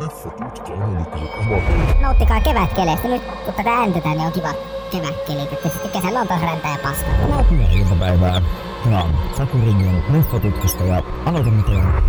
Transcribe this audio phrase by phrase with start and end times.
[0.00, 3.08] Leffatutka-analyyttisen amatöörin Nauttikaa kevätkeleistä.
[3.08, 4.54] Nyt kun tätä ääntetään, niin on kiva
[4.92, 5.42] kevätkeli.
[5.42, 7.42] Että sitten kesällä on taas räntää ja paskaa.
[7.50, 8.42] Hyvää iltapäivää.
[8.84, 12.04] Tämä on Saku Rinjon leffatutkasta ja aloitamme teidän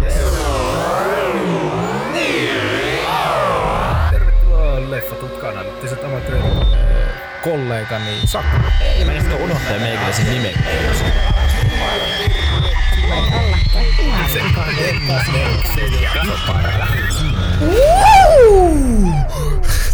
[4.12, 8.58] Tervetuloa Leffatutka-analyyttiset amatöörit äh, kollegani Saku.
[9.06, 10.54] Meinasko unohtaa meikäläisen nimen?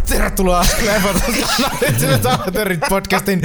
[0.09, 3.41] Tervetuloa Leffatutka-analyyttiset amatöörit podcastin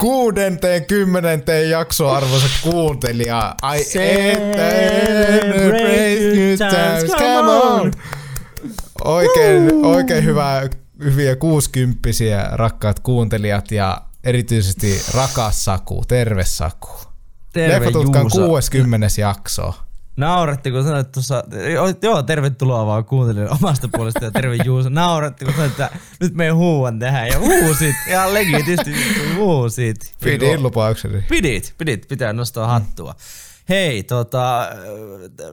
[0.00, 3.54] kuudenteen kymmenenteen jakso arvoisa kuuntelija.
[3.62, 4.70] Ai että
[6.58, 7.92] times, come on!
[9.04, 10.68] Oikein, oikein hyvää,
[11.04, 17.03] hyviä kuusikymppisiä rakkaat kuuntelijat ja erityisesti rakas Saku, terve Saku.
[17.54, 18.46] Terve Leffatutkan Juuso.
[18.46, 19.06] 60.
[19.20, 19.74] jakso.
[20.16, 21.44] Nauratti, kun sanoit tuossa,
[22.02, 24.88] joo, tervetuloa vaan kuuntelin omasta puolesta ja terve Juuso.
[24.88, 28.94] Nauratti, kun sanoit, että nyt me huuan tähän ja huusit, ihan legitisti
[29.36, 30.14] huusit.
[30.24, 31.24] Pidin lupaukseni.
[31.28, 33.14] Pidit, pidit, pitää nostaa hattua.
[33.68, 34.68] Hei, tota,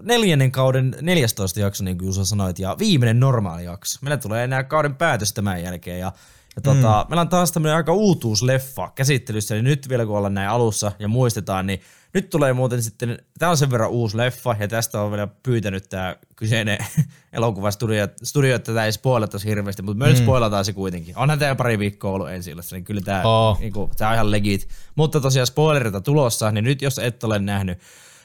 [0.02, 4.00] neljännen kauden 14 jakso, niin kuin Juuso sanoit, ja viimeinen normaali jakso.
[4.02, 6.12] Meillä tulee enää kauden päätös tämän jälkeen, ja,
[6.56, 7.10] ja tota, mm.
[7.10, 11.08] meillä on taas tämmöinen aika uutuusleffa käsittelyssä, niin nyt vielä kun ollaan näin alussa ja
[11.08, 11.82] muistetaan, niin
[12.14, 15.90] nyt tulee muuten sitten, tämä on sen verran uusi leffa, ja tästä on vielä pyytänyt
[15.90, 16.78] tämä kyseinen
[17.34, 21.18] elokuvastudio, studio, että tätä ei spoilattaisi hirveästi, mutta me nyt spoilataan se kuitenkin.
[21.18, 23.58] Onhan tämä pari viikkoa ollut ensi illassa, niin kyllä tämä, Oo.
[23.60, 24.68] niinku, tämä on ihan legit.
[24.96, 27.80] Mutta tosiaan spoilerita tulossa, niin nyt jos et ole nähnyt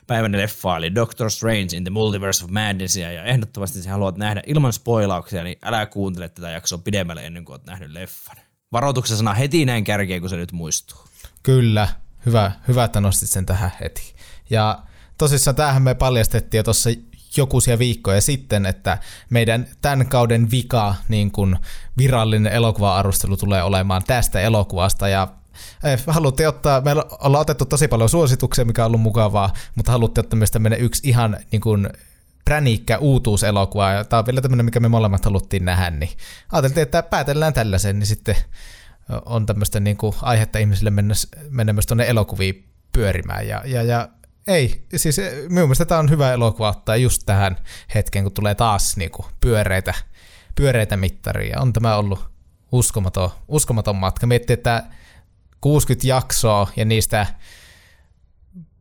[0.06, 4.42] päivän leffaa, eli Doctor Strange in the Multiverse of Madnessia, ja ehdottomasti sä haluat nähdä
[4.46, 8.36] ilman spoilauksia, niin älä kuuntele tätä jaksoa pidemmälle ennen kuin oot nähnyt leffan.
[8.72, 10.98] Varoituksen sana heti näin kärkeen, kun se nyt muistuu.
[11.42, 11.88] Kyllä,
[12.26, 14.14] hyvä, hyvä, että nostit sen tähän heti.
[14.50, 14.78] Ja
[15.18, 16.90] tosissaan tämähän me paljastettiin jo tuossa
[17.36, 18.98] jokuisia viikkoja sitten, että
[19.30, 21.56] meidän tämän kauden vika niin kuin
[21.98, 25.28] virallinen elokuva-arvostelu tulee olemaan tästä elokuvasta ja
[25.84, 30.24] eh, haluttiin ottaa, meillä ollaan otettu tosi paljon suosituksia, mikä on ollut mukavaa, mutta haluttiin
[30.24, 31.88] ottaa myös tämmöinen yksi ihan niin kuin
[32.44, 36.10] präniikkä uutuuselokuva, ja tämä on vielä tämmöinen, mikä me molemmat haluttiin nähdä, niin
[36.52, 38.36] ajateltiin, että päätellään tällaisen, niin sitten
[39.24, 41.14] on tämmöistä niin kuin aihetta ihmisille mennä,
[41.50, 43.48] mennä myös tuonne elokuviin pyörimään.
[43.48, 44.08] Ja, ja, ja
[44.46, 45.16] ei, siis
[45.48, 47.56] minun mielestä tämä on hyvä elokuva ottaa just tähän
[47.94, 49.94] hetkeen, kun tulee taas niin kuin pyöreitä,
[50.54, 51.60] pyöreitä mittaria.
[51.60, 52.28] On tämä ollut
[52.72, 54.26] uskomaton, uskomaton matka.
[54.26, 54.82] Miettii, että
[55.66, 57.26] 60 jaksoa ja niistä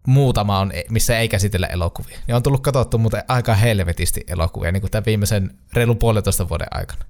[0.08, 2.20] muutama on, missä ei käsitellä elokuvia.
[2.28, 6.68] Ja on tullut katsottu muuten aika helvetisti elokuvia niin kuin tämän viimeisen reilun puolentoista vuoden
[6.72, 7.06] aikana.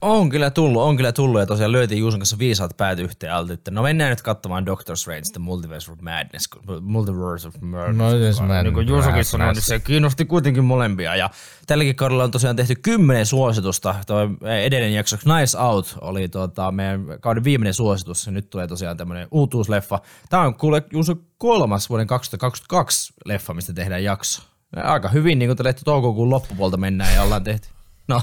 [0.00, 3.52] On kyllä tullut, on kyllä tullut, ja tosiaan löytiin Juuson kanssa viisaat päät yhteen alta,
[3.52, 6.48] että no mennään nyt katsomaan Doctor Strange, The Multiverse of Madness,
[6.80, 7.96] Multiverse of Madness.
[7.96, 11.30] Multiverse of Niin kuin Juusokin sanoi, niin se kiinnosti kuitenkin molempia, ja
[11.66, 14.28] tälläkin kaudella on tosiaan tehty kymmenen suositusta, toi
[14.64, 19.28] edellinen jakso Nice Out oli tota, meidän kauden viimeinen suositus, ja nyt tulee tosiaan tämmöinen
[19.30, 20.00] uutuusleffa.
[20.28, 24.42] Tämä on kuule Juuso kolmas vuoden 2022 leffa, mistä tehdään jakso.
[24.76, 27.68] Aika hyvin, niin kuin te toukokuun loppupuolta mennään ja ollaan tehty.
[28.08, 28.22] No,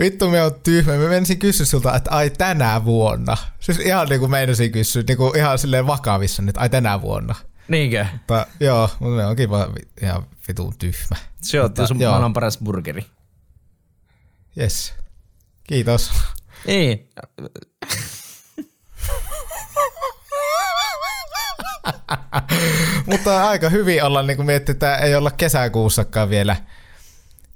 [0.00, 0.96] Vittu me on tyhmä.
[0.96, 3.36] Mä menisin kysyä sulta, että ai tänä vuonna.
[3.60, 7.34] Siis ihan niin kuin meinasin kysyä, niin kuin ihan silleen vakavissa, että ai tänä vuonna.
[7.68, 8.06] niinkö?
[8.12, 11.16] Mutta joo, mutta me onkin vaan ihan vitun tyhmä.
[11.42, 12.10] Se on sun joo.
[12.10, 13.06] maailman paras burgeri.
[14.60, 14.94] Yes.
[15.62, 16.10] Kiitos.
[16.66, 17.10] Niin.
[23.06, 26.56] Mutta aika hyvin ollaan niin kuin miettinyt, että ei olla kesäkuussakaan vielä.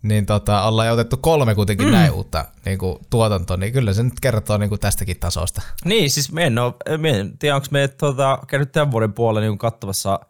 [0.05, 1.93] Niin tota, ollaan jo otettu kolme kuitenkin mm.
[1.93, 5.63] näin uutta niin kuin, tuotantoa, niin kyllä se nyt kertoo niin kuin tästäkin tasosta.
[5.85, 9.41] Niin, siis me en, oo, me en tiedä, onko me tota, käynyt tämän vuoden puolella
[9.41, 10.21] niin kattavassa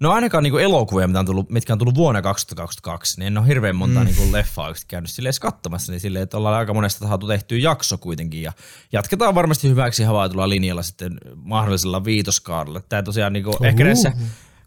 [0.00, 3.46] No ainakaan niin elokuvia, mitä on tullut, mitkä on tullut vuonna 2022, niin en ole
[3.46, 4.06] hirveän monta mm.
[4.06, 7.98] niin leffaa oikeasti käynyt silleen katsomassa, niin silleen, että ollaan aika monesta saatu tehty jakso
[7.98, 8.52] kuitenkin, ja
[8.92, 12.80] jatketaan varmasti hyväksi havaitulla linjalla sitten mahdollisella viitoskaarella.
[12.80, 14.12] Tämä tosiaan niin kuin, ehkä näissä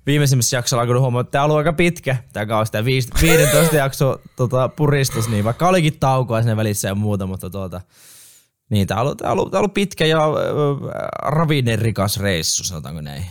[0.05, 3.75] viimeisimmissä jaksoilla on kyllä huomannut, että tämä on ollut aika pitkä, tämä kausi, tämä 15
[3.85, 7.81] jakso tota, puristus, niin vaikka olikin taukoa siinä välissä ja muuta, mutta tuota,
[8.69, 12.63] niin, tämä on ollut, tämä on ollut, tämä on ollut pitkä ja äh, ravinnerikas reissu,
[12.63, 13.25] sanotaanko näin.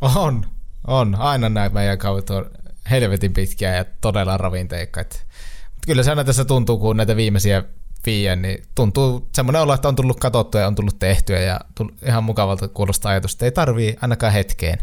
[0.00, 0.46] On,
[0.86, 1.14] on.
[1.14, 2.50] Aina nämä meidän kaudet on
[2.90, 5.00] helvetin pitkiä ja todella ravinteikka.
[5.00, 7.64] Mutta kyllä se aina tässä tuntuu, kun näitä viimeisiä
[8.06, 12.08] viien, niin tuntuu semmoinen olo, että on tullut katsottua ja on tullut tehtyä ja tull-
[12.08, 14.78] ihan mukavalta kuulostaa ajatus, että ei tarvii ainakaan hetkeen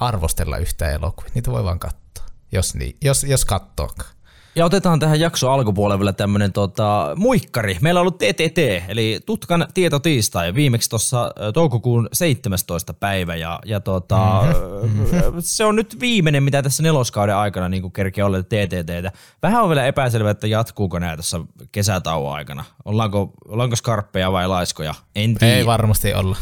[0.00, 1.30] arvostella yhtään elokuvia.
[1.34, 4.10] Niitä voi vaan katsoa, jos, niin, jos, jos kattookaan.
[4.54, 7.78] Ja otetaan tähän jakso alkupuolelle vielä tämmönen tota, muikkari.
[7.80, 8.58] Meillä on ollut TTT,
[8.88, 12.94] eli Tutkan tietotiistai, viimeksi tuossa toukokuun 17.
[12.94, 13.36] päivä.
[13.36, 14.42] Ja, ja tota,
[14.82, 15.06] mm-hmm.
[15.38, 19.16] se on nyt viimeinen, mitä tässä neloskauden aikana niin kerkeä olla TTT.
[19.42, 21.40] Vähän on vielä epäselvä, että jatkuuko nämä tässä
[21.72, 22.64] kesätauon aikana.
[22.84, 24.94] Ollaanko, ollaanko skarppeja vai laiskoja?
[25.16, 25.54] En tiedä.
[25.54, 26.36] Ei varmasti olla.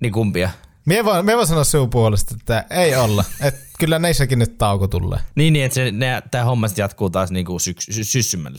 [0.00, 0.50] Niin kumpia?
[0.86, 3.24] Mie voin, mie voin sanoa sinun puolesta, että ei olla.
[3.40, 5.18] Et kyllä neissäkin nyt tauko tulee.
[5.34, 8.58] Niin, niin että se, ne, tämä homma jatkuu taas niinku syks, sy, syssymällä.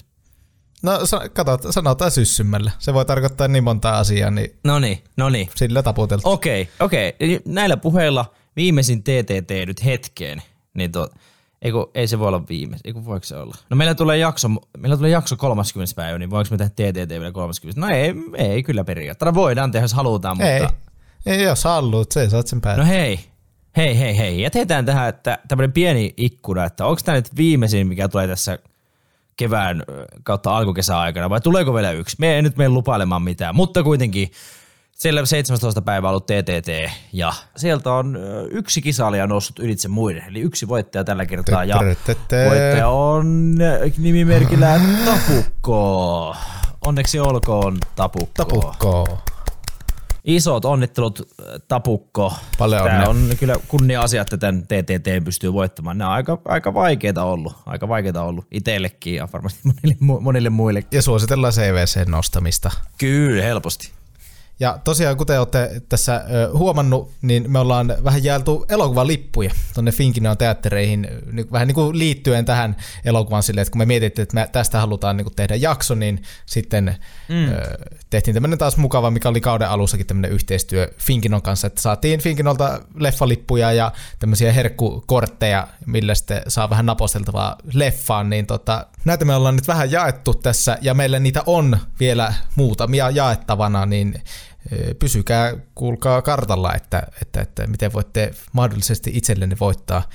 [0.83, 2.71] No sa- kato, sanotaan syssymmällä.
[2.79, 5.49] Se voi tarkoittaa niin monta asiaa, niin No niin, no niin.
[5.55, 6.29] sillä taputeltu.
[6.29, 7.15] Okei, okei.
[7.19, 10.41] Eli Näillä puheilla viimeisin TTT nyt hetkeen,
[10.73, 11.09] niin to,
[11.61, 13.55] ei, kun, ei se voi olla viime, ei kun voiko se olla?
[13.69, 15.95] No meillä tulee jakso, meillä tulee jakso 30.
[15.95, 17.81] päivä, niin voiko me tehdä TTT vielä 30?
[17.81, 19.33] No ei, ei kyllä periaatteessa.
[19.33, 20.49] Voidaan tehdä, jos halutaan, mutta...
[20.51, 20.67] Ei.
[21.25, 22.81] Ei, jos haluat, se saat sen päätä.
[22.81, 23.19] No hei,
[23.77, 24.41] hei, hei, hei.
[24.41, 28.59] Jätetään tähän että tämmöinen pieni ikkuna, että onko tämä nyt viimeisin, mikä tulee tässä
[29.37, 29.83] kevään
[30.23, 32.15] kautta alkukesän aikana, vai tuleeko vielä yksi?
[32.19, 34.31] Me ei nyt mene lupailemaan mitään, mutta kuitenkin
[34.91, 35.81] siellä 17.
[35.81, 38.17] päivä on ollut TTT, ja sieltä on
[38.51, 41.79] yksi kisailija noussut ylitse muiden, eli yksi voittaja tällä kertaa, ja
[42.49, 43.55] voittaja on
[43.97, 46.35] nimimerkillä Tapukko.
[46.85, 48.31] Onneksi olkoon Tapukko.
[48.33, 49.19] Tapukko.
[50.25, 52.33] Isot onnittelut äh, Tapukko.
[52.57, 55.97] Paljon Tämä on kyllä kunnia asia, että tämän TTT pystyy voittamaan.
[55.97, 57.55] Nämä on aika, aika vaikeita ollut.
[57.65, 60.97] Aika vaikeita ollut itsellekin ja varmasti monille, monille muillekin.
[60.97, 62.71] Ja suositellaan CVC nostamista.
[62.97, 63.91] Kyllä, helposti.
[64.59, 71.07] Ja tosiaan, kuten olette tässä huomannut, niin me ollaan vähän jaeltu elokuvalippuja tuonne Finkinon teattereihin
[71.51, 72.75] vähän niin kuin liittyen tähän
[73.05, 76.21] elokuvaan silleen, että kun me mietittiin, että me tästä halutaan niin kuin tehdä jakso, niin
[76.45, 76.95] sitten
[77.29, 77.49] mm.
[78.09, 82.81] tehtiin tämmöinen taas mukava, mikä oli kauden alussakin tämmöinen yhteistyö Finkinon kanssa, että saatiin Finkinolta
[82.95, 89.55] leffalippuja ja tämmöisiä herkkukortteja, millä sitten saa vähän naposteltavaa leffaan, niin tota, näitä me ollaan
[89.55, 94.23] nyt vähän jaettu tässä, ja meillä niitä on vielä muutamia jaettavana, niin
[94.99, 100.09] pysykää, kuulkaa kartalla, että, että, että miten voitte mahdollisesti itsellenne voittaa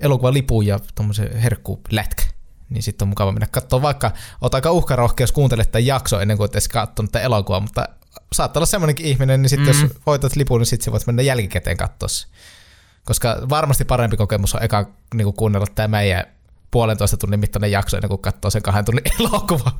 [0.00, 2.24] elokuvalipun ja tuommoisen herkkulätkä.
[2.70, 4.12] Niin sitten on mukava mennä katsoa, vaikka
[4.70, 7.88] uhkarohkea, jos kuuntelet tämän jakson ennen kuin edes katsonut tätä elokuvaa, mutta
[8.32, 9.82] saattaa olla semmoinenkin ihminen, niin sitten mm.
[9.82, 12.26] jos voitat lipun, niin sitten voit mennä jälkikäteen katsoa se.
[13.04, 16.24] Koska varmasti parempi kokemus on eka niin kuunnella tämä meidän
[16.70, 19.72] puolentoista tunnin mittainen jakso ennen kuin katsoo sen kahden tunnin elokuva.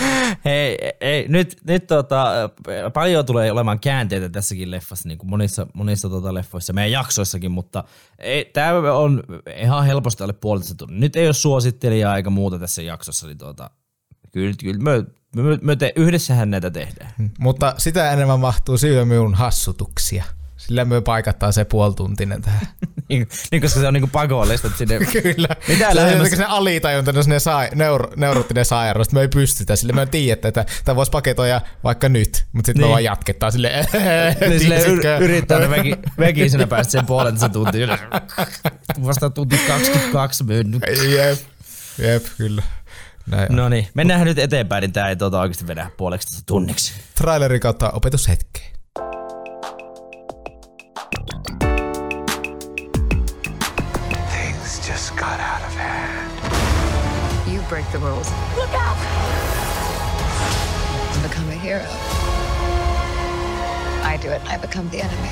[0.46, 2.26] Hei, ei, nyt, nyt tota,
[2.94, 7.84] paljon tulee olemaan käänteitä tässäkin leffassa, niin kuin monissa, monissa tota leffoissa, meidän jaksoissakin, mutta
[8.52, 9.22] tämä on
[9.60, 10.86] ihan helposti alle puolitoista.
[10.90, 13.70] Nyt ei ole suosittelijaa eikä muuta tässä jaksossa, niin tota,
[14.32, 15.04] kyllä, kyllä me,
[15.42, 17.12] me, me te, yhdessähän näitä tehdään.
[17.38, 20.24] Mutta sitä enemmän mahtuu syö minun hassutuksia.
[20.56, 22.66] Sillä me paikataan se puolituntinen tähän.
[23.08, 24.98] niin, niin, koska se on niinku pakollista, sinne...
[25.22, 25.48] Kyllä.
[25.68, 29.76] Mitä se on lähemmäs- se alitajuntainen sinne sai, neuro, neurottinen sairaus, että me ei pystytä.
[29.76, 32.88] Sille me tiedetään, että tämä voisi paketoida vaikka nyt, mutta sitten niin.
[32.88, 33.72] Me vaan jatketaan sille.
[34.48, 35.18] Niin tiesitkö?
[35.18, 38.00] yr- yrittää ne väki, väkisenä päästä sen puolentoista tuntia ylös.
[39.04, 40.82] Vasta tunti 22 mennyt.
[41.16, 41.38] Jep,
[41.98, 42.62] jep, kyllä.
[43.26, 43.46] Näin.
[43.50, 43.62] No.
[43.62, 46.92] No niin, mennään nyt eteenpäin, niin tää ei tota oikeasti vedä puoleksi tunniksi.
[47.14, 48.76] Trailerin kautta opetushetkeen.
[57.76, 58.32] Break the rules.
[58.56, 58.98] Look out!
[61.12, 61.84] and become a hero.
[64.02, 65.28] I do it I become the enemy.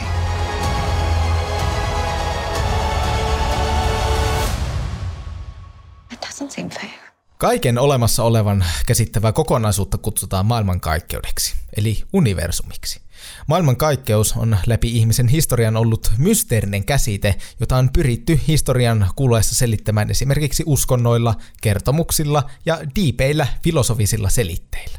[6.12, 6.90] It doesn't seem fair.
[7.38, 13.00] Kaiken olemassa olevan käsittävää kokonaisuutta kutsutaan maailmankaikkeudeksi, eli universumiksi.
[13.46, 20.62] Maailmankaikkeus on läpi ihmisen historian ollut mysteerinen käsite, jota on pyritty historian kuluessa selittämään esimerkiksi
[20.66, 24.98] uskonnoilla, kertomuksilla ja diipeillä filosofisilla selitteillä.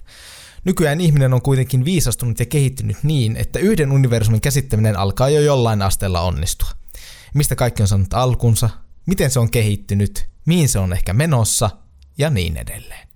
[0.65, 5.82] Nykyään ihminen on kuitenkin viisastunut ja kehittynyt niin, että yhden universumin käsittäminen alkaa jo jollain
[5.82, 6.70] asteella onnistua.
[7.34, 8.70] Mistä kaikki on saanut alkunsa,
[9.05, 11.70] miten se on kehittynyt, mihin se on ehkä menossa
[12.17, 13.08] ja niin edelleen.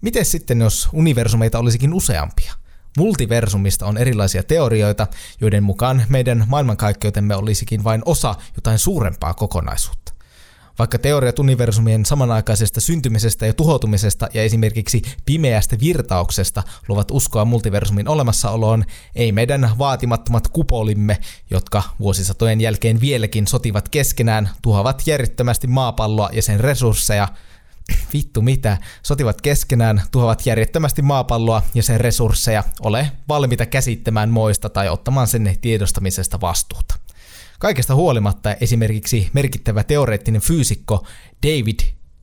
[0.00, 2.52] Miten sitten, jos universumeita olisikin useampia?
[2.96, 5.06] Multiversumista on erilaisia teorioita,
[5.40, 10.12] joiden mukaan meidän maailmankaikkeutemme olisikin vain osa jotain suurempaa kokonaisuutta.
[10.78, 18.84] Vaikka teoriat universumien samanaikaisesta syntymisestä ja tuhoutumisesta ja esimerkiksi pimeästä virtauksesta luovat uskoa multiversumin olemassaoloon,
[19.14, 21.18] ei meidän vaatimattomat kupolimme,
[21.50, 27.28] jotka vuosisatojen jälkeen vieläkin sotivat keskenään, tuhoavat järjettömästi maapalloa ja sen resursseja,
[28.12, 34.88] vittu mitä, sotivat keskenään, tuhoavat järjettömästi maapalloa ja sen resursseja, ole valmiita käsittämään moista tai
[34.88, 36.94] ottamaan sen tiedostamisesta vastuuta.
[37.58, 41.06] Kaikesta huolimatta esimerkiksi merkittävä teoreettinen fyysikko
[41.46, 41.80] David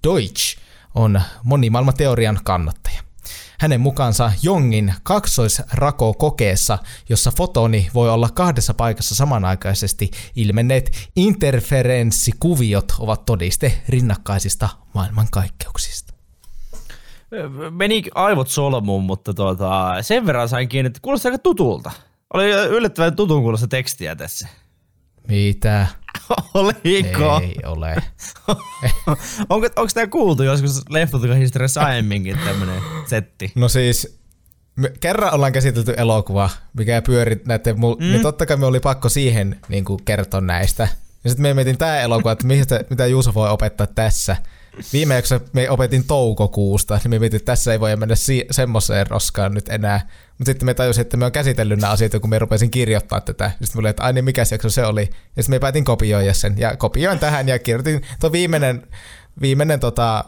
[0.08, 0.58] Deutsch
[0.96, 3.04] on monimaailmateorian kannattaja.
[3.60, 6.78] Hänen mukaansa Jongin kaksoisrakokokeessa,
[7.10, 16.14] jossa fotoni voi olla kahdessa paikassa samanaikaisesti ilmenneet interferenssikuviot ovat todiste rinnakkaisista maailmankaikkeuksista.
[17.70, 21.92] Meni aivot solmuun, mutta tuota, sen verran sain kiinni, että kuulostaa aika tutulta.
[22.34, 24.48] Oli yllättävän tutun kuulosta tekstiä tässä.
[25.28, 25.88] Mitä?
[26.54, 27.42] Oliko?
[27.44, 27.96] Ei ole.
[29.50, 33.52] onko, onko tämä kuultu joskus leffotukahistoriassa aiemminkin tämmönen setti?
[33.56, 34.20] No siis,
[34.76, 38.06] me kerran ollaan käsitelty elokuva, mikä pyöri näiden, mul- mm.
[38.06, 40.88] niin totta kai me oli pakko siihen niin kuin kertoa näistä.
[41.24, 44.38] Ja sitten me mietin tää elokuva, että mistä, mitä Juuso voi opettaa tässä.
[44.94, 49.08] Viime jaksossa me opetin toukokuusta, niin me mietin, että tässä ei voi mennä si- semmoiseen
[49.08, 50.08] roskaan nyt enää.
[50.38, 53.50] Mutta sitten me tajusin, että me on käsitellyt nämä asiat, kun me rupesin kirjoittaa tätä.
[53.50, 55.10] Sitten me oli, että ai niin, mikä jakso se oli.
[55.36, 56.58] Ja sitten me päätin kopioida sen.
[56.58, 58.88] Ja kopioin tähän ja kirjoitin, tuo viimeinen,
[59.42, 60.26] viimeinen tota,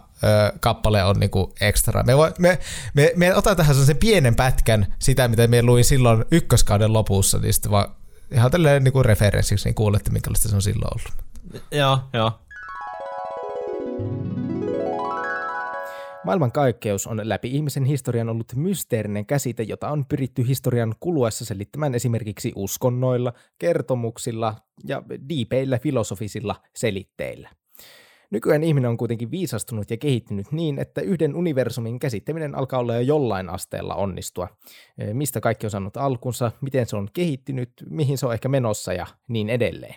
[0.60, 2.04] kappale on niinku ekstra.
[2.04, 2.60] Me, voi, me,
[2.94, 7.54] me, me otan tähän sen pienen pätkän sitä, mitä me luin silloin ykköskauden lopussa, niin
[7.54, 7.88] sitten vaan
[8.32, 11.26] ihan tälleen niinku referenssiksi, niin kuulette, minkälaista se on silloin ollut.
[11.72, 12.40] Joo, joo.
[16.24, 22.52] Maailmankaikkeus on läpi ihmisen historian ollut mysteerinen käsite, jota on pyritty historian kuluessa selittämään esimerkiksi
[22.56, 27.50] uskonnoilla, kertomuksilla ja diipeillä filosofisilla selitteillä.
[28.30, 33.02] Nykyään ihminen on kuitenkin viisastunut ja kehittynyt niin, että yhden universumin käsittäminen alkaa olla jo
[33.02, 34.48] jollain asteella onnistua.
[35.14, 39.08] Mistä kaikki on saanut alkunsa, miten se on kehittynyt, mihin se on ehkä menossa ja
[39.28, 39.96] niin edelleen.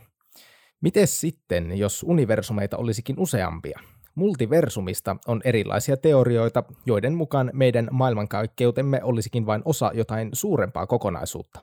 [0.80, 3.80] Mites sitten, jos universumeita olisikin useampia?
[4.14, 11.60] Multiversumista on erilaisia teorioita, joiden mukaan meidän maailmankaikkeutemme olisikin vain osa jotain suurempaa kokonaisuutta.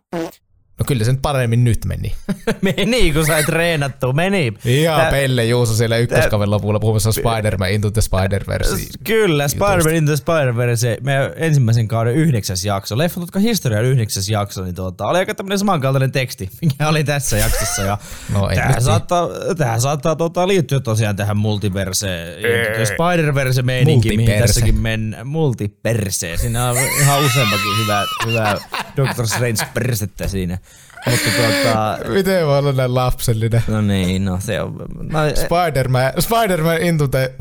[0.79, 2.13] No kyllä se nyt paremmin nyt meni.
[2.62, 4.13] Meni, kun sai treenattu.
[4.13, 4.53] Meni.
[4.65, 8.88] Ihan Tää- Pelle Juuso siellä ykköskaven lopulla puhumassa Spider-Man Into the Spider-Verse.
[9.03, 14.75] Kyllä, Spider-Man Into the Spider-Verse, meidän ensimmäisen kauden yhdeksäs jakso, Leffotutka historian yhdeksäs jakso, niin
[14.75, 17.82] tuota, oli aika tämmöinen samankaltainen teksti, mikä oli tässä jaksossa.
[17.82, 17.98] Ja
[18.34, 19.27] No, nyt- saattaa,
[19.58, 24.48] tämähän saattaa tuota, liittyä tosiaan tähän multiverse, Into the Spider-Verse meininki, mihin Multiperse.
[24.53, 25.27] tässäkin mennään.
[25.27, 28.58] Multiperse, siinä on ihan useammakin hyvä, hyvä
[28.98, 30.58] Doctor Strange persettä siinä.
[31.05, 33.63] Mutta tuota, Miten voi olla näin lapsellinen?
[33.67, 34.75] no niin, no se on,
[35.12, 37.33] no, Spider-Man, Spider-Man Into the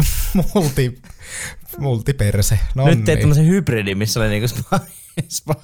[0.55, 0.99] multi,
[1.79, 2.59] multiperse.
[2.75, 3.19] No Nyt teet niin.
[3.21, 4.49] tämmöisen hybridin, missä oli niinku
[5.29, 5.55] spa,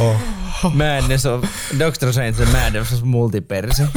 [0.00, 0.16] Oh.
[0.74, 1.44] Madness of
[1.78, 3.88] Doctor Strange Madness of Multiperse.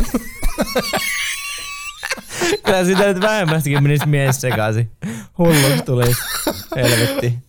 [2.66, 4.92] Kyllä sitä nyt vähemmästikin menisi mies sekaisin.
[5.38, 6.12] Hulluksi tuli.
[6.76, 7.40] Helvetti.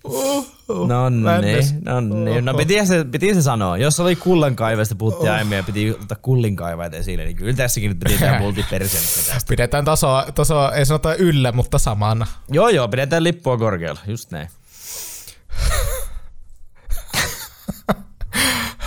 [0.69, 1.73] No Madness.
[1.73, 2.45] niin, no niin.
[2.45, 3.77] No piti se, piti se sanoa.
[3.77, 8.19] Jos oli kullankaivasta puhuttiin aiemmin ja piti ottaa kullinkaivajat esille, niin kyllä tässäkin nyt piti
[8.19, 9.49] tämä multiperse nyt tästä.
[9.49, 12.27] Pidetään tasoa, tasoa, ei sanota yllä, mutta samana.
[12.51, 14.01] Joo joo, pidetään lippua korkealla.
[14.07, 14.49] Just näin.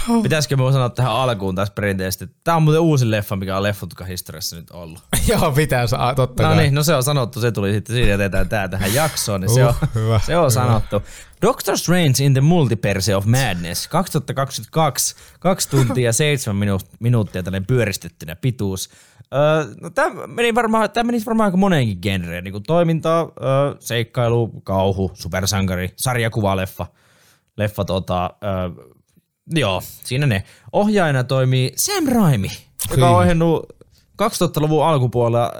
[0.23, 3.63] Pitäisikö minun sanoa tähän alkuun taas perinteisesti, että tämä on muuten uusi leffa, mikä on
[3.63, 4.99] leffotuka historiassa nyt ollut.
[5.27, 6.57] Joo, pitää saa, totta No kai.
[6.57, 9.65] niin, no se on sanottu, se tuli sitten, siinä jätetään tää tähän jaksoon, niin se
[9.65, 10.49] on, Uh, hyvä, se on hyvä.
[10.49, 11.01] sanottu.
[11.41, 18.35] Doctor Strange in the Multiverse of Madness, 2022, 2 tuntia 7 minu- minuuttia tällainen pyöristettynä
[18.35, 18.89] pituus.
[19.33, 23.75] Öö, no tämä meni varmaan, tämä menisi varmaan aika moneenkin genreen, niin kuin toiminta, öö,
[23.79, 26.85] seikkailu, kauhu, supersankari, sarjakuvaleffa,
[27.57, 28.85] leffa tota, öö,
[29.51, 30.43] joo, siinä ne.
[30.71, 32.49] Ohjaajana toimii Sam Raimi,
[32.91, 33.65] joka on ohjannut
[34.23, 35.53] 2000-luvun alkupuolella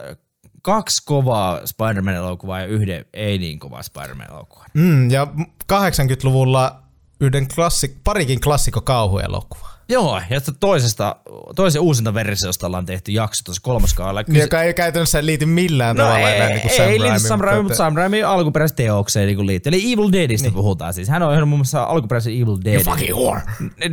[0.62, 4.66] kaksi kovaa Spider-Man-elokuvaa ja yhden ei niin kovaa Spider-Man-elokuvaa.
[4.74, 5.28] Mm, ja
[5.74, 6.84] 80-luvulla
[7.22, 9.77] yhden klassik, parikin klassikko kauhuelokuva.
[9.90, 11.16] Joo, ja toisesta,
[11.56, 14.24] toisen uusinta versiosta ollaan tehty jakso tuossa kolmoskaudella.
[14.28, 17.00] Niin, joka ei käytännössä liity millään No tavalla ei, enää niin kuin ei, Sam ei
[17.02, 19.70] liity Sam Raimi, mutta että- Sam Raimi alkuperäiseen teokseen niin liittyy.
[19.70, 20.54] Eli Evil Deadistä niin.
[20.54, 21.10] puhutaan siis.
[21.10, 22.84] Hän on ohjannut muun muassa alkuperäisen Evil Dead.
[22.84, 23.42] Fucking whore.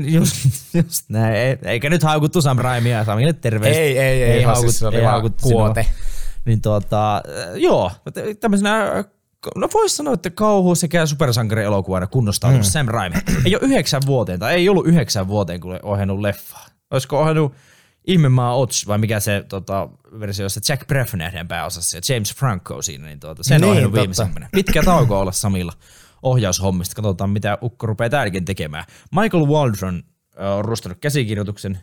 [0.07, 0.35] Just,
[0.75, 1.35] just näin.
[1.35, 3.81] Ei- Eikä nyt haukuttu Sam Raimia, Samille terveistä.
[3.83, 5.83] Ei, ei, ei, vaan siis se oli vaan haukuttu kuote.
[5.83, 5.99] sinua.
[6.45, 7.23] Niin tuota,
[7.55, 7.91] joo,
[8.41, 9.05] tämmöisenä,
[9.57, 12.71] no voisi sanoa, että kauhu sekä supersankarielokuvana kunnostautunut mm.
[12.71, 13.17] Sam Raimi.
[13.45, 16.67] Ei ole yhdeksän vuoteen, tai ei ollut yhdeksän vuoteen, kun ohjannut leffaa.
[16.91, 17.53] Olisiko ohjannut
[18.07, 19.89] Ihmemaa Ots, vai mikä se tota,
[20.21, 23.93] versio, jossa Jack Braff nähdään pääosassa ja James Franco siinä, niin tuota, sen Niin, ohjannut
[23.93, 24.01] totta.
[24.01, 24.49] viimeisimpänä.
[24.53, 25.73] Pitkä tauko olla Samilla
[26.23, 26.95] ohjaushommista.
[26.95, 28.85] Katsotaan, mitä Ukko rupeaa täälläkin tekemään.
[29.23, 30.03] Michael Waldron
[30.37, 31.79] on rustannut käsikirjoituksen,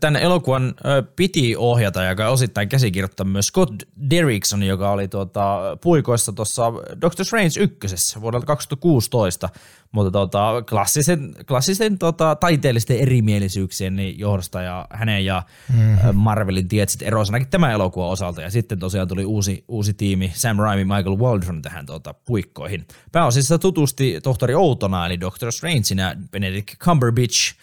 [0.00, 0.74] Tämän elokuvan
[1.16, 7.60] piti ohjata ja osittain käsikirjoittaa myös Scott Derrickson, joka oli tuota, puikoissa tuossa Doctor Strange
[7.60, 9.48] ykkösessä vuodelta 2016,
[9.92, 15.42] mutta tuota, klassisen, klassisen tuota, taiteellisten erimielisyyksien niin johdosta ja hänen ja
[15.76, 16.16] mm-hmm.
[16.16, 18.42] Marvelin tiet sitten erosi ainakin tämän elokuvan osalta.
[18.42, 22.86] Ja sitten tosiaan tuli uusi, uusi tiimi, Sam Raimi, Michael Waldron tähän tuota, puikkoihin.
[23.12, 27.54] Pääosissa tutusti tohtori Outona eli Doctor Strangeina Benedict Cumberbatch,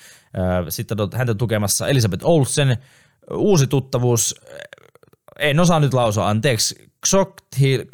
[0.70, 2.78] sitten häntä tukemassa Elisabeth Olsen,
[3.32, 4.36] uusi tuttavuus,
[5.40, 6.92] en osaa nyt lausua, anteeksi,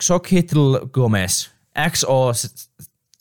[0.01, 1.47] Xochitl Gomez,
[1.89, 2.31] XO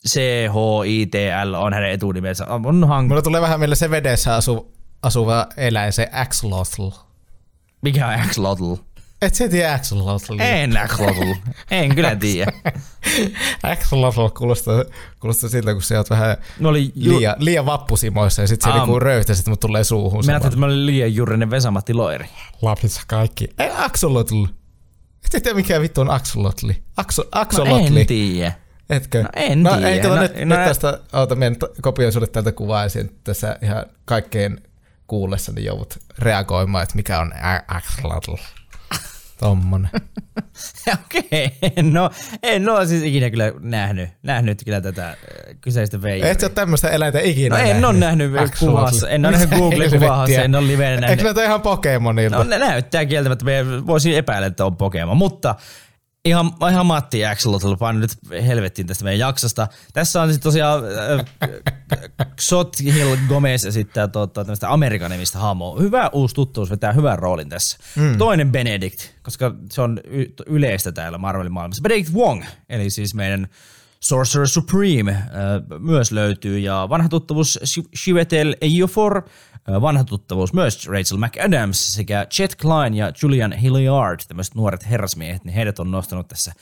[0.07, 2.45] C-H-I-T-L on hänen etunimensä.
[2.47, 4.73] On hank- Mulla tulee vähän meille se vedessä asu,
[5.03, 6.87] asuva eläin, se Axolotl.
[7.81, 8.73] Mikä on Axolotl?
[9.21, 10.39] Et sä tiedä Axolotl?
[10.39, 11.31] En Axolotl.
[11.71, 12.51] en kyllä tiedä.
[13.63, 14.83] Axolotl kuulostaa,
[15.19, 18.69] kuulostaa siltä, kun sä oot vähän no oli ju- liian, liian vappusimoissa ja sit se
[18.69, 20.25] um, niinku röyhtäisit, mutta tulee suuhun.
[20.25, 22.25] Mä ajattelin, että mä olin liian juurinen Vesamatti Loiri.
[22.61, 23.47] Lapsissa kaikki.
[23.59, 24.43] Ei Axolotl.
[25.33, 26.83] Et tiedä mikä vittu on Axolotli.
[26.97, 28.01] Axo, No Axolotli.
[28.01, 28.53] en tiedä.
[28.89, 29.23] Etkö?
[29.23, 29.89] No en no, tiedä.
[29.89, 33.57] Ei, kato, No- nyt, no- nyt tästä, oota, meidän kopioin sulle tältä kuvaa esiin, tässä
[33.63, 34.61] ihan kaikkeen
[35.07, 37.31] kuullessa, niin joudut reagoimaan, että mikä on
[37.67, 38.33] axolotl.
[39.41, 39.89] Tommonen.
[40.93, 42.09] Okei, no
[42.43, 45.15] en ole siis ikinä kyllä nähnyt, nähnyt kyllä tätä äh,
[45.61, 46.31] kyseistä veijaria.
[46.31, 50.41] Et sä ole tämmöistä eläintä ikinä No en ole nähnyt kuvassa, en ole nähnyt Google-kuvassa,
[50.41, 51.23] en ole livenä Eikö nähnyt.
[51.23, 52.37] näitä ihan Pokemonilta?
[52.37, 53.45] No ne näyttää kieltämättä,
[53.87, 55.55] voisin epäillä, että on Pokemon, mutta
[56.25, 58.11] ihan, ihan Matti Axolotl painu nyt
[58.45, 59.67] helvettiin tästä meidän jaksosta.
[59.93, 61.49] Tässä on sitten tosiaan äh,
[62.41, 65.79] Xot Hill Gomez esittää tota, tämmöistä Amerikan nimistä hahmoa.
[65.79, 67.77] Hyvä uusi tuttuus, vetää hyvän roolin tässä.
[67.95, 68.17] Mm.
[68.17, 71.81] Toinen Benedict, koska se on y- yleistä täällä Marvelin maailmassa.
[71.81, 73.47] Benedict Wong, eli siis meidän
[73.99, 75.23] Sorcerer Supreme äh,
[75.79, 79.21] myös löytyy ja vanha tuttavuus Shi- Chiwetel Ejiofor,
[79.67, 85.53] vanha tuttavuus myös Rachel McAdams sekä Chet Klein ja Julian Hilliard, tämmöiset nuoret herrasmiehet, niin
[85.53, 86.53] heidät on nostanut tässä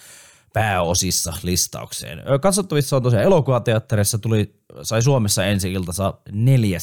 [0.53, 2.23] pääosissa listaukseen.
[2.41, 6.77] Katsottavissa on tosiaan elokuvateatterissa, tuli, sai Suomessa ensi iltansa 4.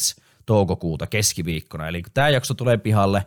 [0.45, 3.25] toukokuuta keskiviikkona, eli kun tämä jakso tulee pihalle,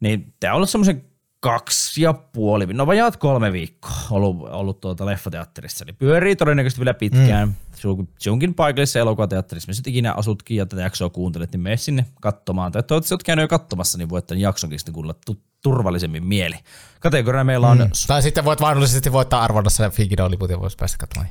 [0.00, 1.04] niin tämä on semmoisen
[1.46, 5.84] kaksi ja puoli, no vajaat kolme viikkoa ollut, ollut tuota leffateatterissa.
[5.84, 7.48] Eli pyörii todennäköisesti vielä pitkään.
[7.48, 8.06] Mm.
[8.18, 12.72] Sinunkin paikallisessa elokuvateatterissa, missä ikinä asutkin ja tätä jaksoa kuuntelet, niin mene sinne katsomaan.
[12.72, 16.56] Tai toivottavasti olet käynyt jo katsomassa, niin voit tämän jaksonkin sitten kuulla tu- turvallisemmin mieli.
[17.00, 17.90] Kategoria meillä on mm.
[18.06, 21.28] Tai sitten voit mahdollisesti voittaa arvonnassa ja Finkidoliput ja vois päästä katsomaan.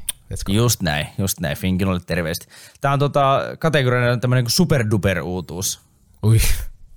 [0.48, 1.58] Just näin, just näin.
[1.58, 2.48] Finkin oli terveesti.
[2.82, 5.80] Tämä on tota, kategoriana tämmöinen kuin superduper uutuus.
[6.24, 6.40] Ui.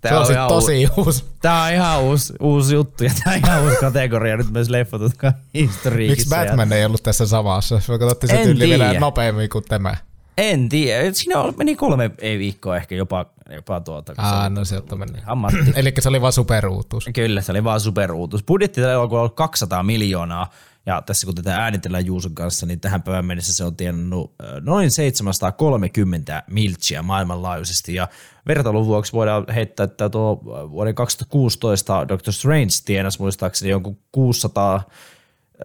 [0.01, 1.25] Tää se on on ihan tosi uusi.
[1.43, 5.33] Tämä on ihan uusi, uusi juttu ja tämä on ihan uusi kategoria nyt myös leffotutkan
[5.55, 6.37] historiikissa.
[6.37, 7.81] Miksi Batman ei ollut tässä samassa?
[7.89, 9.95] Me katsottiin se tyyli vielä nopeammin kuin tämä.
[10.39, 11.13] En tiedä.
[11.13, 14.15] Siinä meni kolme ei viikkoa ehkä jopa, jopa tuota.
[14.19, 15.23] Aa, oli no se on mennyt.
[15.27, 15.59] Ammatti.
[15.75, 17.05] Eli se oli vaan superuutus.
[17.15, 18.43] Kyllä, se oli vaan superuutus.
[18.45, 20.51] Budjetti tällä elokuvalla oli 200 miljoonaa.
[20.89, 24.61] Ja tässä kun tätä äänitellään Juuson kanssa, niin tähän päivän mennessä se on tienannut ö,
[24.61, 27.95] noin 730 miltsiä maailmanlaajuisesti.
[27.95, 28.09] Ja
[28.47, 34.83] vertailun vuoksi voidaan heittää, että tuo vuoden 2016 Doctor Strange tienasi muistaakseni jonkun 600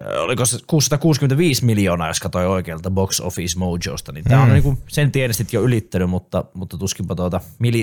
[0.01, 4.53] ö, oliko se 665 miljoonaa, jos katsoi oikealta Box Office Mojosta, niin tämä on Mm.
[4.53, 7.41] niinku sen tienestit jo ylittänyt, mutta, mutta tuskinpa tuota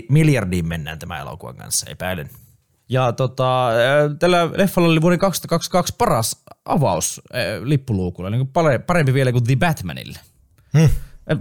[0.09, 2.31] miljardiin mennään tämän elokuvan kanssa, epäilen.
[2.90, 3.76] Ja tota, äh,
[4.18, 8.50] tällä leffalla oli vuoden 2022 paras avaus äh, lippuluukulla, niin
[8.87, 10.18] parempi vielä kuin The Batmanille.
[10.79, 10.88] Hmm.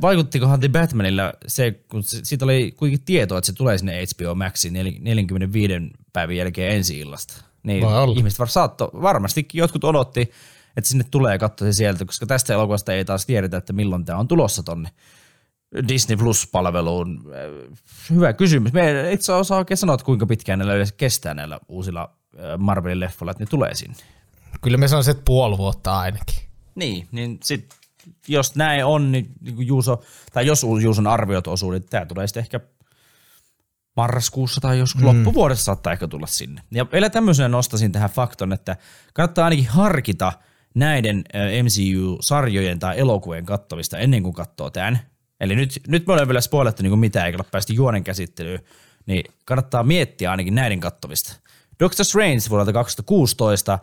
[0.01, 4.73] Vaikuttikohan The Batmanilla se, kun siitä oli kuitenkin tietoa, että se tulee sinne HBO Maxiin
[4.73, 5.73] nel- 45
[6.13, 7.43] päivän jälkeen ensi illasta.
[7.63, 7.83] Niin
[8.17, 10.31] ihmiset var, saatto, varmastikin jotkut odotti,
[10.77, 14.19] että sinne tulee katsoa se sieltä, koska tästä elokuvasta ei taas tiedetä, että milloin tämä
[14.19, 14.89] on tulossa tonne
[15.87, 17.23] Disney Plus-palveluun.
[17.25, 17.77] Äh,
[18.09, 18.73] Hyvä kysymys.
[18.73, 22.57] Me ei itse osaa oikein sanoa, että kuinka pitkään näillä yleensä kestää näillä uusilla äh,
[22.57, 23.95] Marvelin leffoilla, että ne tulee sinne.
[24.61, 26.43] Kyllä me sanoisin, että puoli vuotta ainakin.
[26.75, 27.73] Niin, niin sit,
[28.27, 30.03] jos näin on, niin, niin Juuso,
[30.33, 32.59] tai jos Juuson arviot osuu, niin tämä tulee sitten ehkä
[33.95, 35.07] marraskuussa tai joskus mm.
[35.07, 36.61] loppuvuodessa saattaa ehkä tulla sinne.
[36.71, 38.77] Ja vielä tämmöisenä nostasin tähän fakton, että
[39.13, 40.33] kannattaa ainakin harkita
[40.75, 44.99] näiden äh, MCU-sarjojen tai elokuvien kattomista ennen kuin katsoo tämän.
[45.39, 48.59] Eli nyt, nyt me olemme vielä spoilettu niin kuin mitä, eikä ole päästy juonen käsittelyyn,
[49.05, 51.35] niin kannattaa miettiä ainakin näiden kattomista.
[51.79, 53.79] Doctor Strange vuodelta 2016, äh,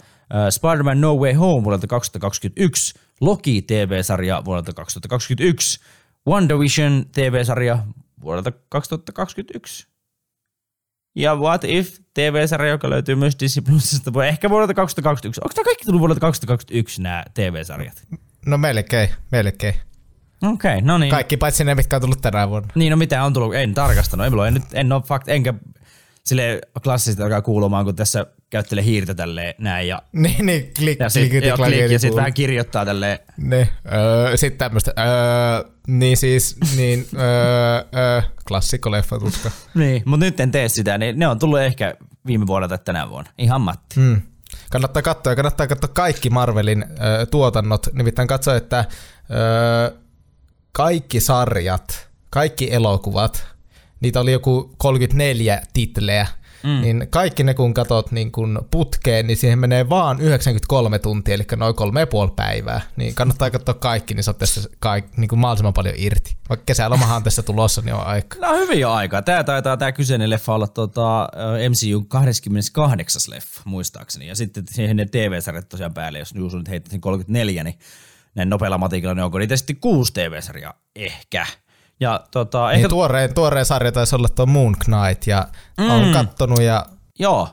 [0.50, 5.80] Spider-Man No Way Home vuodelta 2021, Loki TV-sarja vuodelta 2021,
[6.28, 7.78] WandaVision TV-sarja
[8.22, 9.86] vuodelta 2021.
[11.14, 15.40] Ja What If TV-sarja, joka löytyy myös Disney Plusista, ehkä vuodelta 2021.
[15.44, 18.02] Onko tämä kaikki tullut vuodelta 2021 nämä TV-sarjat?
[18.46, 19.74] No melkein, melkein.
[20.42, 21.10] Okei, okay, no niin.
[21.10, 22.68] Kaikki paitsi ne, mitkä on tullut tänä vuonna.
[22.74, 23.54] Niin, no mitä on tullut?
[23.54, 24.26] En tarkastanut.
[24.26, 25.54] En, en, nyt, en ole fakt, enkä
[26.24, 31.08] sille klassisesti alkaa kuulumaan, kun tässä käyttelee hiirtä tälleen näin ja, Niin, niin, klik, ja
[31.08, 32.16] sitten klikit, klik, ja sit kuuluu.
[32.16, 33.18] vähän kirjoittaa tälleen.
[33.36, 39.50] Ne, öö, sitten tämmöistä, öö, niin siis, niin, öö, öö, klassikko leffatutka.
[39.74, 41.94] Niin, mutta nyt en tee sitä, niin ne on tullut ehkä
[42.26, 43.30] viime vuonna tai tänä vuonna.
[43.38, 43.94] Ihan Matti.
[43.96, 44.22] Hmm.
[44.70, 47.86] Kannattaa katsoa ja kannattaa katsoa kaikki Marvelin ö, tuotannot.
[47.92, 48.84] Nimittäin katsoa, että
[49.30, 49.96] ö,
[50.76, 53.46] kaikki sarjat, kaikki elokuvat,
[54.00, 56.26] niitä oli joku 34 titleä,
[56.62, 56.80] mm.
[56.80, 61.44] niin kaikki ne kun katot niin kun putkeen, niin siihen menee vaan 93 tuntia, eli
[61.56, 62.80] noin kolme ja puoli päivää.
[62.96, 66.36] Niin kannattaa katsoa kaikki, niin saatte tästä kaik, niin kuin mahdollisimman paljon irti.
[66.48, 68.38] Vaikka kesälomahan on tässä tulossa, niin on aika.
[68.40, 69.22] No hyvin jo aikaa.
[69.22, 71.28] Tää taitaa tää kyseinen leffa olla tota,
[71.68, 73.22] MCU 28.
[73.28, 74.26] leffa, muistaakseni.
[74.26, 77.78] Ja sitten siihen ne TV-sarjat tosiaan päälle, jos nyt heittäisin 34, niin
[78.36, 80.74] näin nopealla matikilla, niin onko niitä sitten kuusi TV-sarjaa?
[80.96, 81.46] Ehkä.
[82.00, 85.90] Ja tota, ehkä, Niin tuoreen, tuoreen sarja taisi olla tuo Moon Knight, ja mm.
[85.90, 86.86] on kattonut, ja
[87.18, 87.48] joo.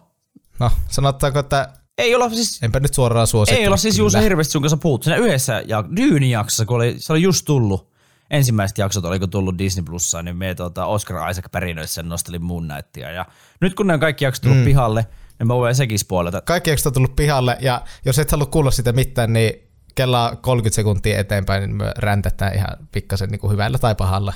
[0.60, 3.62] no, sanottaako, että Ei olla siis, enpä nyt suoraan suosittele.
[3.62, 3.98] ei olla siis.
[3.98, 5.04] Juuso hirveästi sun kanssa puhuttu.
[5.04, 7.91] Siinä yhdessä ja Dyynin jaksossa, kun oli, se oli just tullut,
[8.30, 13.12] ensimmäiset jaksot oliko tullut Disney Plussaan, niin me tuota, Oscar Isaac pärinöissä nostelin Moon Knightia.
[13.12, 13.26] Ja
[13.62, 14.65] nyt kun ne on kaikki jaksot tullut mm.
[14.65, 15.06] pihalle,
[15.39, 16.41] niin mä voin sekin spoilata.
[16.41, 20.75] Kaikki jaksot on tullut pihalle, ja jos et halua kuulla sitä mitään, niin kello 30
[20.75, 24.34] sekuntia eteenpäin, niin me räntetään ihan pikkasen niin kuin hyvällä tai pahalla.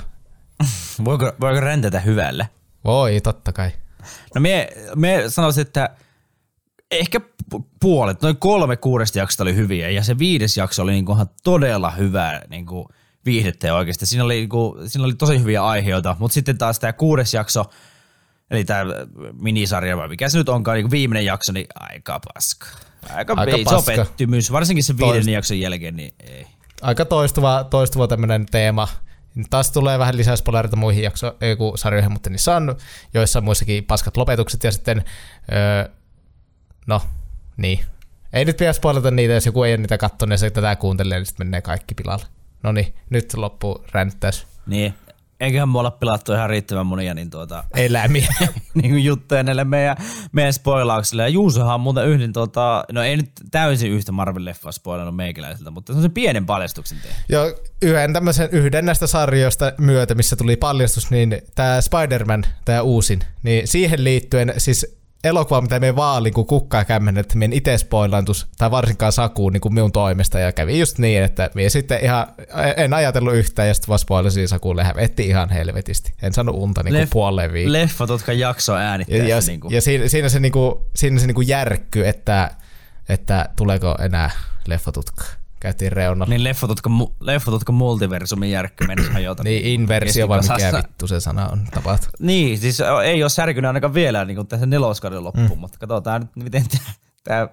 [1.05, 2.49] Voiko, voiko räntätä hyvälle?
[2.83, 3.71] Voi, totta kai.
[4.35, 5.89] No me, me sanoisin, että
[6.91, 7.19] ehkä
[7.55, 11.29] pu- puolet, noin kolme kuudesta jaksosta oli hyviä ja se viides jakso oli niinku ihan
[11.43, 12.89] todella hyvää niinku
[13.25, 14.05] viihdettä oikeasti.
[14.05, 17.65] Siinä oli, niinku, siinä oli tosi hyviä aiheita, mutta sitten taas tämä kuudes jakso,
[18.51, 18.85] eli tämä
[19.41, 22.67] minisarja vai mikä se nyt onkaan, niinku viimeinen jakso, niin aika paska.
[23.10, 23.91] Aika, Aika paska.
[23.95, 26.47] pettymys, varsinkin se Toist- viidennen jakson jälkeen, niin ei.
[26.81, 28.88] Aika toistuva, toistuva tämmöinen teema.
[29.49, 32.75] Taas tulee vähän lisää spoilereita muihin jakso, ei kun sarjoihin, mutta niissä on
[33.13, 35.03] joissain muissakin paskat lopetukset ja sitten,
[35.53, 35.89] öö,
[36.88, 37.01] no,
[37.57, 37.79] niin.
[38.33, 41.17] Ei nyt pidä spoilata niitä, jos joku ei ole niitä katsonut ja se tätä kuuntelee,
[41.17, 42.25] niin sitten menee kaikki pilalle.
[42.63, 44.47] No niin, nyt loppu ränttäys.
[44.65, 44.93] Niin.
[45.39, 48.28] Eiköhän me olla pilattu ihan riittävän monia niin tuota, Eläimiä.
[48.82, 49.97] niin kuin juttuja näille meidän,
[50.32, 51.21] meidän spoilauksille.
[51.21, 55.93] Ja Juusohan on muuten yhden, tota, no ei nyt täysin yhtä Marvel-leffaa spoilannut meikäläisiltä, mutta
[55.93, 57.17] se on se pienen paljastuksen tehnyt.
[57.30, 57.39] Ja
[57.82, 63.67] yhden tämmöisen, yhden näistä sarjoista myötä, missä tuli paljastus, niin tämä Spider-Man, tämä uusin, niin
[63.67, 68.71] siihen liittyen siis elokuva, mitä me vaalin, kun kukkaa kämmen, että minä itse spoilantus, tai
[68.71, 72.27] varsinkaan Sakuun niin kuin minun toimesta, ja kävi just niin, että minä sitten ihan,
[72.77, 76.13] en ajatellut yhtään, ja sitten vaan spoilasin Sakulle, hävetti ihan helvetisti.
[76.21, 77.73] En saanut unta niin kuin Leff- puoleen viikkoon.
[77.73, 79.17] Leffat, jotka jakso äänittää.
[79.17, 79.73] Ja, ja, niin kuin.
[79.73, 82.51] ja siinä, siinä, se, niinku, siinä se niinku järkky, että,
[83.09, 84.29] että tuleeko enää
[84.67, 85.23] leffatutka.
[85.59, 86.29] Käytiin reunalla.
[86.29, 89.43] Niin leffat, jotka, mu- jotka multiversumin järkky mennessä hajota.
[89.43, 92.19] Niin inversio vai mikä vittu se sana on tapahtunut.
[92.19, 95.57] Niin, siis ei ole särkynyt ainakaan vielä niin kuin tässä neloskauden loppuun, mm.
[95.59, 96.65] mutta katsotaan nyt, miten
[97.23, 97.47] tämä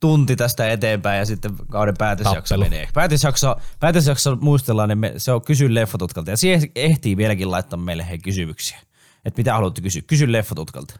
[0.00, 2.70] tunti tästä eteenpäin ja sitten kauden päätösjakso Tappelu.
[2.70, 2.88] menee.
[2.94, 8.08] Päätösjakso, päätösjakso muistellaan, niin me, se on kysy leffatutkalta ja siihen ehtii vieläkin laittaa meille
[8.08, 8.78] hei kysymyksiä.
[9.24, 10.02] Että mitä haluatte kysyä?
[10.06, 10.94] Kysy leffatutkalta.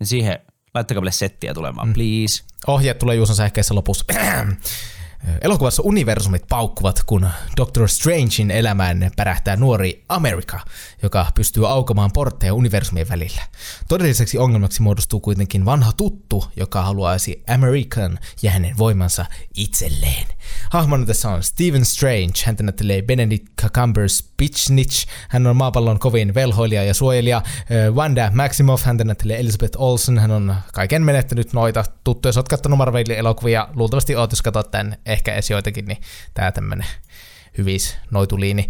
[0.00, 0.38] Ja siihen
[0.74, 1.94] laittakaa meille settiä tulemaan, mm.
[1.94, 2.44] please.
[2.66, 4.04] Ohjeet tulee Juuson sähkeessä lopussa.
[5.40, 10.60] Elokuvassa universumit paukkuvat, kun Doctor Strangein elämään pärähtää nuori Amerika,
[11.02, 13.42] joka pystyy aukomaan portteja universumien välillä.
[13.88, 20.26] Todelliseksi ongelmaksi muodostuu kuitenkin vanha tuttu, joka haluaisi American ja hänen voimansa itselleen.
[20.70, 26.94] Hahmona tässä on Stephen Strange, häntä näyttelee Benedict Cumberbatch hän on maapallon kovin velhoilija ja
[26.94, 27.42] suojelija.
[27.94, 32.78] Wanda Maximoff, häntä näyttelee Elizabeth Olsen, hän on kaiken menettänyt noita tuttuja, jos oot kattonut
[32.78, 35.98] Marvelin elokuvia, luultavasti oot, jos tän ehkä edes joitakin, niin
[36.34, 36.86] tää tämmönen
[37.58, 38.68] hyvis noituliini.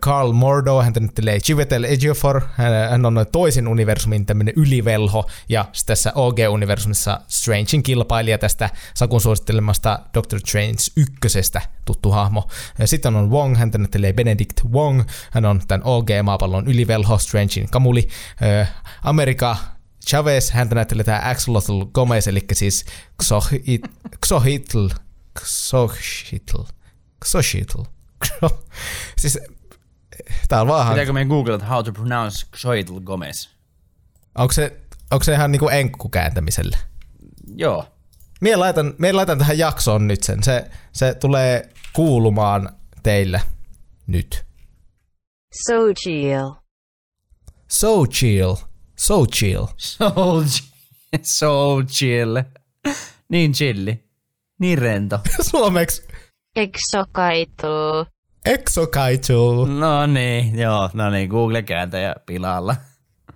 [0.00, 6.12] Carl Mordo, häntä näyttelee Chiwetel Ejiofor, hän, hän on toisen universumin tämmönen ylivelho, ja tässä
[6.14, 12.48] OG-universumissa Strangein kilpailija tästä Sakun suosittelemasta Doctor Strange ykkösestä tuttu hahmo.
[12.84, 18.08] Sitten on Wong, häntä näyttelee Benedict Wong, hän on tämän OG-maapallon ylivelho, Strangein kamuli.
[19.02, 19.56] Amerika
[20.08, 22.84] Chavez, häntä näyttelee tämä Axolotl Gomez, eli siis
[23.22, 23.88] Xochitl,
[24.26, 24.88] Xochitl,
[25.40, 26.62] Xochitl,
[27.24, 27.97] Xochitl.
[29.18, 29.38] Siis
[30.48, 33.48] tää on vaan, Pitääkö meidän googlata how to pronounce Xoitl Gomez?
[34.38, 36.78] onko se, onko se ihan niinku enkku kääntämisellä?
[37.56, 37.86] Joo.
[38.40, 40.42] Mie laitan, mie laitan tähän jaksoon nyt sen.
[40.42, 42.68] Se, se tulee kuulumaan
[43.02, 43.42] teille
[44.06, 44.44] nyt.
[45.66, 46.50] So chill.
[47.68, 48.54] So chill.
[48.98, 49.66] So chill.
[49.76, 50.12] So,
[51.22, 52.36] so chill.
[53.28, 54.04] Niin chilli.
[54.60, 55.20] Niin rento.
[55.50, 56.07] Suomeksi
[56.58, 57.66] Exokaitu.
[58.44, 59.64] Exokaitu.
[59.64, 62.76] No niin, joo, no niin, Google-kääntäjä pilalla.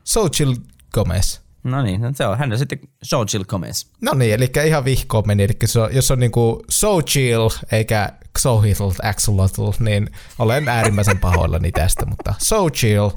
[0.04, 0.54] So chill
[0.94, 1.38] Gomez.
[1.64, 2.38] No niin, no se on.
[2.38, 3.86] Hän on sitten So Chill Gomez.
[4.00, 5.42] No niin, eli ihan vihkoon meni.
[5.42, 10.08] Eli se on, jos on niinku so chill eikä xohitl, axolotl, niin
[10.38, 13.10] olen äärimmäisen pahoillani tästä, mutta so chill.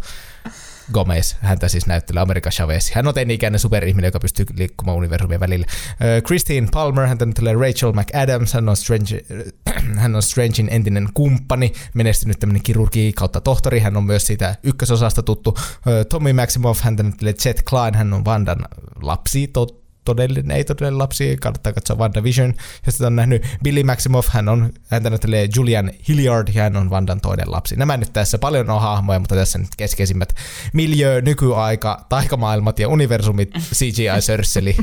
[0.93, 2.91] Gomez, häntä siis näyttelee America Chavez.
[2.91, 5.65] Hän on teini-ikäinen superihminen, joka pystyy liikkumaan universumien välillä.
[6.03, 9.25] Ö, Christine Palmer, hän näyttelee Rachel McAdams, hän on, Strange,
[10.03, 15.23] hän on Strangein entinen kumppani, menestynyt tämmöinen kirurgi kautta tohtori, hän on myös siitä ykkösosasta
[15.23, 15.57] tuttu.
[15.87, 18.65] Ö, Tommy Maximoff, hän näyttelee Jet Klein, hän on Vandan
[19.01, 22.53] lapsi, tot, todellinen, ei todellinen lapsi, kannattaa katsoa WandaVision.
[22.85, 26.89] Ja sitten on nähnyt Billy Maximoff, hän on, häntä näyttelee Julian Hilliard, ja hän on
[26.89, 27.75] Vandan toinen lapsi.
[27.75, 30.35] Nämä nyt tässä paljon on hahmoja, mutta tässä nyt keskeisimmät
[30.73, 34.77] miljö, nykyaika, taikamaailmat ja universumit, CGI-sörsseli,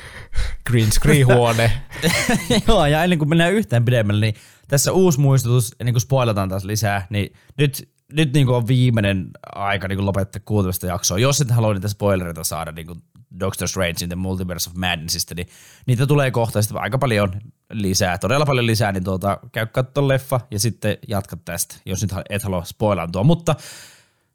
[0.70, 1.72] green screen huone.
[2.68, 4.34] Joo, ja ennen kuin mennään yhtään pidemmälle, niin
[4.68, 9.30] tässä uusi muistutus, ennen kuin spoilataan taas lisää, niin nyt, nyt niin kuin on viimeinen
[9.54, 11.18] aika niin kuin lopettaa kuuntelusta jaksoa.
[11.18, 13.02] Jos et halua niitä spoilereita saada niin kuin
[13.40, 15.46] Doctor Strange in the Multiverse of Madnessista, niin
[15.86, 17.32] niitä tulee kohta sitten aika paljon
[17.72, 22.12] lisää, todella paljon lisää, niin tuota, käy katsoa leffa ja sitten jatka tästä, jos nyt
[22.30, 23.24] et halua spoilantua.
[23.24, 23.54] Mutta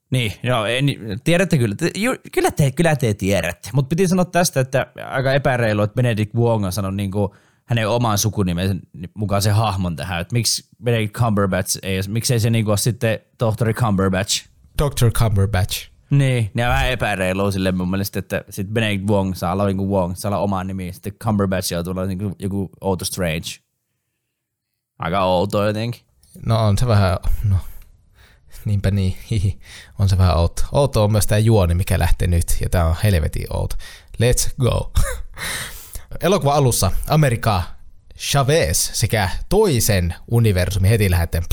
[0.10, 0.86] niin, joo, en,
[1.24, 5.34] tiedätte kyllä, te, ju, kyllä, te, kyllä te tiedätte, mutta piti sanoa tästä, että aika
[5.34, 7.32] epäreilu, että Benedict Wong on sanonut niin kuin
[7.66, 8.80] hänen oman sukunimen
[9.14, 13.20] mukaan se hahmon tähän, että miksi Benedict Cumberbatch ei, miksei se niin kuin ole sitten
[13.38, 14.46] tohtori Cumberbatch.
[14.82, 15.12] Dr.
[15.12, 15.90] Cumberbatch.
[16.10, 19.90] Niin, ne on vähän epäreilua sille mun mielestä, että sitten Benedict Wong saa olla niinku
[19.90, 23.50] Wong, saa olla oma nimi, sitten Cumberbatch joutuu olla niinku joku outo Strange.
[25.00, 26.02] Aika outo jotenkin.
[26.46, 27.18] No on se vähän,
[27.50, 27.56] no
[28.66, 29.60] niinpä niin, hihi,
[30.00, 30.64] on se vähän outo.
[30.72, 33.76] Outo on myös tämä juoni, mikä lähtee nyt, ja tämä on helvetin outo.
[34.24, 34.92] Let's go.
[36.22, 37.64] Elokuva alussa Amerika
[38.20, 41.44] Chavez sekä toisen universumin, heti lähdetään,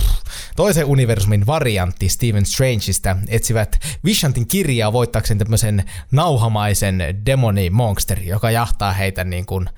[0.57, 8.93] toisen universumin variantti Stephen Strangeista etsivät Vishantin kirjaa voittaakseen tämmöisen nauhamaisen demoni monster, joka jahtaa
[8.93, 9.69] heitä niin kuin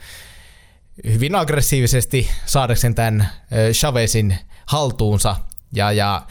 [1.04, 3.28] hyvin aggressiivisesti saadakseen tämän
[3.72, 5.36] Chavezin haltuunsa
[5.72, 6.26] ja, ja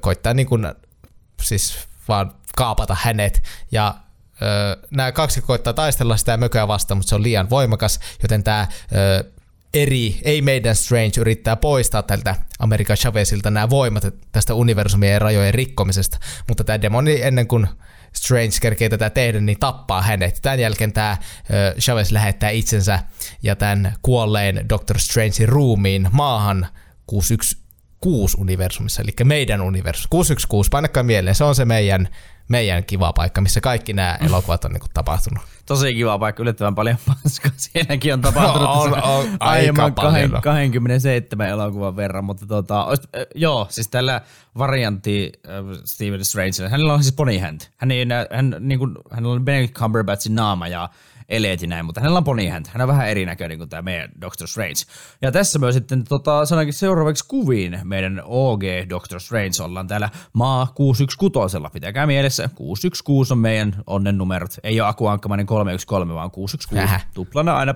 [0.00, 0.66] koittaa niin kuin,
[1.42, 3.42] siis vaan kaapata hänet.
[3.72, 3.94] Ja
[4.90, 8.68] nämä kaksi koittaa taistella sitä mököä vastaan, mutta se on liian voimakas, joten tämä
[9.74, 16.18] eri, ei meidän Strange, yrittää poistaa tältä Amerikan Chavezilta nämä voimat tästä universumien rajojen rikkomisesta,
[16.48, 17.66] mutta tämä demoni ennen kuin
[18.12, 20.38] Strange kerkee tätä tehdä, niin tappaa hänet.
[20.42, 21.16] Tämän jälkeen tämä
[21.80, 22.98] Chavez lähettää itsensä
[23.42, 26.66] ja tämän kuolleen Doctor Strangein ruumiin maahan
[27.06, 30.08] 616 universumissa, eli meidän universumi.
[30.10, 32.08] 616, painakaa mieleen, se on se meidän,
[32.50, 35.44] meidän kiva paikka, missä kaikki nämä elokuvat on niin kuin, tapahtunut.
[35.66, 37.50] Tosi kiva paikka, yllättävän paljon paskaa.
[37.56, 40.30] Siinäkin on tapahtunut No, on, on, aika aiemman paljon.
[40.42, 42.86] 27 elokuvan verran, mutta tota,
[43.34, 44.20] joo, siis tällä
[44.58, 45.52] variantti äh,
[45.84, 47.70] Steven Strange, hänellä on siis ponyhänt.
[47.76, 50.88] Hän, ei, hän, niin kuin, hänellä on Benedict Cumberbatchin naama ja
[51.30, 52.66] eleet ja näin, mutta hänellä on ponyhänt.
[52.66, 54.82] Hän on vähän erinäköinen kuin tämä meidän Doctor Strange.
[55.22, 59.62] Ja tässä myös sitten tota, sanoinkin seuraavaksi kuviin meidän OG Doctor Strange.
[59.62, 61.70] Ollaan täällä maa 616.
[61.70, 64.50] Pitäkää mielessä, 616 on meidän onnen numerot.
[64.62, 66.92] Ei ole Aku Ankkamainen 313, vaan 616.
[66.92, 67.06] Häh?
[67.14, 67.74] Tuplana aina,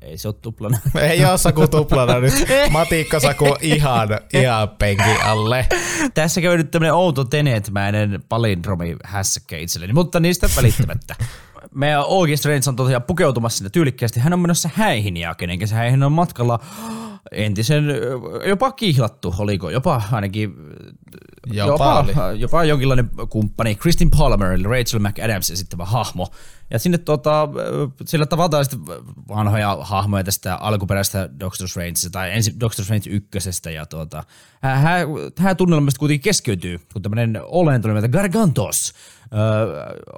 [0.00, 0.78] ei se ole tuplana.
[1.10, 2.34] Ei ole Saku tuplana nyt.
[2.70, 5.66] Matikka Saku ihan, ihan penki alle.
[6.14, 11.14] Tässä käy nyt tämmönen outo tenetmäinen palindromi hässäkkä itselleni, mutta niistä välittämättä.
[11.74, 14.20] Meidän OG Strange on tosiaan pukeutumassa sinne tyylikkäästi.
[14.20, 16.58] Hän on menossa häihin ja kenenkä se häihin on matkalla
[17.32, 17.84] entisen,
[18.46, 20.54] jopa kihlattu, oliko jopa ainakin
[21.52, 22.12] Jopa oli.
[22.38, 26.28] jopa jonkinlainen kumppani, Kristin Palmer, eli Rachel McAdams esittävä hahmo.
[26.70, 27.48] Ja sinne tota,
[28.06, 28.80] sillä tavataan sitten
[29.28, 33.70] vanhoja hahmoja tästä alkuperäisestä Doctor Strangeista tai ensin Doctor Strange ykkösestä.
[33.70, 34.24] Ja tuota,
[35.34, 38.92] tämä tunnelma sitten kuitenkin keskeytyy, kun tämmöinen olento nimeltä Gargantos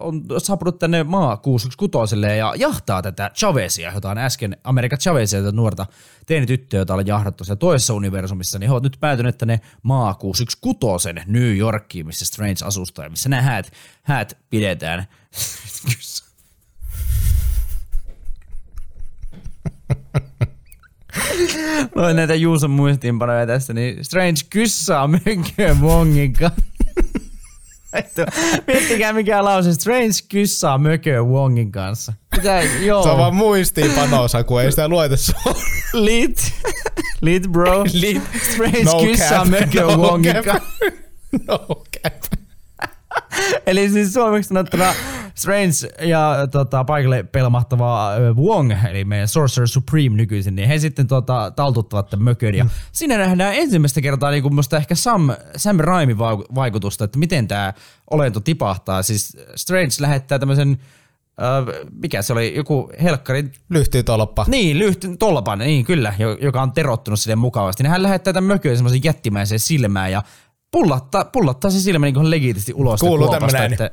[0.00, 5.56] on saapunut tänne maa 616 ja jahtaa tätä Chavezia, jota on äsken Amerikan Chavezia, tätä
[5.56, 5.86] nuorta
[6.26, 11.08] teinityttöä, jota on jahdattu siellä toisessa universumissa, niin he ovat nyt päätyneet tänne maa 616
[11.26, 15.06] New Yorkiin, missä Strange asustaa ja missä nämä häät, häät pidetään.
[21.94, 26.62] Noin näitä Juuson muistiinpanoja tästä, niin Strange kyssaa mönkö Wongin kanssa.
[28.66, 29.74] Miettikää mikä lause.
[29.74, 32.12] Strange kyssaa mökö Wongin kanssa.
[32.36, 33.02] Mitä, joo.
[33.02, 35.14] Se on vaan muistiinpano, Saku, ei sitä lueta.
[35.92, 36.52] Lit.
[37.20, 37.84] Lit bro.
[37.92, 38.22] Lit.
[38.52, 40.68] Strange No kyssaa cap, mökö no Wongin kanssa.
[41.48, 41.58] No
[42.02, 42.14] cap.
[43.66, 44.94] Eli siis suomeksi sanottuna
[45.34, 51.52] Strange ja tota, paikalle pelmahtava Wong, eli meidän Sorcerer Supreme nykyisin, niin he sitten tota,
[51.56, 52.54] taltuttavat tämän mökön.
[52.54, 56.18] Ja siinä nähdään ensimmäistä kertaa niin musta ehkä Sam, Sam Raimin
[56.54, 57.72] vaikutusta, että miten tämä
[58.10, 59.02] olento tipahtaa.
[59.02, 60.78] Siis Strange lähettää tämmöisen
[61.42, 64.44] Öö, mikä se oli, joku helkkari Lyhtyy tolppa.
[64.48, 67.82] Niin, lyhty, tolpan, niin kyllä, jo- joka on terottunut sille mukavasti.
[67.82, 70.22] Niin hän lähettää tämän mököön semmoisen jättimäiseen silmään ja
[70.70, 73.00] pullattaa, pullattaa se silmä niin legitisti ulos.
[73.00, 73.90] Kuuluu kuopasta, tämmönen- että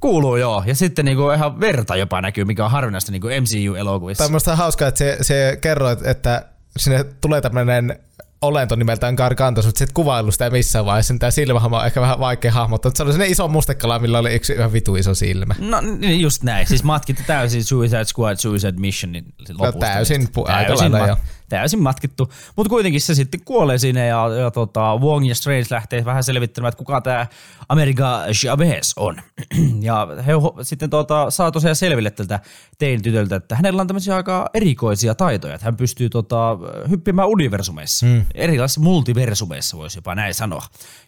[0.00, 4.24] Kuuluu joo, ja sitten niinku ihan verta jopa näkyy, mikä on harvinaista niinku MCU-elokuvissa.
[4.24, 6.44] Tai musta hauskaa, että se, se kerroit, että
[6.76, 7.98] sinne tulee tämmöinen
[8.42, 11.14] olento nimeltään Gargantos, mutta sitten kuvailu sitä missään vaiheessa.
[11.18, 14.34] Tämä silmähahmo on ehkä vähän vaikea hahmottaa, mutta se oli sellainen iso mustekala, millä oli
[14.34, 15.54] yksi ihan vitu iso silmä.
[15.58, 19.24] No niin just näin, siis matkittu täysin Suicide Squad, Suicide Missionin
[19.58, 19.78] lopusta.
[19.86, 21.16] täysin Niin pu- aika lailla ma- joo.
[21.48, 22.32] Täysin matkittu.
[22.56, 26.68] Mutta kuitenkin se sitten kuolee siinä ja, ja tota, Wong ja Strange lähtee vähän selvittämään,
[26.68, 27.26] että kuka tämä
[27.68, 29.16] America Chavez on.
[29.80, 32.40] ja he sitten tota, saa tosiaan selville tältä
[32.78, 36.58] tein tytöltä, että hänellä on tämmöisiä aika erikoisia taitoja, että hän pystyy tota,
[36.90, 38.06] hyppimään universumeissa.
[38.06, 38.26] Mm.
[38.34, 40.62] Erilaisissa multiversumeissa voisi jopa näin sanoa.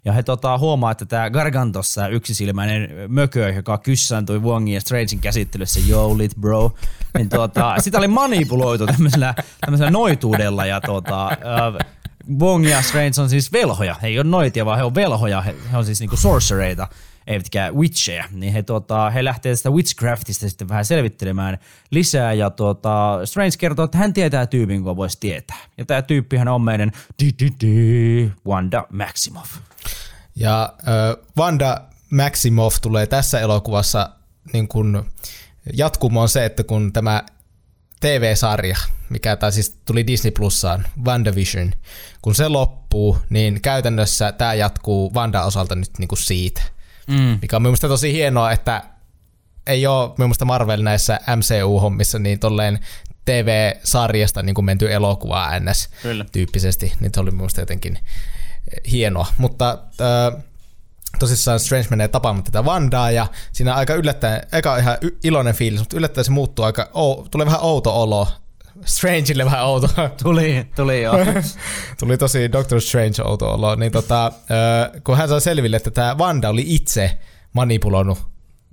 [0.05, 5.21] Ja he tota, huomaa, että tämä Gargantos, tämä yksisilmäinen mökö, joka kyssääntui Wongin ja Strangein
[5.21, 6.73] käsittelyssä, yo lit bro,
[7.19, 9.91] niin tota, sitä oli manipuloitu tämmöisellä, tämmöisellä
[10.39, 11.87] noituudella ja tota, äh,
[12.41, 13.97] Wong ja Strange on siis velhoja.
[14.03, 15.41] He ei ole noitia, vaan he on velhoja.
[15.41, 16.89] He, he on siis niinku sorcereita,
[17.27, 18.25] eivätkä witcheja.
[18.31, 21.59] Niin he, tota, he lähtee sitä witchcraftista sitten vähän selvittelemään
[21.91, 22.33] lisää.
[22.33, 25.59] Ja tota, Strange kertoo, että hän tietää tyypin, kun voisi tietää.
[25.79, 26.93] Ja tämä tyyppihän on meidän
[28.47, 29.57] Wanda Maximoff.
[30.37, 34.11] Ja äh, Wanda Maximoff tulee tässä elokuvassa
[34.53, 35.05] niin kun
[35.73, 37.23] jatkumoon se, että kun tämä
[38.07, 38.77] TV-sarja,
[39.09, 41.73] mikä tai siis tuli Disney Plussaan, WandaVision,
[42.23, 46.63] kun se loppuu, niin käytännössä tämä jatkuu Wanda osalta nyt niin kuin siitä.
[47.09, 47.39] Mm.
[47.43, 48.83] Mikä on mielestäni tosi hienoa, että
[49.67, 52.79] ei ole mielestäni Marvel näissä MCU-hommissa niin tolleen
[53.25, 55.89] TV-sarjasta niin kuin menty elokuvaa ns.
[56.03, 56.25] Kyllä.
[56.33, 57.99] tyyppisesti, niin se oli mielestäni jotenkin
[58.91, 59.27] hienoa.
[59.39, 60.43] Mutta äh,
[61.19, 65.97] tosissaan Strange menee tapaamaan tätä Vandaa ja siinä aika yllättäen, eka ihan iloinen fiilis, mutta
[65.97, 68.29] yllättäen se muuttuu aika, ou, tulee vähän outo olo.
[68.85, 69.89] Strangeille vähän outo.
[70.23, 71.17] Tuli, tuli joo.
[72.01, 73.75] Tuli tosi Doctor Strange outo olo.
[73.75, 74.33] Niin tota,
[75.05, 77.19] kun hän saa selville, että tämä Vanda oli itse
[77.53, 78.19] manipuloinut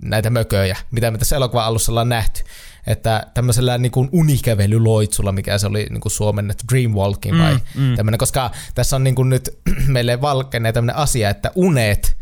[0.02, 2.44] näitä mököjä, mitä me tässä elokuvan alussa ollaan nähty.
[2.86, 7.96] Että tämmöisellä niin kuin unikävelyloitsulla, mikä se oli niin kuin suomennettu Dreamwalking vai mm, mm.
[7.96, 12.16] tämmöinen, koska tässä on niin kuin nyt meille valkenee tämmöinen asia, että unet,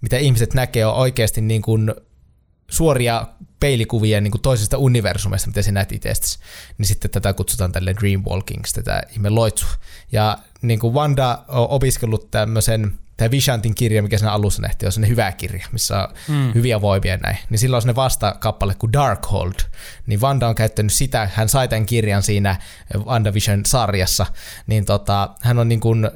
[0.00, 1.94] mitä ihmiset näkee, on oikeasti niin kuin
[2.70, 3.26] suoria
[3.60, 6.38] peilikuvia niin kuin toisesta universumista, mitä sinä näet itsestäsi,
[6.78, 9.70] niin sitten tätä kutsutaan tälle Dreamwalkingiksi, tätä ihme loitsua.
[10.12, 14.92] Ja niin kuin Wanda on opiskellut tämmöisen, tämä Vishantin kirja, mikä siinä alussa nähtiin, on
[14.92, 16.54] sellainen hyvä kirja, missä on mm.
[16.54, 17.38] hyviä voimia näin.
[17.50, 19.54] Niin sillä on sellainen vastakappale kuin Darkhold.
[20.06, 22.56] Niin Wanda on käyttänyt sitä, hän sai tämän kirjan siinä
[22.96, 24.26] WandaVision-sarjassa,
[24.66, 26.10] niin tota, hän on niin kuin, ö,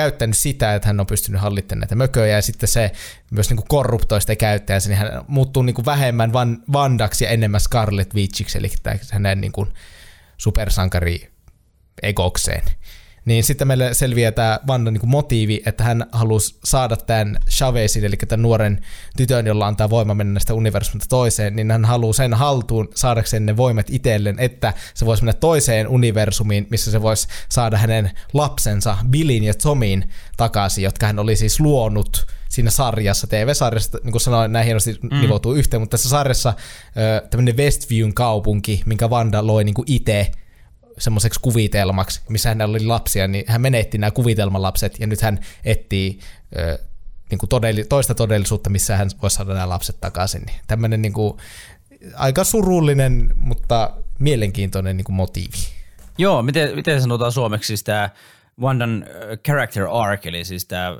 [0.00, 2.92] käyttänyt sitä, että hän on pystynyt hallittamaan näitä mököjä ja sitten se
[3.30, 7.30] myös niin kuin korruptoi sitä käyttäjänsä, niin hän muuttuu niin kuin vähemmän van, Vandaksi ja
[7.30, 8.70] enemmän Scarlet Witchiksi, eli
[9.12, 9.72] hänen niin kuin
[10.36, 11.30] supersankari
[12.02, 12.62] egokseen.
[13.24, 18.16] Niin sitten meille selviää tämä Vandan niin motiivi, että hän halusi saada tämän Chavezin, eli
[18.16, 18.80] tämän nuoren
[19.16, 23.46] tytön, jolla on tämä voima mennä näistä universumista toiseen, niin hän haluaa sen haltuun saadakseen
[23.46, 28.96] ne voimat itselleen, että se voisi mennä toiseen universumiin, missä se voisi saada hänen lapsensa
[29.10, 34.52] Billin ja Tomin takaisin, jotka hän oli siis luonut siinä sarjassa, TV-sarjassa, niin kuin sanoin,
[34.52, 35.20] näin hienosti mm.
[35.20, 36.54] nivoutuu yhteen, mutta tässä sarjassa
[37.30, 40.30] tämmöinen Westviewn kaupunki, minkä Wanda loi niin itse
[40.98, 46.18] semmoiseksi kuvitelmaksi, missä hänellä oli lapsia, niin hän menetti nämä kuvitelmalapset ja nyt hän etsii
[46.58, 46.78] ö,
[47.30, 50.42] niin kuin todelli, toista todellisuutta, missä hän voisi saada nämä lapset takaisin.
[50.42, 51.38] Niin tämmöinen niin kuin,
[52.14, 55.56] aika surullinen, mutta mielenkiintoinen niin kuin motiivi.
[56.18, 58.10] Joo, miten, miten sanotaan suomeksi siis tämä
[58.60, 59.06] Wandan
[59.46, 60.96] character arc, eli siis tämä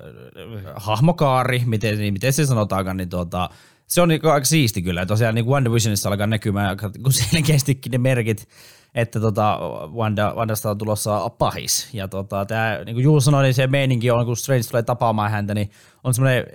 [0.77, 3.51] hahmokaari, miten, niin miten se sanotaankaan, niin tuota,
[3.87, 5.07] se on niinku aika siisti kyllä.
[5.07, 8.49] Tosiaan niin WandaVisionissa alkaa näkymään niinku selkeästikin ne merkit,
[8.95, 9.59] että tota,
[9.95, 11.89] Wanda, Wandasta on tulossa pahis.
[11.93, 15.31] Ja tota, tämä, niin kuin Jules sanoi, niin se meininki on, kun Strange tulee tapaamaan
[15.31, 15.71] häntä, niin
[16.05, 16.47] on semmoinen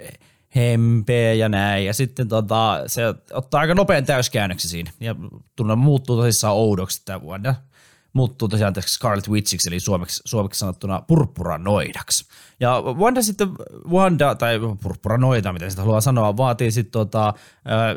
[0.55, 1.85] hempeä ja näin.
[1.85, 3.01] Ja sitten tota, se
[3.33, 4.91] ottaa aika nopean täyskäännöksen siinä.
[4.99, 5.15] Ja
[5.55, 7.55] tunne muuttuu tosissaan oudoksi, että Wanda
[8.15, 12.25] muuttuu tosiaan Scarlet Witchiksi, eli suomeksi, suomeksi sanottuna purppuranoidaksi.
[12.59, 13.49] Ja Wanda sitten,
[13.89, 17.33] Wanda, tai purppuranoida, mitä sitä haluaa sanoa, vaatii sitten tota,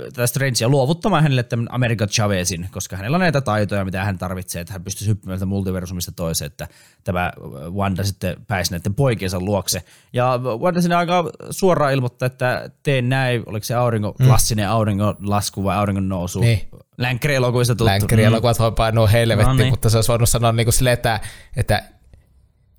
[0.02, 4.60] tätä Strangea luovuttamaan hänelle tämän America Chavezin, koska hänellä on näitä taitoja, mitä hän tarvitsee,
[4.60, 6.68] että hän pystyisi hyppimään multiversumista toiseen, että
[7.04, 7.32] tämä
[7.70, 9.84] Wanda sitten pääsi näiden poikiensa luokse.
[10.12, 14.26] Ja Wanda sinne aika suoraan ilmoittaa, että teen näin, oliko se aurinko, mm.
[14.26, 16.40] klassinen auringon lasku vai auringon nousu.
[16.40, 16.68] Niin.
[16.98, 17.84] Länkkärielokuvista tuttu.
[17.84, 19.72] Länkkäri-elokuvat voi painua helvettiin, No niin.
[19.72, 21.20] mutta se olisi voinut sanoa niin kuin silleen, että,
[21.56, 21.82] että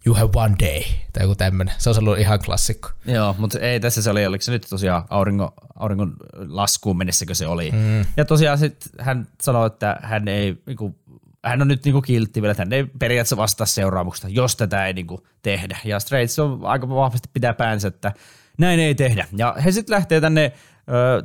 [0.05, 0.81] you have one day,
[1.13, 1.75] tai joku tämmönen.
[1.77, 2.89] Se on ollut ihan klassikko.
[3.05, 6.13] Joo, mutta ei tässä se oli, oliko se nyt tosiaan auringon, auringon
[6.47, 7.71] laskuun mennessäkö se oli.
[7.71, 8.05] Mm.
[8.17, 10.95] Ja tosiaan sitten hän sanoi, että hän ei, niinku,
[11.45, 14.93] hän on nyt niinku kiltti vielä, että hän ei periaatteessa vastaa seuraamuksesta, jos tätä ei
[14.93, 15.77] niinku tehdä.
[15.85, 18.13] Ja Straits on aika vahvasti pitää päänsä, että
[18.57, 19.27] näin ei tehdä.
[19.37, 20.53] Ja he sitten lähtee tänne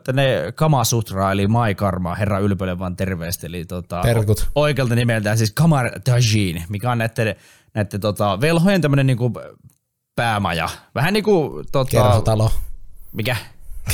[0.04, 4.48] tänne Kamasutra, eli Mai Karma, herra ylpölle vaan terveesti, eli tota, Terkut.
[4.54, 7.34] oikealta nimeltään siis Kamar Dajin, mikä on näiden,
[7.74, 9.32] näiden tota, velhojen tämmönen niinku
[10.16, 10.68] päämaja.
[10.94, 12.50] Vähän niinku tota, Kerhotalo.
[13.12, 13.36] mikä?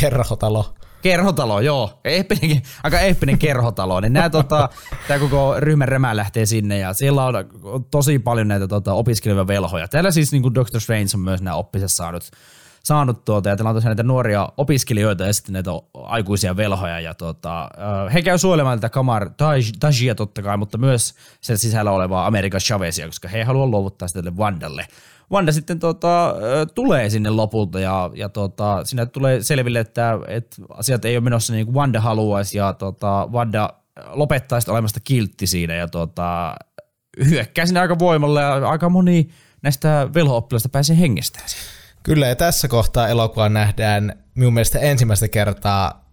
[0.01, 0.75] Kerhotalo.
[1.03, 2.01] Kerhotalo, joo.
[2.05, 4.01] Eeppinen, aika eeppinen kerhotalo.
[4.01, 4.68] Niin nää, tota,
[5.09, 7.35] tämä koko ryhmän remä lähtee sinne ja siellä on
[7.91, 9.89] tosi paljon näitä tota, opiskelevia velhoja.
[9.89, 12.31] Täällä siis niin kuin Doctor Strange on myös nämä oppiset saanut,
[12.85, 17.01] saanut tuota, ja täällä on tosiaan näitä nuoria opiskelijoita ja sitten näitä aikuisia velhoja.
[17.01, 17.70] Ja tota,
[18.14, 22.61] he käy suojelemaan tätä Kamar Taj- Tajia totta kai, mutta myös sen sisällä olevaa Amerikan
[22.61, 24.87] Chavezia, koska he ei halua luovuttaa sitä tälle Wandalle.
[25.33, 26.35] Wanda sitten tota,
[26.74, 31.53] tulee sinne lopulta ja, ja tota, sinne tulee selville, että, että asiat ei ole menossa
[31.53, 33.70] niin kuin Wanda haluaisi ja tota, Wanda
[34.11, 36.55] lopettaa sitten olemasta kiltti siinä ja tota,
[37.28, 39.28] hyökkää sinne aika voimalla ja aika moni
[39.62, 41.49] näistä velho-oppilaista pääsee hengestään.
[42.03, 46.11] Kyllä, ja tässä kohtaa elokuvaa nähdään minun mielestä ensimmäistä kertaa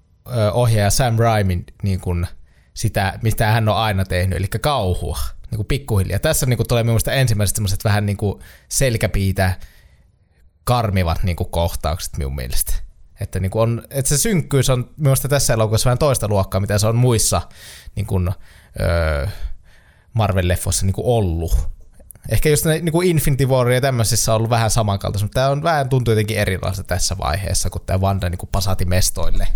[0.54, 2.28] ohjaaja Sam Raimin niin kuin
[2.74, 5.18] sitä, mitä hän on aina tehnyt, eli kauhua,
[5.52, 6.20] niin kuin pikkuhiljaa.
[6.20, 9.54] Tässä niin kuin tulee minun mielestä ensimmäiset semmoiset vähän niin kuin selkäpiitä
[10.64, 12.74] karmivat niin kuin kohtaukset minun mielestä.
[13.20, 16.78] Että, niin kuin on, että se synkkyys on minusta tässä elokuvassa vähän toista luokkaa, mitä
[16.78, 17.42] se on muissa
[17.96, 18.30] niin kuin,
[18.80, 19.28] öö,
[20.14, 21.77] Marvel-leffoissa niin kuin ollut.
[22.30, 25.50] Ehkä just ne, niin kuin Infinity War ja tämmöisissä on ollut vähän samankaltaista, mutta tämä
[25.50, 29.48] on vähän tuntuu jotenkin erilaista tässä vaiheessa, kun tämä Wanda niin kuin pasati mestoille.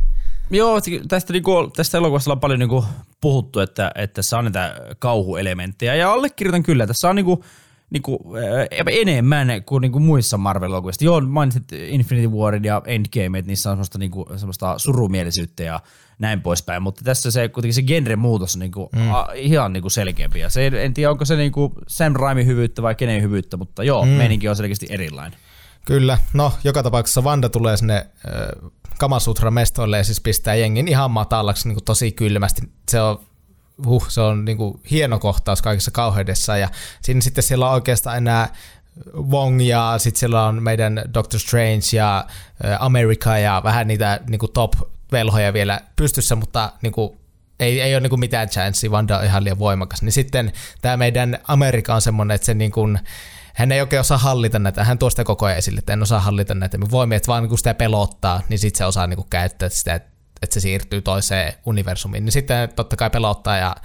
[0.49, 2.85] Joo, tästä, niinku, tästä elokuvasta on paljon niinku
[3.21, 7.43] puhuttu, että, että tässä on näitä kauhuelementtejä, ja allekirjoitan kyllä, tässä on niinku,
[7.89, 11.05] niinku, äh, enemmän kuin niinku muissa Marvel-elokuvista.
[11.05, 15.79] Joo, mainitsit Infinity Warin ja Endgame, että niissä on semmoista, niinku, semmoista surumielisyyttä ja
[16.21, 19.11] näin poispäin, mutta tässä se kuitenkin se genre muutos on niinku, mm.
[19.11, 20.39] a, ihan niinku selkeämpi.
[20.39, 24.05] Ja se, en tiedä, onko se niinku Sam Raimin hyvyyttä vai kenen hyvyyttä, mutta joo,
[24.05, 24.11] mm.
[24.11, 25.39] meininki on selkeästi erilainen.
[25.85, 31.11] Kyllä, no joka tapauksessa Wanda tulee sinne äh, Kamasutra mestoille ja siis pistää jengin ihan
[31.11, 32.61] matalaksi niin kuin tosi kylmästi.
[32.91, 33.19] Se on,
[33.85, 36.69] huh, se on niin kuin hieno kohtaus kaikessa kauheudessa ja
[37.01, 38.53] siinä sitten siellä on oikeastaan enää
[39.15, 42.25] Wong ja sitten siellä on meidän Doctor Strange ja
[42.79, 44.51] America ja vähän niitä niin kuin
[45.11, 47.17] top-velhoja vielä pystyssä, mutta niin kuin
[47.59, 50.01] ei, ei ole niin mitään chanssia, Wanda on ihan liian voimakas.
[50.01, 52.99] Niin sitten tämä meidän Amerika on semmoinen, että se niin kuin,
[53.53, 56.19] hän ei oikein osaa hallita näitä, hän tuo sitä koko ajan esille, että en osaa
[56.19, 59.69] hallita näitä voimia, että vaan kun sitä pelottaa, niin sitten se osaa niin kuin käyttää
[59.69, 62.25] sitä, että se siirtyy toiseen universumiin.
[62.25, 63.75] Niin sitten totta kai pelottaa ja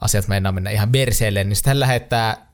[0.00, 2.46] asiat meinaa mennä ihan berseelle, niin sitten hän lähettää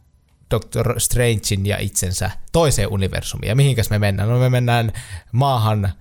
[0.51, 3.49] Doctor Strangein ja itsensä toiseen universumiin.
[3.49, 4.29] Ja mihinkäs me mennään?
[4.29, 4.93] No me mennään
[5.33, 5.93] maahan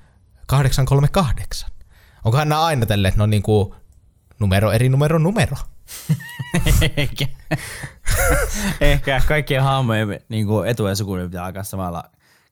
[0.47, 1.73] 838.
[2.23, 3.73] Onkohan nämä aina tälleen, että ne on niin kuin
[4.39, 5.55] numero eri numero numero?
[6.97, 7.25] Ehkä.
[8.81, 12.03] Ehkä kaikkien hahmojen niin etu- ja sukunimi pitää alkaa samalla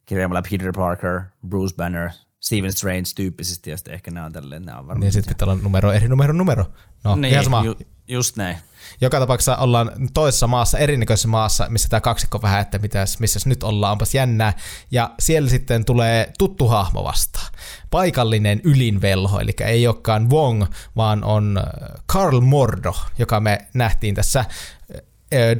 [0.05, 2.09] kirjaimella Peter Parker, Bruce Banner,
[2.41, 5.01] Stephen Strange tyyppisesti, ja sitten ehkä nämä on tälleen, nämä on varmaan.
[5.01, 6.65] Niin sitten pitää olla numero eri numero numero.
[7.03, 7.63] No, niin, ihan sama.
[7.63, 7.75] Ju,
[8.07, 8.57] just näin.
[9.01, 13.63] Joka tapauksessa ollaan toisessa maassa, erinäköisessä maassa, missä tämä kaksikko vähän, että mitäs, missä nyt
[13.63, 14.53] ollaan, onpas jännää.
[14.91, 17.53] Ja siellä sitten tulee tuttu hahmo vastaan.
[17.89, 20.65] Paikallinen ylinvelho, eli ei olekaan Wong,
[20.95, 21.63] vaan on
[22.05, 24.45] Karl Mordo, joka me nähtiin tässä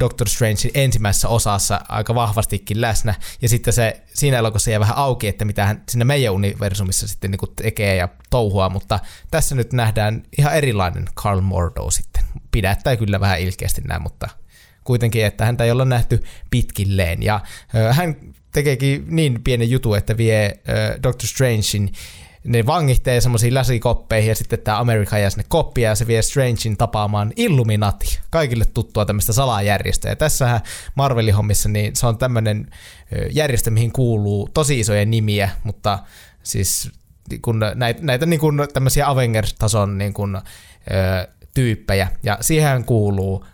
[0.00, 5.28] Doctor Strangein ensimmäisessä osassa aika vahvastikin läsnä, ja sitten se siinä elokuvassa jää vähän auki,
[5.28, 9.00] että mitä hän sinne meidän universumissa sitten niin tekee ja touhua, mutta
[9.30, 12.22] tässä nyt nähdään ihan erilainen Carl Mordo sitten.
[12.50, 14.28] Pidättää kyllä vähän ilkeästi näin, mutta
[14.84, 17.40] kuitenkin, että häntä ei olla nähty pitkilleen, ja
[17.90, 18.16] hän
[18.52, 20.60] tekeekin niin pienen jutu, että vie
[21.02, 21.92] Doctor Strangein
[22.44, 26.76] ne vangihtee semmoisiin läsikoppeihin ja sitten tämä Amerikka jää sinne koppia ja se vie Strangein
[26.78, 30.10] tapaamaan Illuminati, kaikille tuttua tämmöistä salajärjestöä.
[30.10, 30.60] Ja tässähän
[30.94, 32.70] Marvelin hommissa niin se on tämmöinen
[33.30, 35.98] järjestö, mihin kuuluu tosi isoja nimiä, mutta
[36.42, 36.90] siis
[37.42, 40.40] kun näitä, näitä niin kuin tämmöisiä Avengers-tason niin kuin, ö,
[41.54, 42.08] tyyppejä.
[42.22, 43.44] Ja siihen kuuluu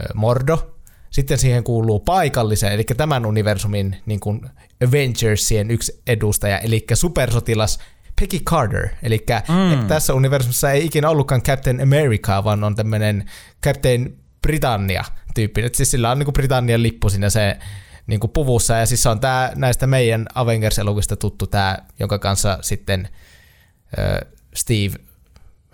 [0.00, 0.76] ö, Mordo,
[1.10, 4.40] sitten siihen kuuluu paikallisen, eli tämän universumin niin kuin
[4.88, 7.78] Avengersien yksi edustaja, eli supersotilas
[8.20, 9.86] Peggy Carter, eli mm.
[9.86, 13.30] tässä universumissa ei ikinä ollutkaan Captain America, vaan on tämmöinen
[13.64, 15.04] Captain Britannia
[15.34, 17.58] tyyppinen, että siis sillä on niin kuin Britannian lippu siinä se
[18.06, 22.58] niin kuin puvussa, ja siis se on tää, näistä meidän Avengers-elokuvista tuttu tämä, jonka kanssa
[22.60, 23.08] sitten
[24.54, 24.94] Steve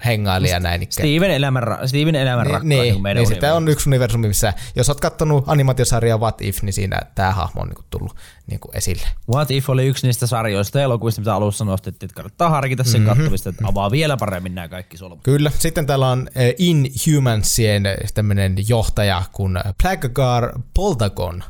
[0.05, 1.09] hengailija näin ikään.
[1.09, 2.69] Steven elämän, ra- Steven elämän Niin, rakkaus.
[2.69, 3.57] niin, niin, meidän niin universumi.
[3.57, 7.69] on yksi universumi, missä jos oot kattonut animaatiosarjaa What If, niin siinä tämä hahmo on
[7.69, 9.07] niinku tullut niinku esille.
[9.35, 13.01] What If oli yksi niistä sarjoista ja elokuvista, mitä alussa nostettiin, että kannattaa harkita sen
[13.01, 13.17] mm-hmm.
[13.17, 15.21] kattomista, että avaa vielä paremmin nämä kaikki solmut.
[15.23, 15.51] Kyllä.
[15.59, 17.83] Sitten täällä on eh, Inhumansien
[18.15, 21.45] tämmöinen johtaja kuin Plagagar Poltagon,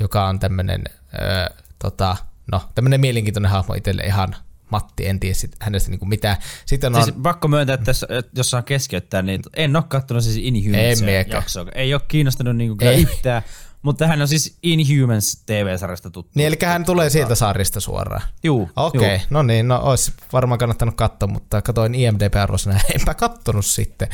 [0.00, 0.84] joka on tämmöinen,
[1.20, 2.16] äh, tota,
[2.52, 4.36] no, tämmöinen mielenkiintoinen hahmo itselle ihan
[4.72, 6.36] Matti, en tiedä sit hänestä niinku mitään.
[6.66, 8.06] Sitten on, Siis pakko myöntää, että tässä,
[8.36, 11.36] jos saa keskeyttää, niin en ole kattonut siis En Inhumans miekään.
[11.36, 11.66] jaksoa.
[11.74, 13.02] Ei ole kiinnostunut niinku kyllä Ei.
[13.02, 13.42] yhtään,
[13.82, 16.30] mutta hän on siis Inhumans TV-sarjasta tuttu.
[16.34, 18.22] niin eli hän tulee sieltä sarjista suoraan.
[18.42, 19.26] Juu, Okei, juu.
[19.30, 24.08] no niin, no olisi varmaan kannattanut katsoa, mutta katoin IMDb-arvosana enpä kattonut sitten.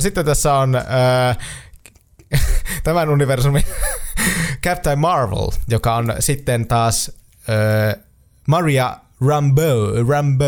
[0.00, 0.72] Sitten tässä on
[2.84, 3.62] tämän universumin
[4.66, 7.12] Captain Marvel, joka on sitten taas
[8.48, 8.96] Maria
[9.26, 9.62] Rambo,
[10.08, 10.44] Rambo,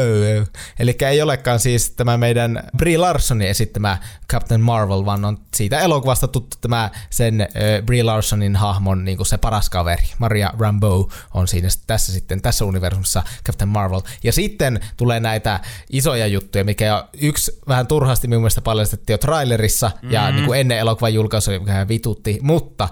[0.78, 3.98] eli ei olekaan siis tämä meidän Brie Larsonin esittämä
[4.30, 7.48] Captain Marvel, vaan on siitä elokuvasta tuttu tämä sen äh,
[7.86, 10.02] Brie Larsonin hahmon niin kuin se paras kaveri.
[10.18, 14.00] Maria Rambo on siinä tässä sitten tässä universumissa Captain Marvel.
[14.24, 15.60] Ja sitten tulee näitä
[15.90, 20.60] isoja juttuja, mikä on yksi vähän turhasti minun mielestä paljastettiin jo trailerissa ja niin kuin
[20.60, 22.88] ennen elokuvan julkaisua, mikä vitutti, mutta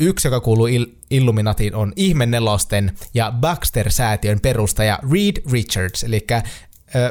[0.00, 6.26] Yksi, joka kuuluu Il- Illuminatiin, on Ihmenelosten ja Baxter-säätiön perustaja Reed Richards, eli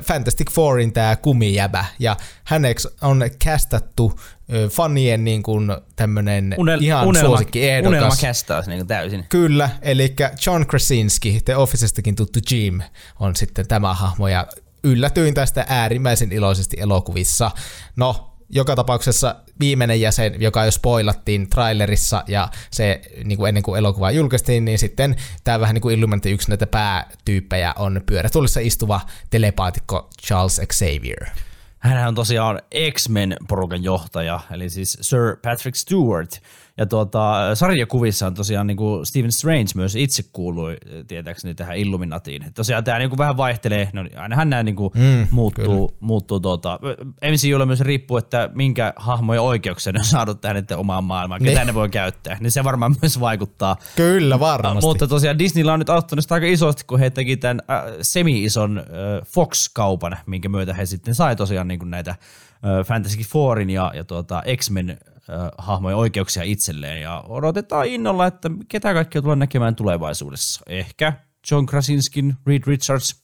[0.04, 7.08] Fantastic Fourin tämä kumijäbä, ja häneksi on castattu äh, fanien niin kuin tämmönen Unel- ihan
[7.08, 7.98] unelma, suosikki ehdokas.
[7.98, 9.26] Unelma kästäys niin täysin.
[9.30, 10.16] Kyllä, eli
[10.46, 12.82] John Krasinski, The Officestakin tuttu Jim,
[13.20, 14.48] on sitten tämä hahmo, ja
[14.84, 17.52] yllätyin tästä äärimmäisen iloisesti elokuvissa.
[17.96, 23.80] No, joka tapauksessa viimeinen jäsen, joka jo spoilattiin trailerissa ja se niin kuin ennen kuin
[23.80, 29.02] elokuvaa julkaistiin, niin sitten tämä vähän niin kuin Illuminati yksi näitä päätyyppejä on pyörätuolissa istuva
[29.30, 31.26] telepaatikko Charles Xavier.
[31.80, 36.32] Hän on tosiaan X-Men-porukan johtaja, eli siis Sir Patrick Stewart.
[36.78, 42.46] Ja tuota, sarjakuvissa on tosiaan niin kuin Stephen Strange myös itse kuului tietääkseni tähän Illuminatiin.
[42.54, 46.80] Tosiaan tämä niin kuin vähän vaihtelee, no ainahan nämä niin kuin mm, muuttuu, muuttuu tuota.
[47.32, 51.60] MCUlla myös riippuu, että minkä hahmojen oikeuksia ne on saanut tähän niiden omaan maailmaan, ketä
[51.60, 51.68] Niin.
[51.68, 52.38] ne voi käyttää.
[52.40, 53.76] Niin se varmaan myös vaikuttaa.
[53.96, 54.82] Kyllä, varmasti.
[54.88, 58.78] Mutta tosiaan Disneyllä on nyt auttanut sitä aika isosti, kun he teki tämän äh, semi-ison
[58.78, 58.86] äh,
[59.28, 62.18] Fox-kaupan, minkä myötä he sitten sai tosiaan niin kuin näitä äh,
[62.86, 64.98] Fantasy Fourin ja, ja tuota X-Men
[65.58, 67.02] hahmojen oikeuksia itselleen.
[67.02, 70.62] Ja odotetaan innolla, että ketä kaikkea tulee näkemään tulevaisuudessa.
[70.68, 71.14] Ehkä
[71.52, 73.24] John Krasinskin, Reed Richards,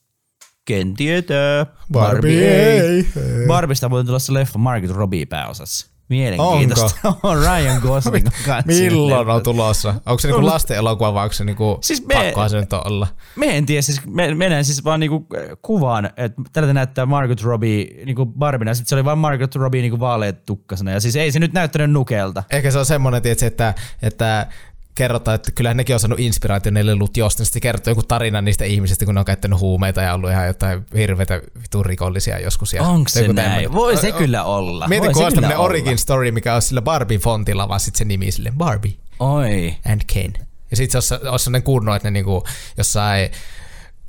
[0.65, 1.65] ken tietää.
[1.91, 3.07] Barbie ei.
[3.47, 5.90] Barbista voi tulla se leffa Margaret Robbie pääosassa.
[6.11, 7.13] Mielenkiintoista.
[7.23, 9.93] On Ryan Gosling kanssa Milloin on tulossa?
[10.05, 13.07] Onko se niinku lasten elokuva vai onko se niinku Siis me- pakkohan se nyt olla?
[13.35, 15.27] Me en tiedä, siis me, menen siis vaan niinku
[15.61, 19.99] kuvaan, että tältä näyttää Margot Robbie niinku Barbina, sitten se oli vaan Margot Robbie niinku
[19.99, 22.43] vaaleet tukkasena, ja siis ei se nyt näyttänyt nukelta.
[22.51, 24.47] Ehkä se on semmoinen, tietysti, että, että
[24.95, 27.45] kerrotaan, että kyllähän nekin on saanut inspiraation ne lelut jostain.
[27.45, 30.85] Sitten kertoo joku tarina niistä ihmisistä, kun ne on käyttänyt huumeita ja ollut ihan jotain
[30.95, 32.73] hirveitä vitun rikollisia joskus.
[32.73, 33.35] Ja Onko se näin?
[33.35, 33.73] tämmönen.
[33.73, 34.87] Voi se kyllä olla.
[34.87, 37.97] Mietin, Voi kun olisi kyllä tämmöinen origin story, mikä olisi sillä Barbie fontilla, vaan sitten
[37.97, 39.75] se nimi sille Barbie Oi.
[39.91, 40.33] and Ken.
[40.71, 42.43] Ja sitten se olisi, olisi sellainen kunno, että ne niinku
[42.77, 43.29] jossain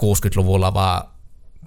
[0.02, 1.11] 60-luvulla vaan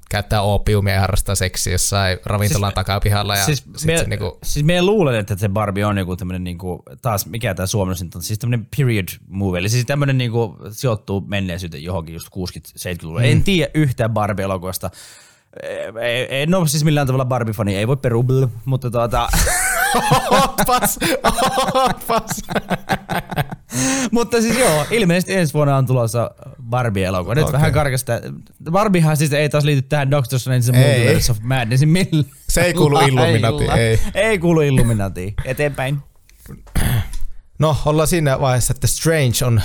[0.09, 3.35] käyttää opiumia ja harrastaa seksiä jossain ravintolan siis, takapihalla.
[3.35, 6.83] Ja Siis, me, se niinku, siis me luulen, että se Barbie on joku tämmönen niinku,
[7.01, 11.83] taas mikä tämä suomalaisen on, siis tämmönen period movie, eli siis tämmönen niinku sijoittuu menneisyyteen
[11.83, 13.19] johonkin just 60-70-luvulla.
[13.19, 13.25] Mm.
[13.25, 14.89] En tiedä yhtään Barbie-elokuvasta.
[16.29, 19.29] En ole siis millään tavalla Barbie-fani, ei voi peru, bl, mutta tuota,
[20.43, 20.99] Otpas,
[21.73, 22.41] otpas.
[24.11, 26.31] mutta siis joo, ilmeisesti ensi vuonna on tulossa
[26.69, 27.35] Barbie-elokuva.
[27.35, 27.53] Nyt Okei.
[27.53, 28.13] vähän karkasta.
[28.71, 30.71] Barbiehan siis ei taas liity tähän Doctor Strange.
[30.71, 32.25] Multiverse of Madnessin millään.
[32.49, 33.99] Se ei kuulu Illuminatiin, ei.
[34.13, 35.33] Ei kuulu Illuminatiin.
[35.45, 35.99] Eteenpäin.
[37.59, 39.61] No, ollaan siinä vaiheessa, että Strange on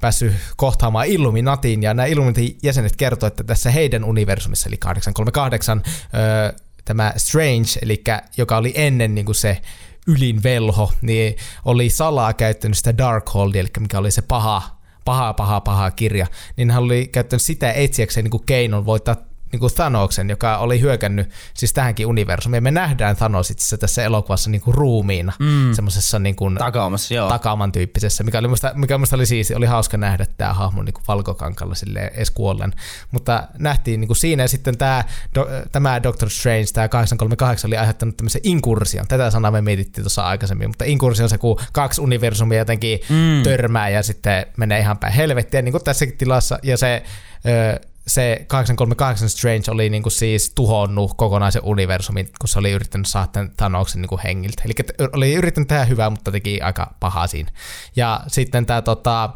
[0.00, 5.82] päässyt kohtaamaan Illuminatiin, ja nämä Illuminatin jäsenet kertoo, että tässä heidän universumissa, eli 838,
[6.14, 6.52] öö,
[6.84, 8.02] tämä Strange, eli
[8.36, 9.62] joka oli ennen niin kuin se
[10.06, 15.60] ylin velho, niin oli salaa käyttänyt sitä Darkholdia, eli mikä oli se paha, paha, paha,
[15.60, 16.26] paha kirja,
[16.56, 19.16] niin hän oli käyttänyt sitä etsiäkseen niin kuin keinon voittaa
[19.52, 22.62] niin kuin Thanoksen, joka oli hyökännyt siis tähänkin universumiin.
[22.62, 25.72] Me nähdään Thanos itse asiassa tässä elokuvassa niin kuin ruumiina, mm.
[25.72, 27.28] semmoisessa niin kuin Takaamassa, joo.
[27.28, 29.54] takaaman tyyppisessä, mikä, oli musta, mikä musta oli siisti.
[29.54, 32.72] Oli hauska nähdä tämä hahmo niin kuin valkokankalla silleen edes kuollen.
[33.10, 37.76] Mutta nähtiin niin kuin siinä ja sitten tämä, do, tämä Doctor Strange, tämä 838 oli
[37.76, 39.06] aiheuttanut tämmöisen inkursion.
[39.06, 43.42] Tätä sanaa me mietittiin tuossa aikaisemmin, mutta inkursio on se, kun kaksi universumia jotenkin mm.
[43.42, 46.58] törmää ja sitten menee ihan päin helvettiä, niin kuin tässäkin tilassa.
[46.62, 47.02] Ja se
[47.46, 53.26] ö, se 838 Strange oli niinku siis tuhonnut kokonaisen universumin, kun se oli yrittänyt saada
[53.26, 54.62] tämän Thanoksen niinku hengiltä.
[54.64, 54.74] Eli
[55.12, 57.50] oli yrittänyt tehdä hyvää, mutta teki aika pahaa siinä.
[57.96, 59.30] Ja sitten tämä tota,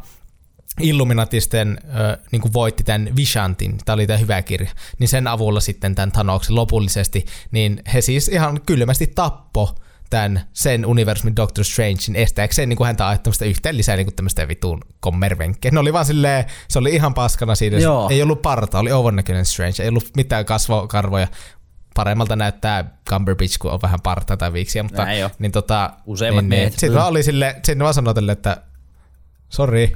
[0.81, 5.95] Illuminatisten äh, niin voitti tämän Vishantin, tämä oli tämä hyvä kirja, niin sen avulla sitten
[5.95, 9.75] tämän Thanoksen lopullisesti, niin he siis ihan kylmästi tappo
[10.09, 14.47] tämän sen universumin Doctor Strangein estääkseen niin kuin häntä ajattamasta yhteen lisää niin kuin tämmöistä
[14.47, 15.71] vitun kommervenkkeä.
[15.71, 18.09] Ne oli vaan silleen, se oli ihan paskana siinä, Joo.
[18.09, 21.27] ei ollut parta, oli ovonnäköinen Strange, ei ollut mitään kasvokarvoja,
[21.95, 25.31] paremmalta näyttää Cumberbatch, kun on vähän parta tai viiksiä, mutta Näin jo.
[25.39, 26.71] niin tota, Useimmat niin, miehet.
[26.71, 28.57] Niin, sitten vaan oli sille, sitten vaan sanoi tälle, että
[29.49, 29.93] sori,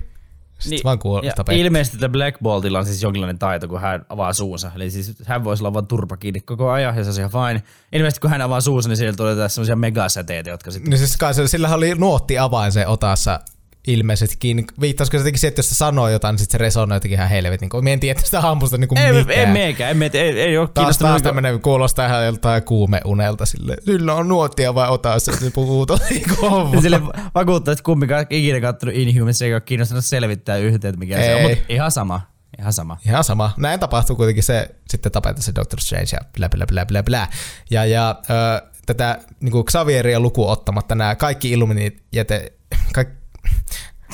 [0.59, 4.05] sitten niin, vaan kuul, ja ilmeisesti tällä Black Boltilla on siis jonkinlainen taito, kun hän
[4.09, 4.71] avaa suunsa.
[4.75, 7.63] Eli siis hän voisi olla vaan turpa kiinni koko ajan ja se olisi ihan fine.
[7.91, 10.89] Ilmeisesti kun hän avaa suunsa, niin sieltä tulee tässä semmoisia megasäteitä, jotka sitten...
[10.89, 13.39] Niin siis kai se, sillä oli nuotti avain se otassa
[13.87, 14.65] ilmeisestikin.
[14.81, 17.29] Viittasiko se jotenkin siihen, että jos se sanoo jotain, niin sit se resonoi jotenkin ihan
[17.29, 17.69] helvetin.
[17.69, 19.39] Kun mä en tiedä sitä hampusta niinku Ei, mitään.
[19.39, 21.09] ei meekään, ei, me, ei, ei ole Taas, kiinnostunut.
[21.11, 23.77] taas niinku- tämmönen kuulostaa ihan joltain kuumeunelta sille.
[23.85, 26.81] Sillä on nuottia vai otassa, se puhuu tosi kovaa.
[26.81, 27.01] Sille
[27.35, 31.41] vakuuttaa, että kumminkaan ikinä kattonut Inhumans eikä ole kiinnostunut selvittää yhtään, että mikä se on.
[31.41, 31.49] Ei.
[31.49, 32.21] Mutta ihan sama.
[32.59, 32.97] Ihan sama.
[33.05, 33.51] Ihan sama.
[33.57, 37.27] Näin tapahtuu kuitenkin se, sitten tapetaan se Doctor Strange ja bla bla bla bla bla.
[37.69, 42.53] Ja, ja ö, tätä niin kuin Xavieria lukuun ottamatta nämä kaikki Illuminit jäte,
[42.93, 43.09] kaik,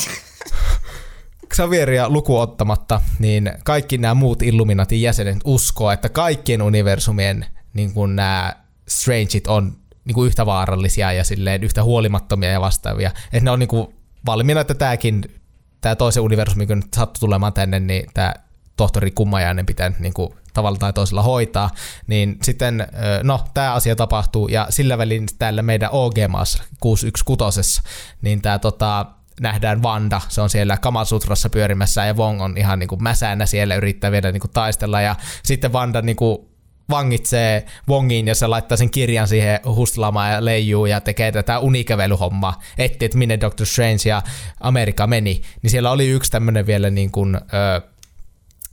[1.53, 8.15] Xavieria lukuun ottamatta, niin kaikki nämä muut Illuminatin jäsenet uskoo, että kaikkien universumien niin kuin
[8.15, 8.55] nämä
[8.87, 13.11] Strangeit on niin kuin yhtä vaarallisia ja silleen yhtä huolimattomia ja vastaavia.
[13.25, 13.87] Että ne on niin kuin
[14.25, 15.41] valmiina, että tämäkin,
[15.81, 18.33] tämä toisen universumi, kun nyt sattuu tulemaan tänne, niin tämä
[18.77, 21.69] tohtori Kummajainen pitää niin kuin tavalla tai toisella hoitaa,
[22.07, 22.87] niin sitten,
[23.23, 27.83] no, tämä asia tapahtuu, ja sillä välin täällä meidän OG-maassa 616,
[28.21, 29.05] niin tämä tota,
[29.41, 34.11] nähdään Vanda, se on siellä Kamasutrassa pyörimässä, ja Wong on ihan niinku mäsänä siellä, yrittää
[34.11, 36.55] vielä niinku taistella, ja sitten Vanda niinku
[36.89, 42.61] vangitsee Wongin ja se laittaa sen kirjan siihen hustlaamaan ja leijuu ja tekee tätä unikävelyhommaa,
[42.77, 44.21] etti, että minne Doctor Strange ja
[44.59, 47.81] Amerikka meni, niin siellä oli yksi tämmönen vielä niin kuin, ö,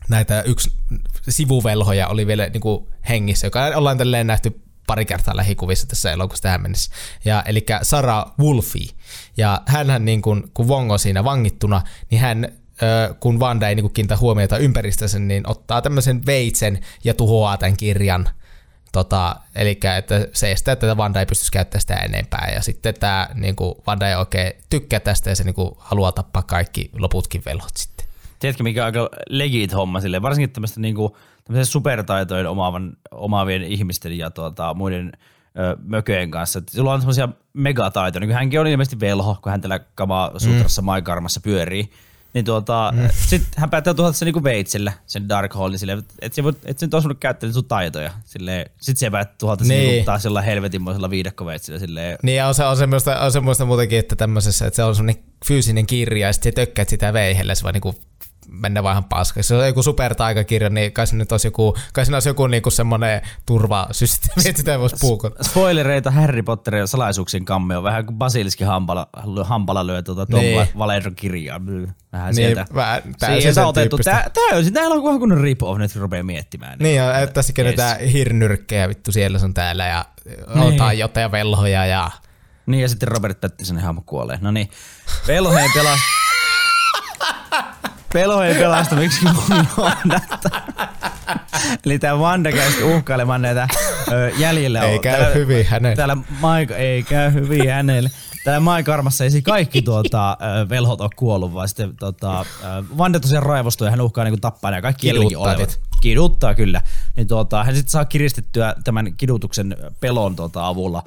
[0.09, 0.73] näitä yksi
[1.29, 6.43] sivuvelhoja oli vielä niin kuin hengissä, joka ollaan tälleen nähty pari kertaa lähikuvissa tässä elokuvassa
[6.43, 6.93] tähän mennessä.
[7.25, 8.89] Ja, eli Sarah Wolfie.
[9.37, 12.49] Ja hänhän niin kuin, kun Wong on siinä vangittuna, niin hän
[13.21, 17.77] kun Wanda ei niin kuin kiinnitä huomiota ympäristössä, niin ottaa tämmöisen veitsen ja tuhoaa tämän
[17.77, 18.29] kirjan.
[18.93, 22.51] Tota, eli että se estää, että Wanda ei pystyisi käyttämään sitä enempää.
[22.55, 26.13] Ja sitten tämä niin kuin Wanda ei oikein tykkää tästä ja se niin kuin haluaa
[26.13, 27.92] tappaa kaikki loputkin velhot sitten.
[28.43, 31.17] Tiedätkö, mikä on aika legit homma sille, varsinkin tämmöistä niinku,
[31.63, 35.13] supertaitojen omaavan, omaavien ihmisten ja tuota, muiden
[35.59, 36.59] ö, mököjen kanssa.
[36.59, 40.39] Et Sulla on semmoisia megataitoja, niin kuin hänkin on ilmeisesti velho, kun hän tällä kamaa
[40.39, 40.87] sutrassa mm.
[40.87, 41.91] Maikarmassa pyörii.
[42.35, 43.09] Niin tuota, mm.
[43.29, 46.79] sitten hän päättää tuhota sen niinku veitsellä, sen Darkholdin silleen, että et se, voit- et
[46.79, 48.11] se nyt olisi voinut käyttää sun taitoja.
[48.25, 49.89] Silleen, sit se päättää tuhota sen Niin.
[49.91, 52.19] niinku taas jollain helvetinmoisella viidakkoveitsellä silleen.
[52.23, 55.23] Niin ja on, se, on, semmoista, on semmoista muutenkin, että tämmöisessä, että se on semmoinen
[55.47, 57.95] fyysinen kirja ja sitten tökkäät sitä veihelle, se vaan niinku
[58.49, 59.49] mennä ihan paskaksi.
[59.49, 62.71] Se on joku supertaikakirja, niin kai se nyt olisi joku, kai siinä olisi joku niinku
[62.71, 65.45] semmoinen turvasysteemi, että sitä ei voisi puukottaa.
[65.45, 69.09] Spoilereita Harry Potterin salaisuuksien kamme on vähän kuin Basiliski hampala,
[69.45, 70.57] hampala lyö tuota Tom Niin.
[70.59, 70.69] niin.
[70.79, 71.61] Valeron kirjaa.
[72.13, 72.67] Vähän Niin, sieltä.
[72.75, 73.99] vähän täysin Sieltä otettu.
[73.99, 76.79] Tää, tää on tää on kunnon rip-off nyt rupeaa miettimään.
[76.79, 77.55] Niin ja että tässä Yes.
[77.55, 80.05] kennetään hirnyrkkejä vittu siellä sun täällä ja
[80.55, 80.99] Niin.
[80.99, 82.11] jotain velhoja ja
[82.67, 84.39] Niin ja sitten Robert Pattinsonin hahmo kuolee.
[84.41, 84.71] No niin.
[85.29, 85.99] Velheen pelas...
[88.13, 89.25] Pelhojen pelastamiksi
[89.79, 90.51] Wandasta.
[91.87, 93.69] Eli tää Wanda käy uhkailemaan näitä
[94.13, 94.81] ö, jäljellä.
[94.83, 95.97] Ei käy täällä- hyvin hänelle.
[95.97, 98.11] Täällä Mike, ei käy hyvin hänelle.
[98.45, 100.37] Täällä Maikarmassa ei siis kaikki tuota,
[100.69, 102.45] velhot ole kuollut, vaan sitten tota,
[102.97, 105.81] Wanda tosiaan raivostuu ja hän uhkaa niinku tappaa nämä kaikki jäljellä olevat.
[106.01, 106.81] Kiduttaa kyllä.
[107.17, 111.03] Niin tuota, hän sitten saa kiristettyä tämän kidutuksen pelon tuota, avulla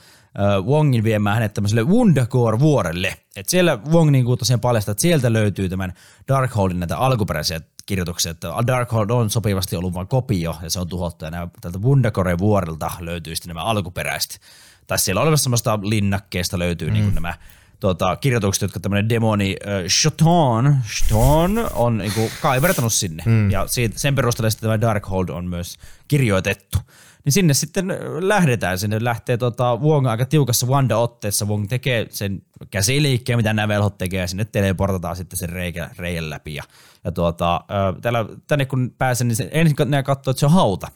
[0.66, 3.18] Wongin viemään hänet tämmöiselle Wundagore-vuorelle.
[3.36, 5.94] Et siellä Wong niinku tosiaan paljastaa, että sieltä löytyy tämän
[6.28, 11.26] Darkholdin näitä alkuperäisiä kirjoituksia, että Darkhold on sopivasti ollut vain kopio ja se on tuhottu
[11.26, 14.40] ja nämä, tältä Wundagore-vuorelta löytyy sitten nämä alkuperäiset.
[14.88, 16.94] Tai siellä olevassa semmoista linnakkeesta löytyy mm.
[16.94, 17.34] niin nämä
[17.80, 23.24] tuota, kirjoitukset, jotka tämmöinen demoni äh, Shoton, Shoton on niin kuin, kaivertanut sinne.
[23.26, 23.52] Mm.
[23.52, 25.78] Ja siitä, sen perusteella sitten tämä Darkhold on myös
[26.08, 26.78] kirjoitettu.
[27.26, 28.80] Niin sinne sitten äh, lähdetään.
[28.80, 31.46] Sinne lähtee tota, Wong aika tiukassa Wanda-otteessa.
[31.48, 36.30] Wong tekee sen käsiliikkeen, mitä nämä velhot tekee, ja sinne teleportataan sitten sen reikä, reijän
[36.30, 36.56] läpi.
[36.56, 36.64] Ja,
[37.04, 37.62] ja tuota,
[38.02, 40.88] täällä, tänne kun pääsen, niin ensin ne katsoo, että se on hauta.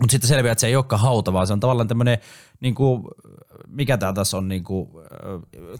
[0.00, 2.18] Mutta sitten selviää, että se ei olekaan hauta, vaan se on tavallaan tämmöinen,
[2.60, 3.10] niinku,
[3.68, 5.02] mikä tää tässä on, niinku,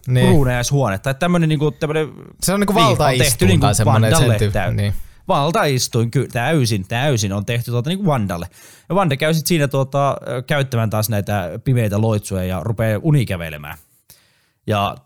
[0.07, 0.15] Niin.
[0.15, 0.27] niin.
[0.27, 0.99] kruunajaishuone.
[0.99, 2.09] Tai tämmöinen niinku, tämmöinen
[2.43, 4.95] Se on niinku niin, valtaistuin on tehty niinku tai semmoinen sen täy- niin.
[5.29, 8.47] Valtaistuin ky- täysin, täysin on tehty tuota niin Wandalle.
[8.89, 10.17] Ja Wanda käy sitten siinä tuota,
[10.47, 13.79] käyttämään taas näitä pimeitä loitsuja ja rupeaa unikävelemään.
[14.67, 14.97] Ja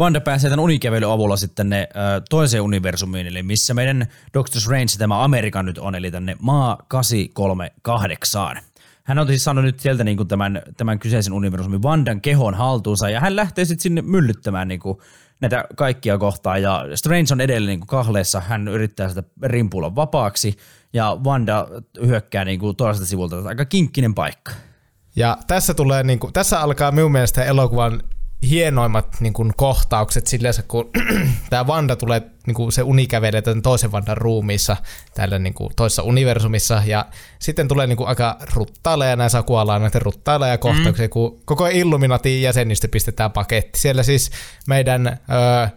[0.00, 4.92] Wanda pääsee tämän unikävelyn avulla sitten tänne ö, toiseen universumiin, eli missä meidän Doctor Strange
[4.98, 8.60] tämä Amerikan nyt on, eli tänne maa 838.
[9.04, 13.10] Hän on siis saanut nyt sieltä niin kuin tämän, tämän kyseisen universumin Vandan kehon haltuunsa,
[13.10, 14.98] ja hän lähtee sitten sinne myllyttämään niin kuin
[15.42, 20.56] näitä kaikkia kohtaan, ja Strange on edelleen niin kuin kahleessa, hän yrittää sitä rimpulla vapaaksi,
[20.92, 21.68] ja Wanda
[22.06, 24.52] hyökkää niin kuin toiselta sivulta, aika kinkkinen paikka.
[25.16, 28.02] Ja tässä, tulee, niin kuin, tässä alkaa minun mielestä elokuvan
[28.50, 30.90] hienoimmat niin kuin, kohtaukset silleen, kun
[31.50, 34.76] tämä Vanda tulee, niin kuin, se uni kävelee tämän toisen Vandan ruumiissa
[35.14, 37.06] täällä niin kuin, toisessa universumissa, ja
[37.38, 41.10] sitten tulee niin kuin, aika ruttaaleja, näissä kuollaan näitä ruttaaleja kohtauksia, mm.
[41.10, 43.80] kun koko Illuminatin jäsenistä pistetään paketti.
[43.80, 44.30] Siellä siis
[44.66, 45.12] meidän ö,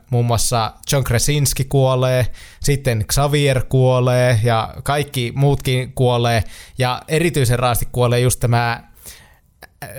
[0.09, 2.27] muun muassa John Krasinski kuolee,
[2.63, 6.43] sitten Xavier kuolee, ja kaikki muutkin kuolee,
[6.77, 8.83] ja erityisen raasti kuolee just tämä
[9.83, 9.89] äh,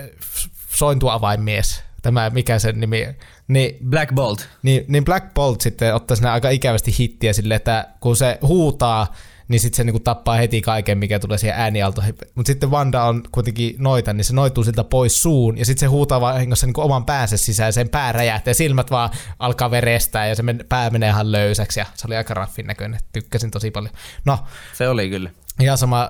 [0.69, 3.07] sointuavainmies, tämä mikä sen nimi,
[3.47, 4.47] niin, Black Bolt.
[4.63, 9.13] niin, niin Black Bolt sitten ottaa sinne aika ikävästi hittiä sille, että kun se huutaa,
[9.47, 12.15] niin sitten se niinku tappaa heti kaiken, mikä tulee siihen äänialtoihin.
[12.35, 15.85] Mutta sitten Wanda on kuitenkin noita, niin se noituu siltä pois suun, ja sitten se
[15.85, 20.43] huutaa vahingossa niinku oman päänsä sisään, sen pää räjähtää, silmät vaan alkaa verestää, ja se
[20.43, 23.93] men, pää menee ihan löysäksi, ja se oli aika raffin näköinen, tykkäsin tosi paljon.
[24.25, 24.39] No,
[24.73, 25.29] Se oli kyllä.
[25.59, 26.09] ihan sama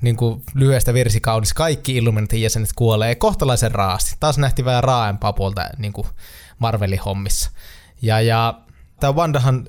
[0.00, 4.16] niin kuin lyhyestä virsi kaunis, kaikki Illuminatin jäsenet kuolee kohtalaisen raasti.
[4.20, 6.06] Taas nähtiin vähän raaempaa puolta niin kuin
[6.58, 7.50] Marvelin hommissa.
[8.02, 8.60] Ja, ja
[9.00, 9.66] tämä Wandahan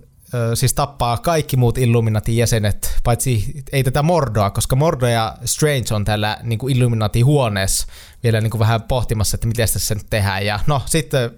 [0.53, 6.05] siis tappaa kaikki muut Illuminatin jäsenet, paitsi ei tätä Mordoa, koska Mordo ja Strange on
[6.05, 7.87] täällä niin kuin Illuminatin huoneessa
[8.23, 10.45] vielä niin kuin vähän pohtimassa, että miten tässä nyt tehdään.
[10.45, 11.31] Ja no sitten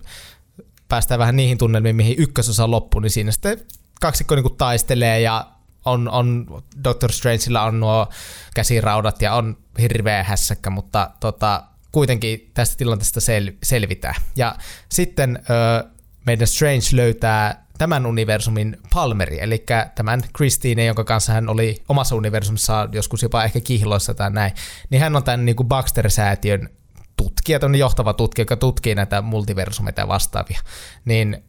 [0.88, 3.60] päästään vähän niihin tunnelmiin, mihin ykkösosa loppui, niin siinä sitten
[4.02, 5.52] kaksikko niin kuin taistelee ja
[5.86, 6.46] on, on
[6.84, 8.08] Doctor Strangella on nuo
[8.56, 14.16] käsiraudat ja on hirveä hässäkkä, mutta tota, kuitenkin tästä tilanteesta sel, selvitään.
[14.36, 14.56] Ja
[14.90, 15.88] sitten ö,
[16.26, 19.66] meidän Strange löytää tämän universumin Palmeri, eli
[19.96, 24.52] tämän Christine, jonka kanssa hän oli omassa universumissaan joskus jopa ehkä kihloissa tai näin,
[24.90, 26.70] niin hän on tämän niin kuin Baxter-säätiön
[27.24, 30.60] tutkija, tämmöinen johtava tutkija, joka tutkii näitä multiversumeita ja vastaavia,
[31.06, 31.44] niin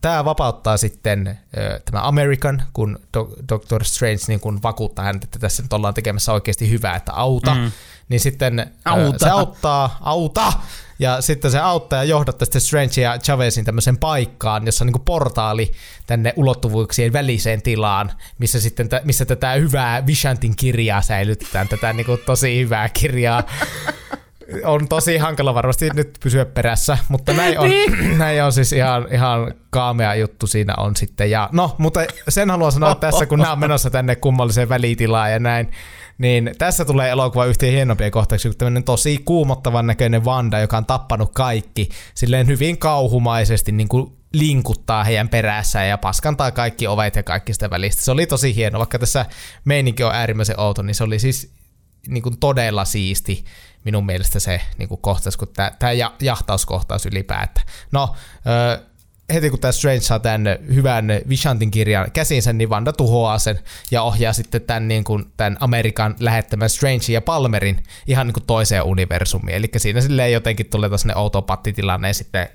[0.00, 5.38] tämä vapauttaa sitten ö, tämä American, kun Do- Doctor Strange niin kun vakuuttaa häntä, että
[5.38, 7.72] tässä nyt ollaan tekemässä oikeasti hyvää, että auta, mm.
[8.08, 9.24] niin sitten ö, Auta.
[9.24, 10.52] se auttaa, auta,
[10.98, 15.04] ja sitten se auttaa ja johdattaa sitten Strange ja Chavezin tämmöiseen paikkaan, jossa on niin
[15.04, 15.72] portaali
[16.06, 22.58] tänne ulottuvuuksien väliseen tilaan, missä sitten missä tätä hyvää Vishantin kirjaa säilytetään, tätä niin tosi
[22.58, 23.42] hyvää kirjaa
[24.64, 27.70] on tosi hankala varmasti nyt pysyä perässä, mutta näin on,
[28.18, 31.30] näin on siis ihan, ihan kaamea juttu siinä on sitten.
[31.30, 35.38] Ja, no, mutta sen haluan sanoa tässä, kun nämä on menossa tänne kummalliseen välitilaan ja
[35.38, 35.70] näin,
[36.18, 40.86] niin tässä tulee elokuva yhtiön hienompia kohtauksia, kun tämmöinen tosi kuumottavan näköinen Vanda, joka on
[40.86, 47.22] tappanut kaikki, silleen hyvin kauhumaisesti niin kuin linkuttaa heidän perässään ja paskantaa kaikki ovet ja
[47.22, 48.02] kaikki sitä välistä.
[48.02, 49.26] Se oli tosi hieno, vaikka tässä
[49.64, 51.52] meininki on äärimmäisen outo, niin se oli siis
[52.08, 53.44] niin kuin todella siisti
[53.84, 57.66] minun mielestä se niin kuin kohtaus, kun tämä jahtauskohtaus ylipäätään.
[57.92, 58.14] No,
[59.32, 63.58] heti kun tämä Strange saa tämän hyvän Vishantin kirjan käsinsä, niin Wanda tuhoaa sen
[63.90, 68.46] ja ohjaa sitten tämän, niin kuin, tämän Amerikan lähettämän Strange ja Palmerin ihan niin kuin
[68.46, 69.56] toiseen universumiin.
[69.56, 72.48] Eli siinä silleen jotenkin tulee taas ne outo pattitilanne ja sitten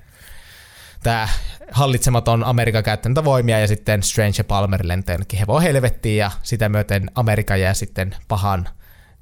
[1.02, 1.28] tämä
[1.72, 6.68] hallitsematon Amerikan käyttänyt voimia ja sitten Strange ja Palmer lentää jonnekin hevon helvettiin ja sitä
[6.68, 8.68] myöten Amerikka jää sitten pahan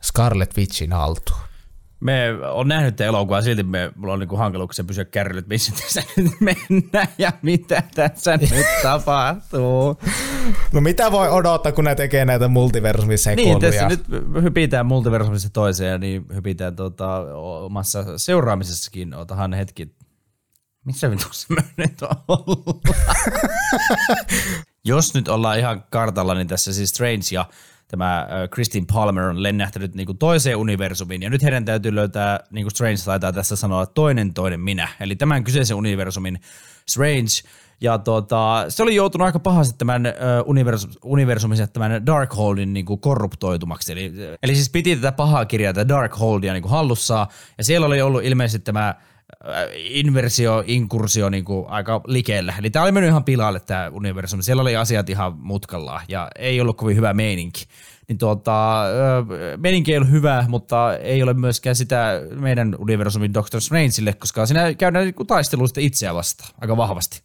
[0.02, 1.47] Scarlet Witchin haltuun.
[2.00, 5.72] Me on nähnyt tämän elokuvan, silti me, mulla on niinku hankaluuksia pysyä kärryllä, että missä
[5.72, 10.00] tässä nyt mennään ja mitä tässä nyt tapahtuu.
[10.72, 13.58] No mitä voi odottaa, kun ne tekee näitä multiversumisekoiluja?
[13.58, 14.04] Niin, tässä nyt
[14.42, 17.20] hypitään multiversumista toiseen, niin hypitään tota,
[17.60, 19.14] omassa seuraamisessakin.
[19.14, 19.94] Otahan hetki.
[20.84, 22.80] Missä vitussa me nyt ollaan?
[24.84, 27.44] Jos nyt ollaan ihan kartalla, niin tässä siis Strange ja
[27.88, 32.70] tämä Christine Palmer on lennähtänyt niinku toiseen universumiin, ja nyt heidän täytyy löytää, niin kuin
[32.70, 34.88] Strange taitaa tässä sanoa, toinen toinen minä.
[35.00, 36.40] Eli tämän kyseisen universumin
[36.88, 37.30] Strange,
[37.80, 40.12] ja tota, se oli joutunut aika pahasti tämän äh,
[40.44, 43.92] universum, universumin tämän Darkholdin niinku korruptoitumaksi.
[43.92, 44.12] Eli,
[44.42, 47.26] eli siis piti tätä pahaa kirjaa, tätä Darkholdia niinku hallussaan,
[47.58, 48.94] ja siellä oli ollut ilmeisesti tämä
[49.74, 52.54] inversio, inkursio niin kuin aika likellä.
[52.58, 54.42] Eli tämä oli mennyt ihan pilalle tämä universumi.
[54.42, 57.66] Siellä oli asiat ihan mutkallaan ja ei ollut kovin hyvä meininki.
[58.08, 58.84] Niin tuota,
[59.56, 64.74] meininki ei ollut hyvä, mutta ei ole myöskään sitä meidän universumin Doctor Strangeille, koska siinä
[64.74, 67.22] käydään niin taistelu itseä vastaan aika vahvasti.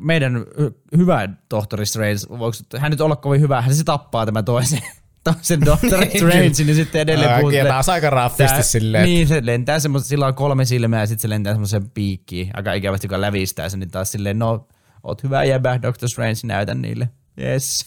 [0.00, 4.44] meidän hy- hyvä tohtori Strange, voiko hän nyt olla kovin hyvä, hän se tappaa tämän
[4.44, 4.82] toisen,
[5.34, 9.78] toisen tohtori Strange, niin sitten edelleen Ää, puhuu, kielää aika raffisti silleen, Niin, se lentää
[9.78, 13.68] semmoista, sillä on kolme silmää ja sitten se lentää semmoisen piikkiin, aika ikävästi, joka lävistää
[13.68, 14.68] sen, niin taas silleen, no,
[15.02, 17.08] oot hyvä jäbä, Doctor Strange, näytän niille.
[17.42, 17.86] Yes.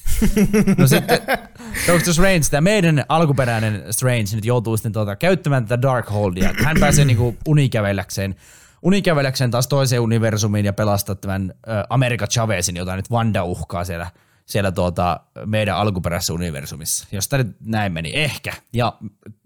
[0.77, 1.19] No sitten
[1.87, 6.53] Doctor Strange, tämä meidän alkuperäinen Strange nyt joutuu sitten tuota, käyttämään tätä Darkholdia.
[6.63, 8.35] Hän pääsee niinku unikävelläkseen,
[8.81, 14.11] unikävelläkseen taas toiseen universumiin ja pelastaa tämän ä, America Chavezin, jota nyt Wanda uhkaa siellä,
[14.49, 17.07] siellä tuota, meidän alkuperäisessä universumissa.
[17.11, 18.53] Jos tämä nyt näin meni, ehkä.
[18.73, 18.93] Ja,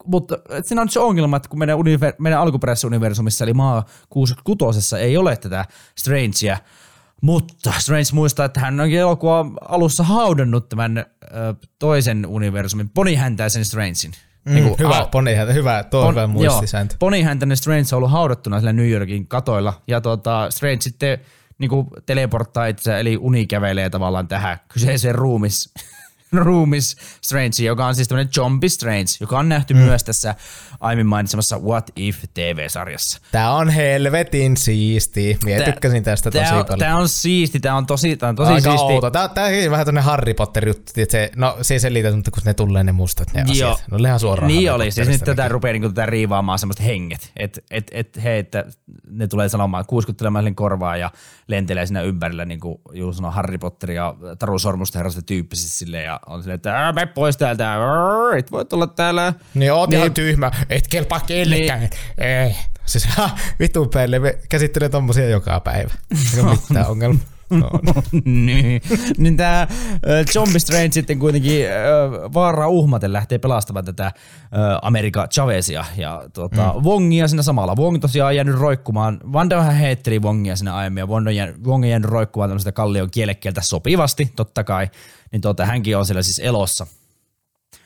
[0.06, 4.96] mutta siinä on se ongelma, että kun meidän, univer, meidän alkuperäisessä universumissa, eli maa 66
[4.96, 5.66] ei ole tätä
[5.98, 6.58] Strangea,
[7.22, 11.06] mutta Strange muistaa, että hän onkin elokuva alussa haudannut tämän ö,
[11.80, 14.14] toisen universumin, ponihäntäisen Strangein.
[14.46, 16.96] Mm, hyvä, poni, hyvä, tuo on hyvä muistisääntö.
[17.00, 21.20] Ponihäntäinen Strange on ollut haudattuna siellä New Yorkin katoilla, ja tota, Strange sitten
[21.58, 25.74] niinku teleporttaa itse, eli uni kävelee tavallaan tähän kyseiseen ruumis,
[26.46, 29.80] ruumis Strange, joka on siis tämmöinen zombie Strange, joka on nähty mm.
[29.80, 30.36] myös tässä
[30.80, 33.22] aiemmin mainitsemassa What If TV-sarjassa.
[33.32, 35.38] Tää on helvetin siisti.
[35.44, 36.80] Mie Tää- tykkäsin tästä tosi Tää on, paljon.
[36.80, 38.94] tää on siisti, tää on tosi, tää on tosi Aika siisti.
[38.94, 39.12] outo.
[39.12, 42.32] Tää, tää on vähän tämmönen Harry Potter juttu, että se, no se ei selitä, mutta
[42.32, 43.52] kun ne tulee ne mustat ne Joo.
[43.72, 43.84] asiat.
[43.92, 47.32] No ihan suoraan Niin Harry oli, siis nyt tätä rupeaa niinku tätä riivaamaan semmoista henget,
[47.36, 48.66] että et, et, hei, että
[49.10, 51.12] ne tulee sanomaan, kuiskuttelemaan sen korvaa ja
[51.48, 56.20] lentelee siinä ympärillä niin kuin Juus Harry Potter ja Taru Sormusta herrasta tyyppisesti silleen ja
[56.28, 59.34] on silleen, että "Ää, mene pois täältä, Arr, et voi tulla täällä.
[59.54, 61.80] Niin oot Niin ihan tyhmä, et kelpaa kellekään.
[61.80, 61.90] Niin.
[62.18, 62.56] Ei.
[62.86, 65.94] Siis ha, vitun pelle, me käsittelee tommosia joka päivä.
[66.36, 67.24] Ei ole mitään ongelmaa.
[67.60, 67.70] No,
[68.26, 68.82] niin,
[69.18, 69.68] niin tämä
[70.34, 71.66] Zombie Strange sitten kuitenkin
[72.34, 74.12] vaaraa uhmaten lähtee pelastamaan tätä
[74.82, 76.84] Amerika Chavezia ja tota, mm.
[76.84, 77.76] Wongia siinä samalla.
[77.76, 81.66] Wong tosiaan on jäänyt roikkumaan, Wanda vähän heitteli Wongia siinä aiemmin ja Wong on jäänyt,
[81.66, 84.90] Wong on jäänyt roikkumaan tämmöistä kallion kielekkeeltä sopivasti, totta kai,
[85.32, 86.88] niin tota, hänkin on siellä siis elossa.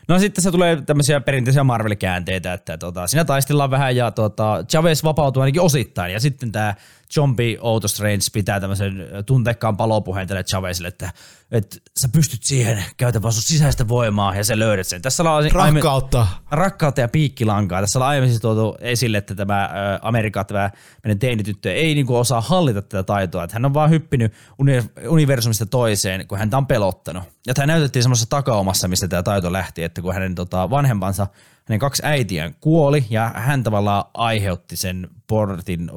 [0.07, 5.03] No sitten se tulee tämmöisiä perinteisiä Marvel-käänteitä, että tota, siinä taistellaan vähän ja tota, Chavez
[5.03, 6.13] vapautuu ainakin osittain.
[6.13, 6.75] Ja sitten tämä
[7.13, 11.11] Zombie Outo Strange pitää tämmöisen tunteikkaan palopuheen tälle Chavezille, että,
[11.51, 15.01] että sä pystyt siihen, käytä vaan sun sisäistä voimaa ja sä löydät sen.
[15.01, 16.27] Tässä ollaan aiemmin- Rakkautta.
[16.51, 17.81] rakkautta ja piikkilankaa.
[17.81, 19.69] Tässä on aiemmin siis tuotu esille, että tämä
[20.01, 20.69] Amerikka, tämä
[21.03, 23.43] meidän teinityttö ei niinku osaa hallita tätä taitoa.
[23.43, 27.23] Että hän on vaan hyppinyt uni- universumista toiseen, kun häntä on pelottanut.
[27.47, 31.27] Ja tämä näytettiin semmoisessa takaomassa, mistä tämä taito lähti, että kun hänen tota, vanhempansa,
[31.67, 35.91] hänen kaksi äitiään kuoli ja hän tavallaan aiheutti sen portin,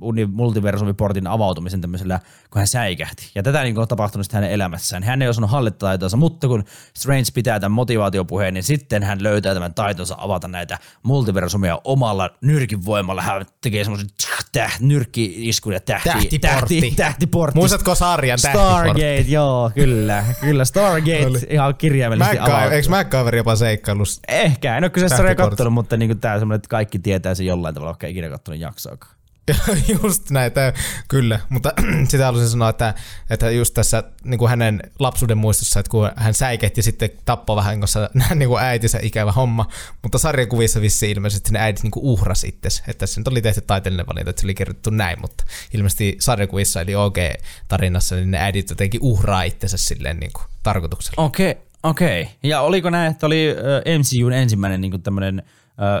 [0.00, 2.20] uni- multiversumiportin avautumisen tämmöisellä,
[2.50, 3.30] kun hän säikähti.
[3.34, 5.02] Ja tätä niin on tapahtunut hänen elämässään.
[5.02, 6.64] Hän ei osannut hallita taitoansa, mutta kun
[6.94, 12.84] Strange pitää tämän motivaatiopuheen, niin sitten hän löytää tämän taitonsa avata näitä multiversumia omalla nyrkin
[12.84, 13.22] voimalla.
[13.22, 14.08] Hän tekee semmoisen
[14.52, 16.80] täh, nyrkki-iskun ja tähti, Tähtiportti.
[16.80, 17.58] tähti, tähtiportti.
[17.58, 18.72] Muistatko sarjan Tähtiportti?
[18.72, 20.24] Stargate, joo, kyllä.
[20.40, 22.76] Kyllä, Stargate ihan kirjaimellisesti MacGyver, avautuu.
[22.76, 24.02] eikö MacGyver jopa seikkailu?
[24.28, 27.46] Ehkä, en ole kyseessä sarjaa kattonut, mutta niin tämä on semmoinen, että kaikki tietää sen
[27.46, 29.16] jollain tavalla, vaikka ei ikinä kattonut jaksoakaan.
[30.02, 30.72] just näitä,
[31.08, 31.40] kyllä.
[31.48, 31.72] Mutta
[32.08, 32.94] sitä haluaisin sanoa, että,
[33.30, 37.80] että just tässä niin kuin hänen lapsuuden muistossa, että kun hän säikehti sitten tappoi vähän
[37.80, 39.68] kanssa niin kuin äitinsä ikävä homma,
[40.02, 42.68] mutta sarjakuvissa vissiin ilmeisesti ne äidit niin kuin uhrasi itse.
[42.88, 45.44] Että tässä nyt oli tehty taiteellinen valinta, että se oli kirjoitettu näin, mutta
[45.74, 51.24] ilmeisesti sarjakuvissa eli OG-tarinassa niin ne äidit jotenkin uhraa itsensä silleen niin kuin tarkoituksella.
[51.24, 51.56] Okei,
[51.90, 52.28] okei.
[52.42, 53.56] Ja oliko näin, että oli
[53.98, 55.42] MCUn ensimmäinen niin tämmöinen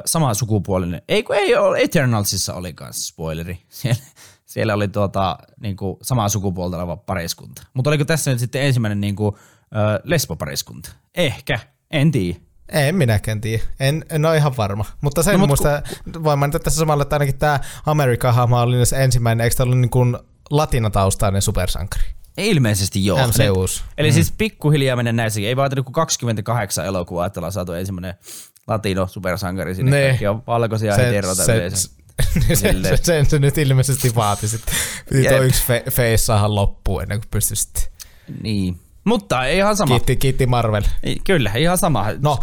[0.04, 3.58] sama sukupuolinen, ei kun ei ole, Eternalsissa oli kanssa spoileri.
[3.68, 4.02] Siellä,
[4.44, 7.62] siellä oli tuota, niin kuin, samaa sukupuolta oleva pariskunta.
[7.74, 9.36] Mutta oliko tässä nyt sitten ensimmäinen niin kuin,
[10.04, 10.90] lesbopariskunta?
[11.14, 11.58] Ehkä,
[11.90, 12.38] en tiedä.
[12.68, 13.62] En minäkään tiedä.
[13.80, 14.84] En, en ole ihan varma.
[15.00, 15.82] Mutta sen No, mut muista,
[16.24, 19.90] voin mainita tässä samalla, että ainakin tämä America-hahmo oli se ensimmäinen, eikö tämä ollut niin
[19.90, 20.18] kuin
[20.50, 22.04] latinataustainen supersankari?
[22.36, 23.18] Ilmeisesti joo.
[23.26, 23.84] MCUs.
[23.98, 25.48] Eli siis pikkuhiljaa mennä näissäkin.
[25.48, 28.14] Ei vaatinut kuin 28 elokuvaa, että ollaan saatu ensimmäinen
[28.66, 29.90] latino supersankari sinne.
[30.00, 30.06] Ne.
[30.08, 31.88] Kaikki on valkoisia Se- heteroita se- yleensä.
[32.54, 34.74] sen, sen, sen se nyt ilmeisesti vaati sitten.
[35.12, 37.82] Piti tuo yksi fe, face saada loppuun ennen kuin pystyi sitten.
[38.42, 38.80] Niin.
[39.04, 39.88] Mutta ei ihan sama.
[39.94, 40.82] Kiitti, kiitti Marvel.
[41.02, 42.06] Ei, Kyllä, ihan sama.
[42.22, 42.38] No,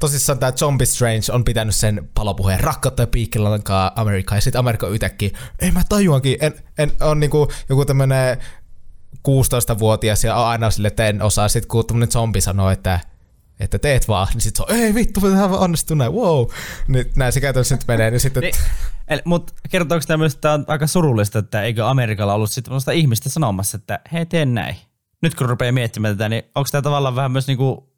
[0.00, 4.88] tosissaan tämä Zombie Strange on pitänyt sen palopuheen rakkautta ja piikkilankaa Amerikkaan, ja sitten Amerikka
[4.88, 5.30] yhtäkkiä,
[5.60, 8.36] ei mä tajuankin, en, en on niinku joku tämmönen
[9.28, 13.00] 16-vuotias ja on aina sille, että en osaa, sit kun tämmönen zombi sanoo, että
[13.60, 16.46] että teet vaan, niin sit se on, ei vittu, tämä onnistuu näin, wow.
[16.88, 18.54] Niin näin se käytännössä nyt menee, niin sitten, Niin,
[19.24, 23.76] mutta kertooko tämä myös, että on aika surullista, että eikö Amerikalla ollut sitten ihmistä sanomassa,
[23.76, 24.76] että hei, tee näin.
[25.22, 27.92] Nyt kun rupeaa miettimään tätä, niin onko tämä tavallaan vähän myös niinku,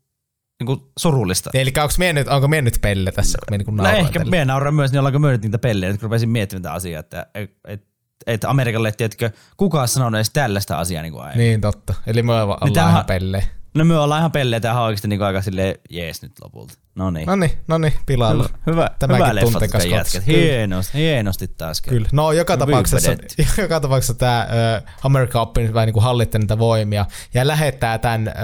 [0.60, 1.50] niinku surullista?
[1.54, 4.44] eli onko mie nyt, onko mie nyt pelle tässä, kun mie niinku No ehkä tälle?
[4.44, 7.26] nauraa myös, niin ollaanko me nyt niitä pellejä, nyt kun rupesin miettimään tätä asiaa, että
[7.34, 7.87] et, et,
[8.26, 11.44] että Amerikalle, tiedätkö, kukaan on sanonut edes tällaista asiaa niin kuin aiemmin.
[11.46, 11.94] Niin totta.
[12.06, 13.44] Eli me ollaan Niin tämähän- ihan pelleen.
[13.74, 16.74] No me ollaan ihan pelleitä ja oikeasti niin aika silleen jees nyt lopulta.
[16.94, 17.26] No niin.
[17.26, 18.48] No niin, no niin, pilalla.
[18.66, 20.24] Hyvä, Tämäkin hyvä leffa tuntekas jätkät.
[20.24, 20.38] Kyllä.
[20.38, 21.80] Hienosti, hienosti taas.
[21.80, 21.96] kerran.
[21.98, 22.08] Kyllä.
[22.12, 23.12] No joka tapauksessa,
[23.62, 28.28] joka tapauksessa tämä äh, Amerikka oppi vähän niin kuin hallitte niitä voimia ja lähettää tämän
[28.28, 28.34] äh,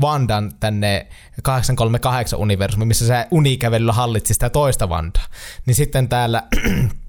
[0.00, 1.06] Vandan tänne
[1.42, 5.24] 838 universumiin, missä se unikävelyllä hallitsi sitä toista Vandaa.
[5.66, 6.42] Niin sitten täällä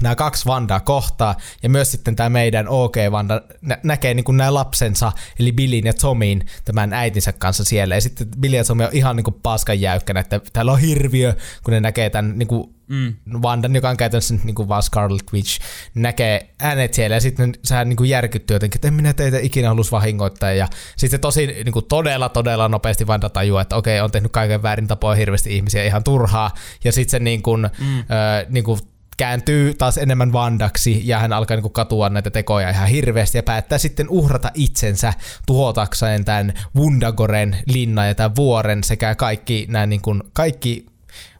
[0.00, 5.12] nämä kaksi Vandaa kohtaa, ja myös sitten tämä meidän OK-Vanda nä- näkee niin nämä lapsensa,
[5.38, 9.16] eli Billin ja Tomin, tämän äitinsä kanssa siellä, ja sitten Billy ja Tommy on ihan
[9.16, 13.14] niin kuin paskan jäykkänä, että täällä on hirviö, kun ne näkee tämän niin kuin mm.
[13.42, 15.60] Vandan, joka on käytännössä niin kuin vaan Scarlet Witch,
[15.94, 19.68] näkee äänet siellä, ja sitten sehän niin kuin järkyttyy jotenkin, että en minä teitä ikinä
[19.68, 24.10] halus vahingoittaa, ja sitten tosi niin kuin todella, todella nopeasti Vanda tajuaa, että okei, on
[24.10, 26.50] tehnyt kaiken väärin, tapoa hirveästi ihmisiä ihan turhaa,
[26.84, 27.98] ja sitten se niin kuin, mm.
[27.98, 28.02] ö,
[28.48, 28.80] niin kuin
[29.20, 33.78] kääntyy taas enemmän Vandaksi ja hän alkaa niinku katua näitä tekoja ihan hirveästi ja päättää
[33.78, 35.12] sitten uhrata itsensä
[35.46, 40.86] tuhotakseen tämän Wundagoren linnan ja tämän vuoren sekä kaikki nämä niinku, kaikki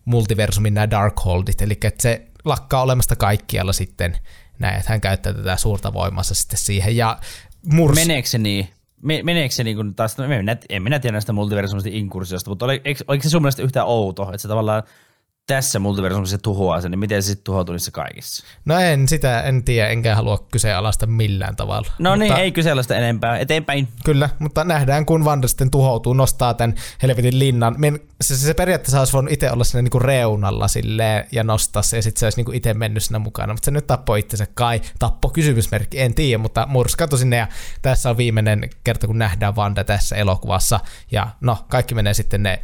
[0.05, 4.17] multiversumin nämä Darkholdit, eli että se lakkaa olemasta kaikkialla sitten
[4.59, 7.19] näin, että hän käyttää tätä suurta voimansa sitten siihen ja
[7.73, 7.95] murs...
[7.95, 8.69] Meneekö se niin?
[9.03, 12.51] Me- Meneekö se niin kuin taas, no, en, minä, en minä tiedä näistä multiversumista inkursiosta,
[12.51, 14.83] mutta oli, eikö, oliko se sun mielestä yhtään outo, että se tavallaan
[15.55, 18.45] tässä multiversumissa se tuhoaa sen, niin miten se sitten tuhoutuu niissä kaikissa?
[18.65, 21.93] No en sitä, en tiedä, enkä halua kyseenalaista millään tavalla.
[21.99, 23.39] No niin, Mutta- ei kysellä sitä enempää.
[23.39, 23.89] Eteenpäin.
[24.05, 27.75] Kyllä, mutta nähdään, kun Vanda sitten tuhoutuu, nostaa tämän helvetin linnan.
[27.79, 31.97] Men, se, se, periaatteessa olisi voinut itse olla siinä niinku reunalla silleen, ja nostaa se,
[31.97, 33.53] ja sitten se olisi niinku itse mennyt siinä mukana.
[33.53, 34.81] Mutta se nyt tappoi itsensä kai.
[34.99, 37.49] Tappo kysymysmerkki, en tiedä, mutta murskattu sinne, ja
[37.83, 40.81] tässä on viimeinen kerta, kun nähdään Vanda tässä elokuvassa.
[41.13, 42.63] Ja no, kaikki menee sitten ne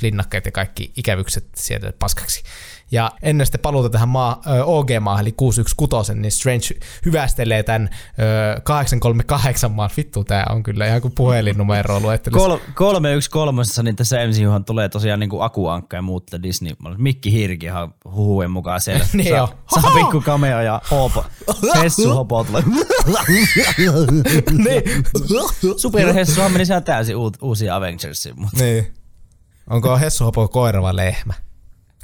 [0.00, 2.42] linnakkeet ja kaikki ikävykset sieltä paskaksi.
[2.90, 6.66] Ja ennen sitten paluuta tähän maa, OG-maahan, eli 616, niin Strange
[7.04, 7.90] hyvästelee tämän
[8.56, 9.90] ö, 838 maan.
[9.96, 12.42] Vittu, tää on kyllä ihan kuin puhelinnumero luettelis.
[12.42, 16.72] Kol- 313, niin tässä MCUhan tulee tosiaan niin kuin akuankka ja muut Disney.
[16.98, 19.06] Mikki Hirki ihan huhujen mukaan siellä.
[19.16, 19.48] Niin saa,
[19.80, 21.24] saa pikku cameo ja hopo.
[21.82, 22.62] Hessu hopo tulee.
[24.64, 24.82] niin.
[25.82, 28.40] Super Hessuhan meni ihan täysin uusia Avengersiin.
[28.40, 29.05] Mutta niin.
[29.70, 31.34] Onko Hessu Hopo koira vai lehmä?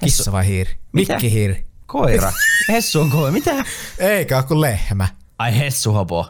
[0.00, 0.70] Kissa vai hiiri?
[0.92, 1.12] Mitä?
[1.12, 1.66] Mikki hiiri.
[1.86, 2.32] koira.
[2.68, 3.32] Hessu on koira.
[3.32, 3.64] Mitä?
[3.98, 5.08] Eikä ole kuin lehmä.
[5.38, 6.26] Ai Hessu hopo.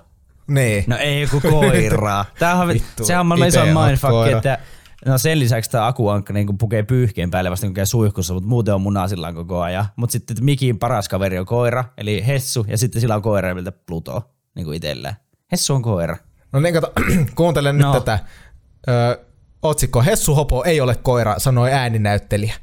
[0.49, 0.85] Niin.
[0.87, 2.25] No ei joku koira.
[2.39, 4.37] Tämähän on, Vittu, sehän on maailman oot mindfuck, koira.
[4.37, 4.59] että
[5.07, 8.75] No sen lisäksi tämä akuankka niin pukee pyyhkeen päälle vasta kun käy suihkussa, mutta muuten
[8.75, 9.87] on munasillaan koko ajan.
[9.97, 13.73] Mutta sitten Mikin paras kaveri on koira, eli Hessu, ja sitten sillä on koira miltä
[13.73, 15.17] Pluto niin kuin itsellään.
[15.53, 16.17] Hessu on koira.
[16.53, 16.93] No niin, kato,
[17.35, 17.93] kuuntele nyt No.
[18.01, 18.19] tätä.
[18.89, 19.25] Ö,
[19.63, 22.55] otsikko Hessu Hopo ei ole koira, sanoi ääninäyttelijä.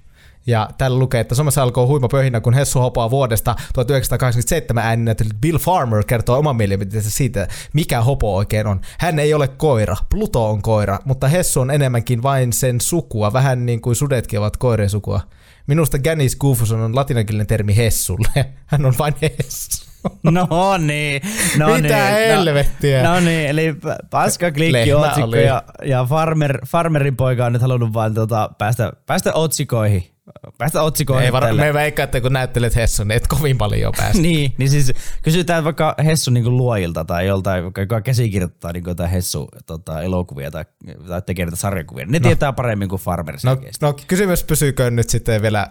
[0.48, 5.58] Ja täällä lukee, että somessa alkoi huima pöhinä, kun Hessu Hopoa vuodesta 1987 ääninäyttelijä Bill
[5.58, 8.82] Farmer kertoo oman mielipiteensä siitä, mikä Hopo oikein on.
[9.00, 13.66] Hän ei ole koira, Pluto on koira, mutta Hessu on enemmänkin vain sen sukua, vähän
[13.66, 15.22] niin kuin sudetkin ovat koirien sukua.
[15.68, 18.46] Minusta Ganis Goofus on latinankielinen termi Hessulle.
[18.66, 19.89] Hän on vain Hessu.
[20.24, 21.22] No niin.
[21.58, 22.28] No Mitä niin.
[22.28, 23.04] helvettiä?
[23.04, 23.76] No, no niin, eli
[24.10, 25.46] paska klikki otsikko oli.
[25.46, 30.10] ja, ja farmer, farmerin poika on nyt halunnut vain tota, päästä, päästä otsikoihin.
[30.58, 34.22] Päästä otsikoihin Ei var- me veikkaa, että kun näyttelet Hessun, niin et kovin paljon pääse.
[34.28, 34.92] niin, niin siis
[35.22, 40.66] kysytään vaikka Hessun niin luojilta tai joltain, joka- käsikirjoittaa niin jotain Hessu tota, elokuvia tai,
[41.08, 42.06] tai tekee niitä sarjakuvia.
[42.06, 42.24] Ne no.
[42.24, 45.68] tietää paremmin kuin Farmer No, no kysymys pysyykö nyt sitten vielä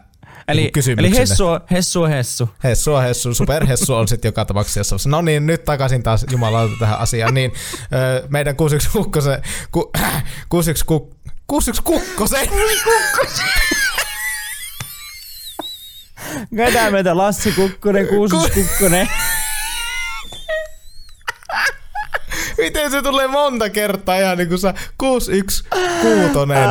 [0.49, 2.49] eli, eli Hessu, on- Hessu on Hessu.
[2.65, 4.97] Hessu on Hessu, super Hessu on sitten joka tapauksessa.
[5.07, 7.35] No niin, nyt takaisin taas jumalauta tähän asiaan.
[7.35, 7.53] Niin,
[7.93, 9.43] ö, meidän 61 kukkosen,
[9.73, 9.91] ku,
[10.49, 11.15] 61 kuk,
[11.47, 12.49] 61 kukkosen,
[16.57, 19.09] Ketä meitä Lassi Kukkonen, Kuusus Kukkonen.
[22.59, 25.69] Miten se tulee monta kertaa ihan niin kuin sä 616.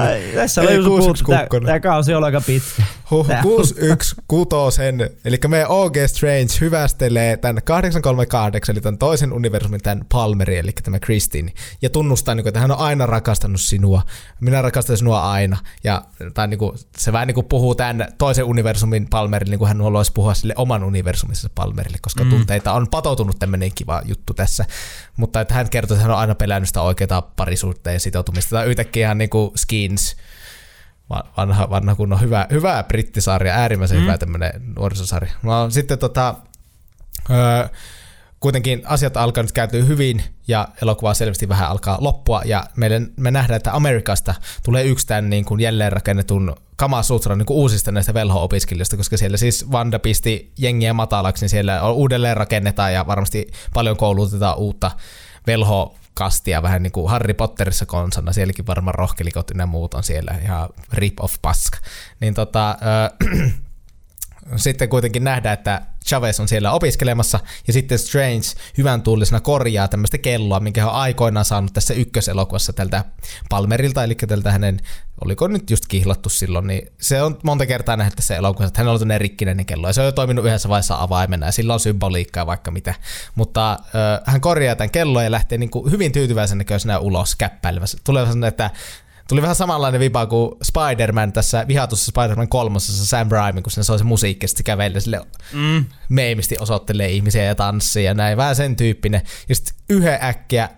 [0.02, 1.66] Ai, Tässä oli just puhuttu, tää, 616.
[1.66, 2.84] tää kausi on aika pitkä.
[3.12, 4.82] Huh, Tää- 616,
[5.26, 11.00] eli meidän OG Strange hyvästelee tämän 838, eli tämän toisen universumin, tämän Palmeri, eli tämä
[11.00, 14.02] Christine, ja tunnustaa, niin kuin, että hän on aina rakastanut sinua,
[14.40, 16.02] minä rakastan sinua aina, ja
[16.34, 19.82] tai, niin kuin, se vähän niin kuin puhuu tämän toisen universumin Palmerille, niin kuin hän
[19.82, 22.30] haluaisi puhua sille oman universuminsa Palmerille, koska mm.
[22.30, 24.66] tunteita on patoutunut tämmöinen kiva juttu tässä,
[25.18, 29.08] mutta että hän kertoo, että hän on aina pelännyt sitä oikeaa parisuhteen sitoutumista, tai yhtäkkiä
[29.08, 30.18] ihan niin kuin Skins,
[31.10, 34.04] Va- vanha, vanha kunnon hyvä, hyvä brittisarja, äärimmäisen mm.
[34.04, 35.32] hyvä tämmönen nuorisosarja.
[35.44, 36.36] No sitten tota,
[37.30, 37.68] öö,
[38.40, 43.32] kuitenkin asiat alkaa nyt kääntyä hyvin ja elokuva selvästi vähän alkaa loppua ja meille, me
[43.32, 48.14] nähdään, että Amerikasta tulee yksi tämän niin kuin jälleenrakennetun Kama Sutran niin kuin uusista näistä
[48.14, 53.98] velho-opiskelijoista, koska siellä siis Vanda pisti jengiä matalaksi, niin siellä uudelleen rakennetaan ja varmasti paljon
[53.98, 54.92] koulutetaan uutta
[55.48, 60.36] velho kastia vähän niin kuin Harry Potterissa konsana, sielläkin varmaan rohkelikot ja muut on siellä
[60.44, 61.78] ihan rip of paska.
[62.20, 62.78] Niin tota,
[63.26, 63.28] ö,
[64.56, 70.18] sitten kuitenkin nähdään, että Chavez on siellä opiskelemassa, ja sitten Strange hyvän tuulisena korjaa tämmöistä
[70.18, 73.06] kelloa, minkä hän on aikoinaan saanut tässä ykköselokuvassa tältä
[73.50, 74.80] Palmerilta, eli tältä hänen,
[75.26, 78.88] oliko nyt just kihlattu silloin, niin se on monta kertaa nähty tässä elokuvassa, että hän
[78.88, 81.80] on ollut rikkinäinen kello, ja se on jo toiminut yhdessä vaiheessa avaimena, ja sillä on
[81.80, 82.94] symboliikkaa vaikka mitä.
[83.36, 83.80] Mutta äh,
[84.26, 87.98] hän korjaa tämän kellon ja lähtee niin kuin hyvin tyytyväisen näköisenä ulos käppäilevässä.
[88.04, 88.72] Tulee että
[89.28, 94.00] Tuli vähän samanlainen vipa kuin Spider-Man tässä vihatussa Spider-Man kolmosessa Sam Raimi, kun se on
[94.00, 95.22] se musiikki, ja sitten kävelee sille
[95.54, 95.86] mm.
[96.10, 98.38] meimisti osoittelee ihmisiä ja tanssii ja näin.
[98.38, 99.22] Vähän sen tyyppinen.
[99.50, 100.70] Ja sitten yhden äkkiä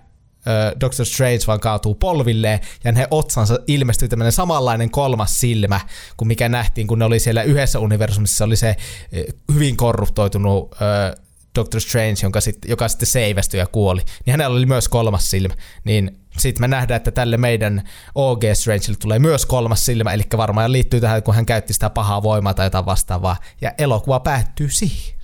[0.80, 5.80] Doctor Strange vaan kaatuu polvilleen ja hänen otsansa ilmestyy tämmöinen samanlainen kolmas silmä
[6.18, 8.38] kuin mikä nähtiin, kun ne oli siellä yhdessä universumissa.
[8.38, 8.76] Se oli se
[9.54, 10.76] hyvin korruptoitunut
[11.56, 14.02] Doctor Strange, jonka sit, joka sitten seivästyi ja kuoli.
[14.26, 15.54] Niin hänellä oli myös kolmas silmä.
[15.84, 20.72] Niin sitten me nähdään, että tälle meidän OG Strangelle tulee myös kolmas silmä, eli varmaan
[20.72, 23.38] liittyy tähän, kun hän käytti sitä pahaa voimaa tai jotain vastaavaa.
[23.62, 25.19] Ja elokuva päättyy siihen.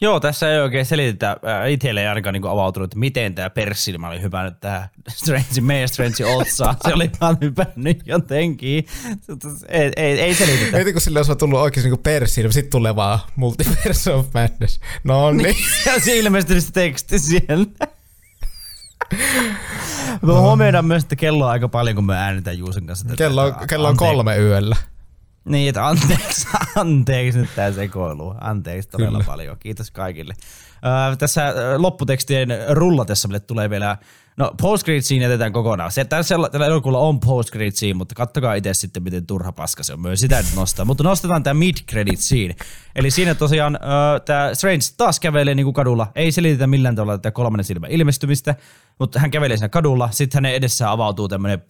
[0.00, 1.36] Joo, tässä ei oikein selitetä,
[1.68, 6.24] itselle ei ainakaan niinku avautunut, että miten tämä perssilmä oli hypännyt tähän Strange, meidän Strange
[6.24, 6.76] otsaan.
[6.86, 8.86] Se oli vaan hypännyt jotenkin.
[9.68, 10.76] Ei, ei, ei selitetä.
[10.76, 14.80] Mietin, kun sille olisi tullut oikein niinku perssilmä, sitten tulee vaan Multiverse of Madness.
[15.04, 15.56] No niin.
[15.86, 17.66] ja se ilmeisesti se teksti siellä.
[20.22, 23.04] Me huomioidaan myös, että kello on aika paljon, kun me äänetään Juusen kanssa.
[23.04, 23.16] Tätä.
[23.16, 24.76] Kello, on, kello on kolme yöllä.
[25.46, 28.34] Niin, että anteeksi, anteeksi nyt tämä sekoilu.
[28.40, 29.24] Anteeksi todella Kyllä.
[29.24, 29.56] paljon.
[29.60, 30.34] Kiitos kaikille.
[30.84, 33.96] Öö, tässä lopputekstien rullatessa meille tulee vielä,
[34.36, 35.92] no post scene jätetään kokonaan.
[35.92, 39.92] Se, tällä, tällä elokuvalla on post scene, mutta kattokaa itse sitten, miten turha paska se
[39.92, 40.00] on.
[40.00, 40.84] Myös sitä nyt nostaa.
[40.84, 42.56] mutta nostetaan tämä mid credit scene.
[42.96, 46.12] Eli siinä tosiaan öö, tämä Strange taas kävelee niin kuin kadulla.
[46.14, 48.54] Ei selitetä millään tavalla tätä kolmannen silmän ilmestymistä,
[48.98, 50.08] mutta hän kävelee siinä kadulla.
[50.12, 51.62] Sitten hänen edessään avautuu tämmöinen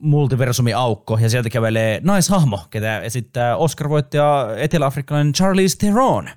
[0.00, 6.30] multiversumi-aukko ja sieltä kävelee naishahmo, ketä esittää Oscar-voittaja etelä-afrikkalainen Charlize Theron.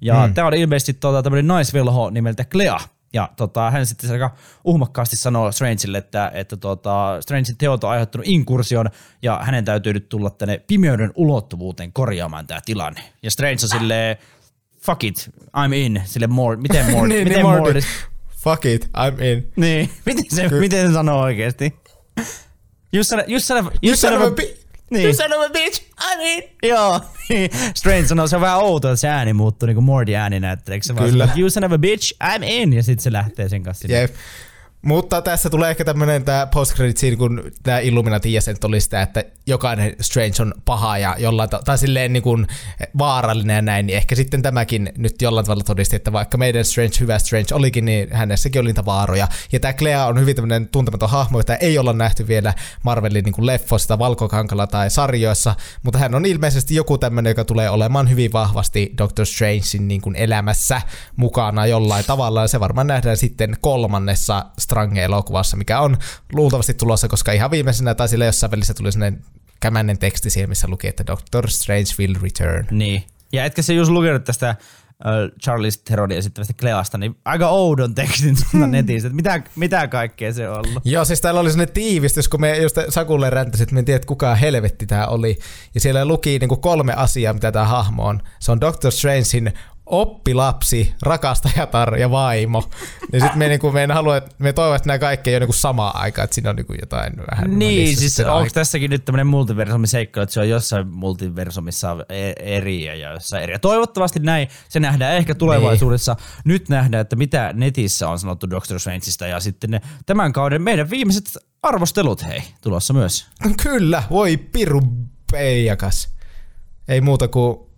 [0.00, 0.34] Ja hmm.
[0.34, 2.80] tämä on ilmeisesti tota, tämmöinen naisvelho nimeltä Clea.
[3.12, 8.26] Ja tota, hän sitten aika uhmakkaasti sanoo Strangelle, että, että tota, Strangein teot on aiheuttanut
[8.26, 8.90] inkursion
[9.22, 13.00] ja hänen täytyy nyt tulla tänne pimeyden ulottuvuuteen korjaamaan tämä tilanne.
[13.22, 14.16] Ja Strange on silleen,
[14.80, 17.80] fuck it, I'm in, sille more, miten more, niin, miten niin, more,
[18.36, 19.52] fuck it, I'm in.
[19.56, 21.74] Niin, miten se, miten se sanoo oikeasti?
[22.92, 24.54] You son, you son of, you You son of a, bi-
[24.90, 25.04] niin.
[25.04, 26.42] You son of a bitch, I mean.
[26.62, 27.00] Joo.
[27.74, 30.94] Strange sanoo, se on vähän outo, että se ääni muuttuu niin kuin Morty ääni näytteleeksi.
[30.96, 31.26] Vaan Kyllä.
[31.26, 32.72] sanoo, you son of a bitch, I'm in.
[32.72, 33.88] Ja sitten se lähtee sen kanssa.
[33.88, 34.14] Jep.
[34.82, 39.24] Mutta tässä tulee ehkä tämmöinen tämä post scene, kun tämä Illuminati jäsenet oli sitä, että
[39.46, 42.46] jokainen Strange on paha ja jollain ta- tai silleen niin kuin
[42.98, 46.92] vaarallinen ja näin, niin ehkä sitten tämäkin nyt jollain tavalla todisti, että vaikka meidän Strange,
[47.00, 49.28] hyvä Strange olikin, niin hänessäkin oli niitä vaaroja.
[49.52, 53.32] Ja tämä Clea on hyvin tämmöinen tuntematon hahmo, jota ei olla nähty vielä Marvelin niin
[53.32, 58.32] kuin leffoissa, valkokankalla tai sarjoissa, mutta hän on ilmeisesti joku tämmöinen, joka tulee olemaan hyvin
[58.32, 60.82] vahvasti Doctor Strangein niin kuin elämässä
[61.16, 65.96] mukana jollain tavalla, ja se varmaan nähdään sitten kolmannessa Strange-elokuvassa, mikä on
[66.32, 69.24] luultavasti tulossa, koska ihan viimeisenä tai sillä jossain välissä tuli sellainen
[69.60, 72.66] kämännen teksti siihen, missä luki, että Doctor Strange will return.
[72.70, 73.04] Niin.
[73.32, 74.56] Ja etkä se just lukenut tästä äh,
[75.42, 80.48] Charles Theronin esittävästä Cleasta, niin aika oudon tekstin tuolta netistä, että mitä, mitä kaikkea se
[80.48, 80.82] on ollut.
[80.84, 84.04] Joo, siis täällä oli sellainen tiivistys, kun me just Sakulle räntäsit, että me en tiedä,
[84.06, 85.38] kuka helvetti tämä oli.
[85.74, 88.22] Ja siellä luki niin kuin kolme asiaa, mitä tämä hahmo on.
[88.38, 89.52] Se on Doctor Strangein
[89.90, 92.64] oppilapsi, rakastajatar ja vaimo.
[93.12, 95.52] Ja sitten me, niinku, me, halua, että me toivon, että nämä kaikki ei ole niinku
[95.52, 98.50] samaa aikaa, että siinä on niinku jotain vähän Niin, välissä siis onko aika.
[98.54, 103.58] tässäkin nyt tämmöinen multiversumiseikkailu, että se on jossain multiversumissa e- eri ja jossain eri.
[103.58, 106.14] Toivottavasti näin, se nähdään ehkä tulevaisuudessa.
[106.14, 106.40] Niin.
[106.44, 110.90] Nyt nähdään, että mitä netissä on sanottu Doctor Strangeista ja sitten ne, tämän kauden meidän
[110.90, 111.24] viimeiset
[111.62, 113.26] arvostelut, hei, tulossa myös.
[113.62, 114.80] Kyllä, voi piru
[115.32, 116.08] peijakas.
[116.88, 117.69] Ei muuta kuin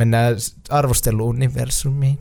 [0.00, 0.36] mennään
[0.68, 2.18] arvosteluuniversumiin.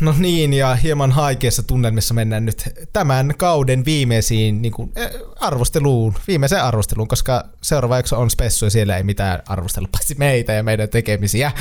[0.00, 6.14] No niin, ja hieman haikeissa tunnelmissa mennään nyt tämän kauden viimeisiin niin kuin, eh, arvosteluun,
[6.28, 10.62] viimeiseen arvosteluun, koska seuraava jakso on spessu ja siellä ei mitään arvostella paitsi meitä ja
[10.62, 11.52] meidän tekemisiä.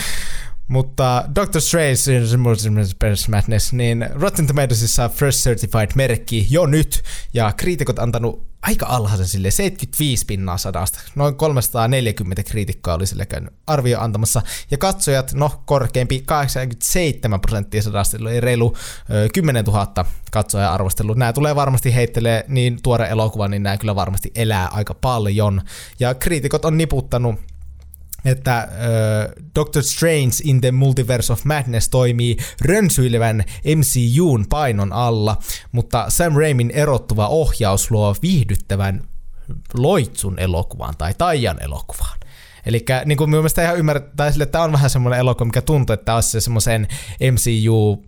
[0.71, 7.03] Mutta Doctor Strange in Multiverse Madness, niin Rotten Tomatoesissa First Certified merkki jo nyt,
[7.33, 10.99] ja kriitikot antanut aika alhaisen sille 75 pinnaa sadasta.
[11.15, 14.41] Noin 340 kriitikkoa oli sille käynyt arvio antamassa.
[14.71, 18.75] Ja katsojat, no korkeampi 87 prosenttia sadasta, eli reilu
[19.09, 21.17] ö, 10 000 katsoja arvostellut.
[21.17, 25.61] Nämä tulee varmasti heittelee niin tuore elokuva, niin nämä kyllä varmasti elää aika paljon.
[25.99, 27.35] Ja kriitikot on niputtanut
[28.25, 28.67] että äh,
[29.55, 33.43] Doctor Strange in the Multiverse of Madness toimii rönsyilevän
[33.75, 35.37] MCUn painon alla,
[35.71, 39.03] mutta Sam Raimin erottuva ohjaus luo viihdyttävän
[39.73, 42.19] loitsun elokuvaan tai taian elokuvaan.
[42.65, 45.61] Eli niin kuin minun mielestä ihan ymmärtää sille, että tämä on vähän semmoinen elokuva, mikä
[45.61, 46.87] tuntuu, että olisi se semmoisen
[47.31, 48.05] MCU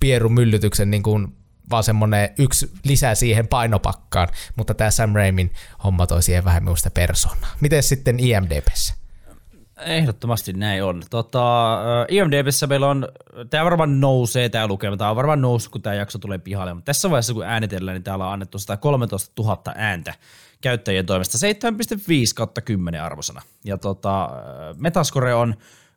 [0.00, 1.36] pierumyllytyksen niin kuin
[1.70, 5.52] vaan semmoinen yksi lisää siihen painopakkaan, mutta tämä Sam Raimin
[5.84, 7.56] homma toi siihen vähän minusta persoonaa.
[7.60, 9.01] Miten sitten IMDBssä?
[9.84, 11.02] Ehdottomasti näin on.
[11.10, 11.78] Tota,
[12.08, 13.08] IMDBssä meillä on,
[13.50, 16.86] tämä varmaan nousee tämä lukema, tämä on varmaan noussut, kun tämä jakso tulee pihalle, mutta
[16.86, 20.14] tässä vaiheessa kun äänitellään, niin täällä on annettu 113 000 ääntä
[20.60, 22.04] käyttäjien toimesta 7,5
[22.34, 23.42] kautta 10 arvosana.
[23.64, 24.30] Ja tota,
[24.76, 25.54] Metascore on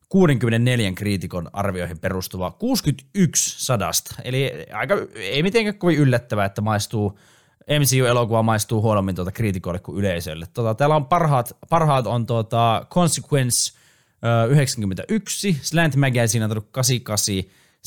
[0.09, 4.15] 64 kriitikon arvioihin perustuva 61 sadasta.
[4.23, 7.19] Eli aika, ei mitenkään kovin yllättävää, että maistuu
[7.69, 10.47] MCU-elokuva maistuu huonommin tuota kriitikoille kuin yleisölle.
[10.53, 13.73] Tota, täällä on parhaat, parhaat on tuota Consequence
[14.25, 17.35] ö, 91, Slant Magazine on tullut 88,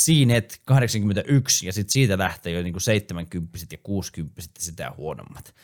[0.01, 5.55] CNET 81 ja sitten siitä lähtee jo niinku 70 ja 60 ja sitä huonommat.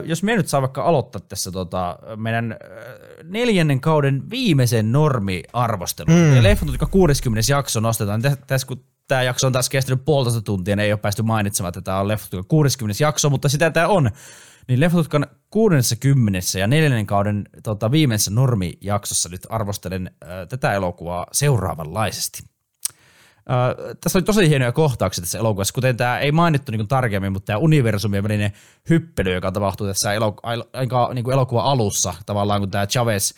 [0.00, 2.56] Ö, jos me nyt saa vaikka aloittaa tässä tota, meidän
[3.24, 6.18] neljännen kauden viimeisen normiarvostelun.
[6.18, 6.36] Mm.
[6.36, 8.22] Ja Leffotutka 60 jakso nostetaan.
[8.46, 12.00] Tässä kun tämä jakso on taas kestänyt puolitoista tuntia, ei ole päästy mainitsemaan, että tämä
[12.00, 14.10] on Leffatutkan 60 jakso, mutta sitä tämä on.
[14.68, 22.42] Niin Leffatutkan 60 ja neljännen kauden tota, viimeisessä normijaksossa nyt arvostelen äh, tätä elokuvaa seuraavanlaisesti.
[23.50, 27.46] Äh, tässä oli tosi hienoja kohtauksia tässä elokuvassa, kuten tämä ei mainittu niin tarkemmin, mutta
[27.46, 28.52] tämä universumien välinen
[28.90, 33.32] hyppely, joka tapahtuu tässä elok- aika niin elokuvan alussa, tavallaan kun tämä Chavez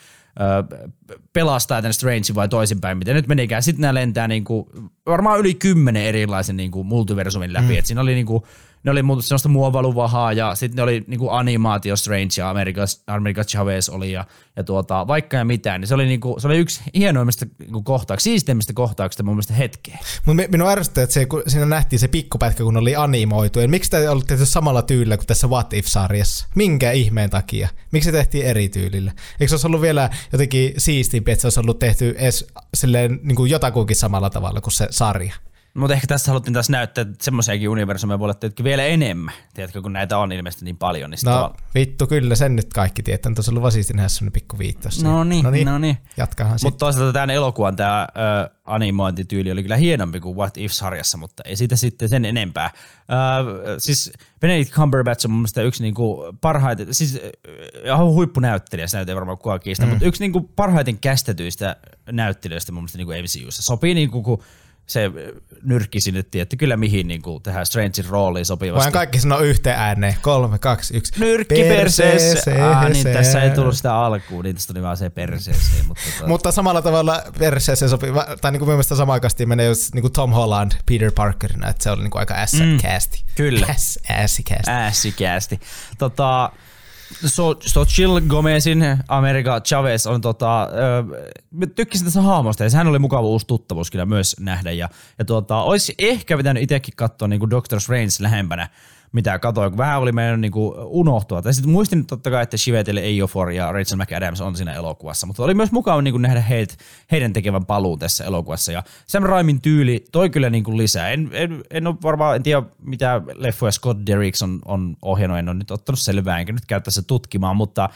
[1.33, 3.63] pelastaa tämän Strange vai toisinpäin, miten nyt menikään.
[3.63, 4.71] Sitten nämä lentää niinku,
[5.07, 7.73] varmaan yli kymmenen erilaisen niinku multiversumin läpi.
[7.73, 7.79] Mm.
[7.79, 8.47] Et siinä oli niinku,
[8.87, 13.45] ne oli muuta sellaista muovaluvahaa ja sitten ne oli niinku animaatio Strange ja America, America
[13.45, 14.25] Chavez oli ja,
[14.57, 15.81] ja tuota, vaikka ja mitään.
[15.81, 19.99] Niin se, oli niinku, se oli yksi hienoimmista niinku kohtauksista, siisteimmistä kohtauksista mun mielestä hetkeä.
[20.25, 23.61] Mutta minun ärsyttää, että se, kun siinä nähtiin se pikkupätkä, kun oli animoitu.
[23.61, 26.47] Ja miksi tämä ollut tehty samalla tyylillä kuin tässä What If-sarjassa?
[26.55, 27.69] Minkä ihmeen takia?
[27.93, 29.13] Miksi se tehtiin eri tyylillä?
[29.41, 33.37] Eikö se olisi ollut vielä jotenkin siistimpi, että se olisi ollut tehty edes silleen, niin
[33.37, 35.35] kuin jotakuinkin samalla tavalla kuin se sarja?
[35.77, 39.93] Mutta ehkä tässä haluttiin taas näyttää, että semmoisiakin universumeja voi olla vielä enemmän, tiedätkö, kun
[39.93, 41.11] näitä on ilmeisesti niin paljon.
[41.11, 41.57] Niin no tavalla...
[41.75, 43.33] vittu, kyllä sen nyt kaikki tietää.
[43.35, 45.03] Tuossa ollut vasisti nähdä semmoinen pikku viittaus.
[45.03, 45.67] No niin, no niin.
[45.67, 45.99] No niin.
[46.17, 51.43] Jatkahan Mutta toisaalta tämän elokuvan tämä ö, animointityyli oli kyllä hienompi kuin What If-sarjassa, mutta
[51.47, 52.71] ei siitä sitten sen enempää.
[53.67, 57.21] Ö, siis Benedict Cumberbatch on mun mielestä yksi niinku parhaiten, siis
[57.85, 59.91] ihan huippunäyttelijä, sitä ei varmaan kukaan kiistä, mm.
[59.91, 61.77] mutta yksi niinku parhaiten kästetyistä
[62.13, 63.63] näyttelijöistä mun mielestä niinku MCUssa.
[63.63, 64.43] Sopii niinku, kun
[64.87, 65.11] se
[65.63, 68.85] nyrkki sinne, että kyllä mihin niin kuin, tähän Strangein rooliin sopivasti.
[68.85, 70.17] Voin kaikki sanoa yhteen ääneen.
[70.23, 71.13] Kolme, kaksi, yksi.
[71.21, 72.65] Nyrkki perseeseen.
[72.65, 75.87] Ah, niin tässä ei tullut sitä alkuun, niin tässä tuli vaan se perseeseen.
[75.87, 76.29] Mutta, tota...
[76.29, 78.11] mutta samalla tavalla perseeseen sopii,
[78.41, 81.83] tai niin kuin mielestäni samaan kastiin menee just niin kuin Tom Holland Peter Parkerina, että
[81.83, 83.19] se oli niin kuin aika ass-casti.
[83.19, 83.67] Mm, kyllä.
[83.67, 84.45] Ass-casti.
[84.89, 85.61] Ass-casti.
[85.99, 86.53] Tota,
[87.27, 93.27] So, Chill Gomezin America Chavez on tota, äh, tykkäsin tässä hahmosta ja sehän oli mukava
[93.27, 94.89] uusi tuttavuus kyllä myös nähdä ja,
[95.19, 98.69] ja tuota, olisi ehkä pitänyt itsekin katsoa niin kuin Doctor Strange lähempänä
[99.13, 101.43] mitä katsoin, vähän oli meidän niin kuin unohtua.
[101.43, 105.43] Tai sitten muistin totta kai, että Shivetille Eofor ja Rachel McAdams on siinä elokuvassa, mutta
[105.43, 106.79] oli myös mukava niin kuin nähdä heidät,
[107.11, 108.73] heidän tekevän paluun tässä elokuvassa.
[108.73, 111.11] Ja Sam Raimin tyyli toi kyllä niin kuin lisää.
[111.11, 115.57] En, en, en ole varmaan, en tiedä mitä leffoja Scott Derrickson on ohjannut, en ole
[115.57, 117.91] nyt ottanut selvää, enkä nyt käy tässä tutkimaan, mutta äh,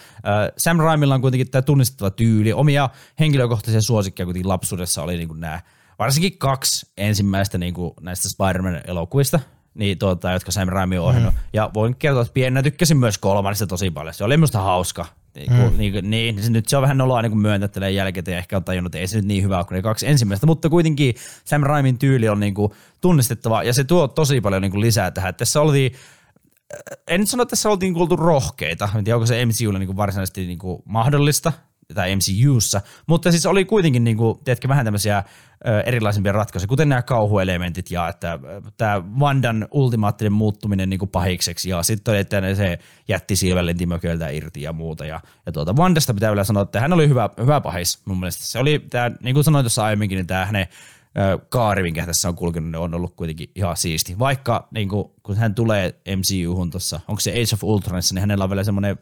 [0.56, 2.52] Sam Raimilla on kuitenkin tämä tunnistettava tyyli.
[2.52, 5.60] Omia henkilökohtaisia suosikkeja kuitenkin lapsuudessa oli niin kuin nämä
[5.98, 9.40] varsinkin kaksi ensimmäistä niin kuin näistä Spider-Man-elokuvista,
[9.74, 11.34] niin, tuota, jotka Sam Raimi on ohjannut.
[11.34, 11.40] Mm.
[11.52, 14.14] Ja voin kertoa, että pienenä tykkäsin myös kolmannesta tosi paljon.
[14.14, 15.06] Se oli minusta hauska.
[15.34, 15.78] Niin, mm.
[15.78, 18.94] niin, niin, niin, nyt se on vähän noloa niin myöntää jälkeen ja ehkä on tajunnut,
[18.94, 21.14] että ei se nyt niin hyvä kuin ne kaksi ensimmäistä, mutta kuitenkin
[21.44, 25.10] Sam Raimin tyyli on niin kuin tunnistettava ja se tuo tosi paljon niin kuin lisää
[25.10, 25.34] tähän.
[25.34, 25.92] Tässä oltiin
[27.08, 28.88] en nyt sano, että tässä oltiin kuultu rohkeita.
[28.96, 31.52] En tiedä, onko se MCUlle niin kuin varsinaisesti niin kuin mahdollista,
[31.94, 35.24] tai MCUssa, mutta siis oli kuitenkin niin kuin, tiedätkö, vähän tämmöisiä
[35.86, 38.38] erilaisempia ratkaisuja, kuten nämä kauhuelementit ja että
[38.76, 44.28] tämä Vandan ultimaattinen muuttuminen niin kuin pahikseksi ja sitten oli, että se jätti silvälle timököiltä
[44.28, 45.06] irti ja muuta.
[45.06, 48.44] Ja, ja tuota, Vandasta pitää vielä sanoa, että hän oli hyvä, hyvä pahis mun mielestä.
[48.46, 50.66] Se oli, tämä, niin kuin sanoin tuossa aiemminkin, niin tämä hänen
[51.48, 54.18] kaari, minkä tässä on kulkenut, on ollut kuitenkin ihan siisti.
[54.18, 58.44] Vaikka niin kuin, kun hän tulee MCU-hun tuossa, onko se Age of Ultronissa, niin hänellä
[58.44, 58.98] on vielä semmoinen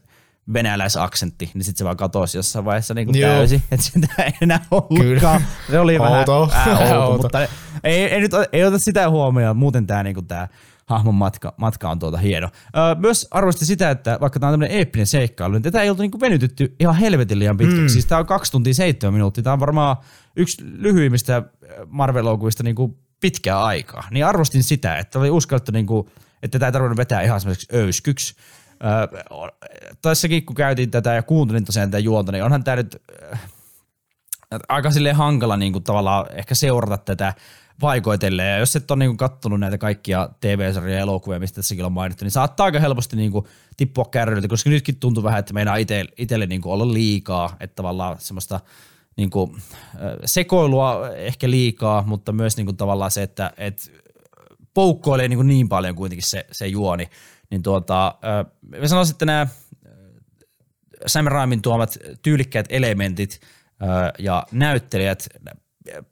[0.53, 4.65] venäläisaksentti, niin sitten se vaan katosi jossain vaiheessa niin kuin täysin, että sitä ei enää
[4.71, 5.43] ollutkaan.
[5.71, 6.49] Se oli vähän Outo.
[6.51, 7.23] vähän outo, Outo.
[7.23, 7.41] mutta
[7.85, 10.49] ei, ei, nyt, ei ota sitä huomioon, muuten tämä niin tää
[10.87, 12.49] hahmon matka, matka on tuota hieno.
[12.77, 16.03] Öö, myös arvosti sitä, että vaikka tämä on tämmöinen eeppinen seikkailu, niin tätä ei oltu
[16.03, 17.83] niinku venytetty ihan helvetin liian pitkäksi.
[17.83, 17.89] Mm.
[17.89, 19.45] Siis tämä on kaksi tuntia seitsemän minuuttia.
[19.45, 19.97] Tämä on varmaan
[20.37, 21.43] yksi lyhyimmistä
[21.87, 24.05] Marvel-elokuvista niinku pitkää aikaa.
[24.11, 26.11] Niin arvostin sitä, että oli uskallettu, niinku,
[26.43, 28.35] että tätä ei tarvinnut vetää ihan semmoiseksi öyskyksi.
[30.03, 33.03] Tässäkin kun käytiin tätä ja kuuntelin tosiaan tätä juonta, niin onhan tämä nyt
[34.69, 37.35] aika silleen hankala niin kuin tavallaan ehkä seurata tätä
[37.83, 38.51] vaikoitellen.
[38.51, 41.93] Ja jos et ole niin kuin kattonut näitä kaikkia TV-sarjoja ja elokuvia, mistä tässäkin on
[41.93, 43.45] mainittu, niin saattaa aika helposti niin kuin
[43.77, 45.77] tippua kärryiltä, koska nytkin tuntuu vähän, että meinaa
[46.17, 48.61] itselle niin kuin olla liikaa, että tavallaan semmoista
[49.17, 49.57] niin kuin,
[50.25, 53.93] sekoilua ehkä liikaa, mutta myös niin kuin tavallaan se, että et
[54.75, 57.09] poukkoilee niin, kuin niin paljon kuitenkin se, se juoni.
[57.51, 59.47] Niin tuota, äh, mä sanoisin, että nämä
[61.07, 63.41] Sam Raimin tuomat tyylikkäät elementit
[64.19, 65.29] ja näyttelijät,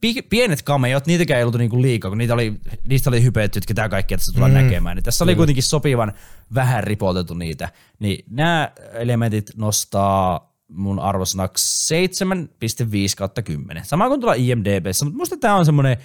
[0.01, 2.55] pi- pienet cameot, niitäkään ei ollut niinku liikaa, kun niitä oli,
[2.89, 4.59] niistä oli hypeetty, että ketä kaikkea tässä tullaan mm.
[4.59, 4.97] näkemään.
[4.97, 6.13] Niin tässä oli kuitenkin sopivan
[6.55, 7.69] vähän ripoteltu niitä.
[7.99, 13.85] Niin nämä elementit nostaa mun arvosanaksi 7,5 kautta 10.
[13.85, 15.97] Sama kuin tuolla IMDBssä, mutta musta tämä on semmoinen,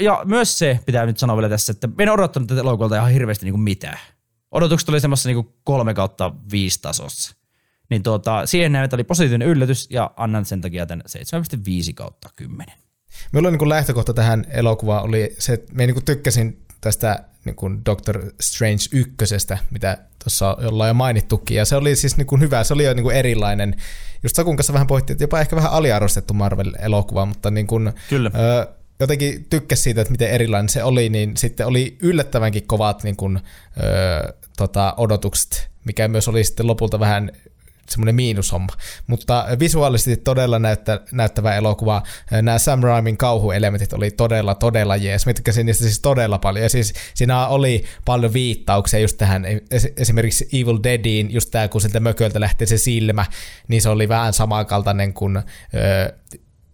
[0.00, 3.44] ja myös se pitää nyt sanoa vielä tässä, että en odottanut tätä elokuvalta ihan hirveästi
[3.44, 3.98] niinku mitään.
[4.56, 7.36] Odotukset oli semmoisessa niinku 3 kautta 5 tasossa.
[7.90, 12.74] Niin tuota, siihen näin, oli positiivinen yllätys ja annan sen takia tämän 7,5 kautta 10.
[13.32, 18.32] Minulla niin lähtökohta tähän elokuvaan oli se, että me niin tykkäsin tästä niin kuin Doctor
[18.40, 22.74] Strange ykkösestä, mitä tuossa ollaan jo mainittukin, ja se oli siis niin kuin hyvä, se
[22.74, 23.74] oli jo niin kuin erilainen.
[24.22, 28.30] Just Sakun kanssa vähän pohittiin, että jopa ehkä vähän aliarvostettu Marvel-elokuva, mutta niin kuin, Kyllä.
[28.34, 33.16] Ö, jotenkin tykkäsi siitä, että miten erilainen se oli, niin sitten oli yllättävänkin kovat niin
[33.16, 37.30] kuin, ö, tota, odotukset, mikä myös oli sitten lopulta vähän
[37.90, 38.72] semmoinen miinushomma.
[39.06, 42.02] Mutta visuaalisesti todella näyttä, näyttävä elokuva.
[42.30, 45.26] Nämä Sam Raimin kauhuelementit oli todella, todella jees.
[45.26, 46.62] Mä tykkäsin niistä siis todella paljon.
[46.62, 51.80] Ja siis siinä oli paljon viittauksia just tähän es- esimerkiksi Evil Deadiin, just tää kun
[51.80, 53.26] siltä mököltä lähtee se silmä,
[53.68, 55.42] niin se oli vähän samankaltainen kuin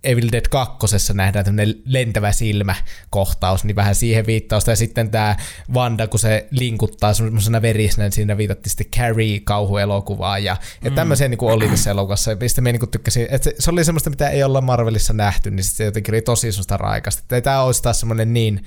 [0.05, 0.87] Evil Dead 2.
[1.15, 4.71] nähdään tämmöinen lentävä silmäkohtaus, niin vähän siihen viittausta.
[4.71, 5.37] Ja sitten tämä
[5.75, 10.45] Wanda, kun se linkuttaa semmoisena verisenä, niin siinä viitattiin sitten Carrie-kauhuelokuvaan.
[10.45, 10.95] Ja, ja Mm.
[10.95, 13.27] tämmöisiä niin oli tässä elokuvassa, mistä me niin tykkäsin.
[13.31, 16.23] Että se, se, oli semmoista, mitä ei olla Marvelissa nähty, niin sitten se jotenkin oli
[16.23, 17.23] tosi semmoista raikasta.
[17.23, 18.65] Että tämä olisi taas semmoinen niin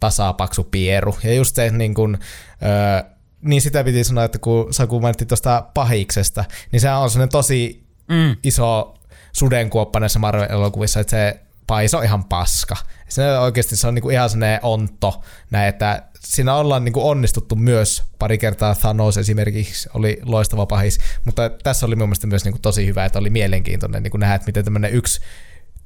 [0.00, 1.16] tasapaksu pieru.
[1.24, 2.18] Ja just se niin kuin,
[2.62, 3.10] öö,
[3.42, 7.86] niin sitä piti sanoa, että kun Saku mainitti tuosta pahiksesta, niin se on semmoinen tosi
[8.08, 8.36] Mm.
[8.44, 8.94] iso
[9.36, 12.76] sudenkuoppa näissä Marvel-elokuvissa, että se pahis on ihan paska.
[13.08, 18.02] Se oikeasti se on niinku ihan sellainen onto, näin, että siinä ollaan niinku onnistuttu myös
[18.18, 22.86] pari kertaa Thanos esimerkiksi oli loistava pahis, mutta tässä oli mun mielestä myös niinku tosi
[22.86, 25.20] hyvä, että oli mielenkiintoinen niinku nähdä, että miten tämmöinen yksi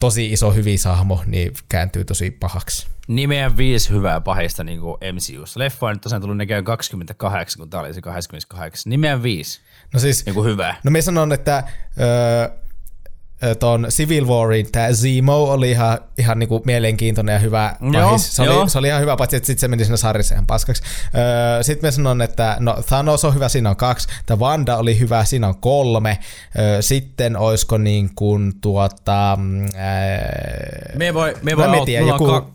[0.00, 2.86] tosi iso hyvisahmo niin kääntyy tosi pahaksi.
[3.08, 5.60] Nimeä viisi hyvää pahista niin kuin MCUssa.
[5.60, 8.90] Leffa on nyt tosiaan tullut näköjään 28, kun tää oli se 28.
[8.90, 9.60] Nimeä viisi.
[9.94, 10.74] No siis, Niin kuin hyvää.
[10.84, 11.64] No me sanon, että
[12.00, 12.60] öö,
[13.58, 18.36] ton Civil Warin tämä Zemo oli ihan, ihan niinku mielenkiintoinen ja hyvä Joo, pahis.
[18.36, 18.60] Se joo.
[18.60, 20.82] oli, se oli ihan hyvä, paitsi että sitten se meni sinne sarjassa ihan paskaksi.
[21.18, 24.08] Öö, sitten me sanon, että no Thanos on hyvä, siinä on kaksi.
[24.26, 26.18] Tämä Wanda oli hyvä, siinä on kolme.
[26.58, 29.38] Öö, sitten oisko niin kuin tuota...
[29.76, 32.46] Ää, Me voi, me voi mä aut- tiedä, joku, ka-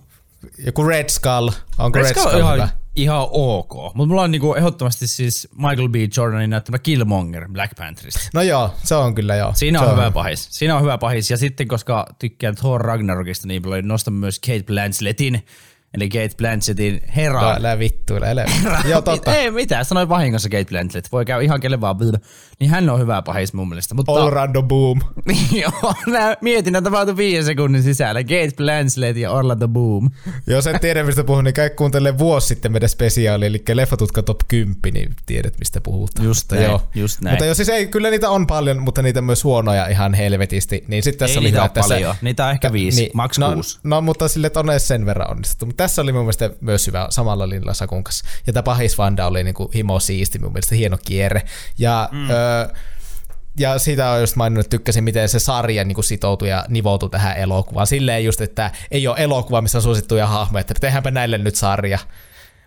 [0.66, 1.50] joku Red Skull.
[1.78, 2.70] Onko Red, Red Skull Skull on hyvä?
[2.96, 3.74] Ihan, ok.
[3.74, 5.96] Mutta mulla on niinku ehdottomasti siis Michael B.
[6.18, 8.20] Jordanin näyttämä Killmonger Black Pantherista.
[8.34, 9.52] No joo, se on kyllä joo.
[9.56, 10.48] Siinä se on, hyvä pahis.
[10.52, 11.32] Siinä on hyvä pahis.
[11.32, 15.46] Ja sitten koska tykkään Thor Ragnarokista niin paljon, nostan myös Kate Blanchettin.
[15.96, 17.54] Eli Kate Blanchettin herra.
[17.54, 18.46] Älä vittu, älä.
[18.90, 19.36] joo, totta.
[19.36, 21.12] Ei mitään, sanoin vahingossa Kate Blanchett.
[21.12, 22.20] Voi käydä ihan kelle vaan vielä.
[22.60, 23.96] Niin hän on hyvä pahis mun mielestä.
[23.96, 25.02] Mutta Orlando Boom.
[25.62, 28.24] Joo, nää, mietin, että tapahtui viiden sekunnin sisällä.
[28.24, 30.10] Kate Blanchett ja Orlando Boom.
[30.48, 34.40] Jos et tiedä, mistä puhun, niin käy kuuntele vuosi sitten meidän spesiaali, eli Leffatutka Top
[34.48, 36.26] 10, niin tiedät, mistä puhutaan.
[36.26, 37.34] Just näin, just näin.
[37.34, 41.04] Mutta jos siis ei, kyllä niitä on paljon, mutta niitä myös huonoja ihan helvetisti, niin
[41.04, 42.16] sitten tässä Ei oli niitä hyvä, ole tässä, paljon.
[42.22, 43.80] Niitä on ehkä viisi, maks no, kuusi.
[43.84, 45.66] No, mutta sille, että on edes sen verran onnistuttu.
[45.66, 48.26] Mutta tässä oli mun mielestä myös hyvä samalla linjalla Sakun kanssa.
[48.48, 51.42] Ja tämä pahis Vanda oli niinku himo siisti mun mielestä, hieno kierre.
[51.78, 52.30] Ja mm.
[52.30, 52.68] öö,
[53.60, 57.10] ja siitä on just maininnut, että tykkäsin, miten se sarja niin kuin sitoutui ja nivoutui
[57.10, 57.88] tähän elokuvaan.
[57.88, 62.00] Silleen just, että ei ole elokuva, missä on suosittuja hahmoja, että tehdäänpä näille nyt sarja.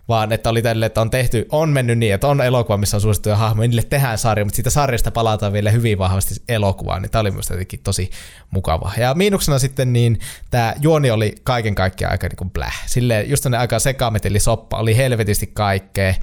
[0.09, 3.01] Vaan että oli tälle, että on tehty, on mennyt niin, että on elokuva, missä on
[3.01, 7.19] suosittuja hahmoja, niille tehdään sarja, mutta siitä sarjasta palataan vielä hyvin vahvasti elokuvaan, niin tämä
[7.19, 8.09] oli myös jotenkin tosi
[8.51, 8.91] mukava.
[8.97, 10.19] Ja miinuksena sitten niin
[10.51, 12.83] tämä juoni oli kaiken kaikkiaan aika niin kuin bläh.
[12.85, 16.13] Silleen just aika sekameteli soppa, oli helvetisti kaikkea,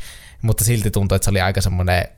[0.43, 2.09] mutta silti tuntui, että se oli aika semmoinen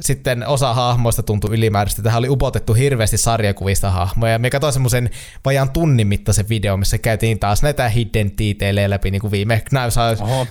[0.00, 2.02] sitten osa hahmoista tuntui ylimääräistä.
[2.02, 4.38] Tähän oli upotettu hirveästi sarjakuvista hahmoja.
[4.38, 5.10] Me katsoin semmoisen
[5.44, 9.62] vajaan tunnin mittaisen video, missä käytiin taas näitä hidden detailejä läpi, niin kuin viime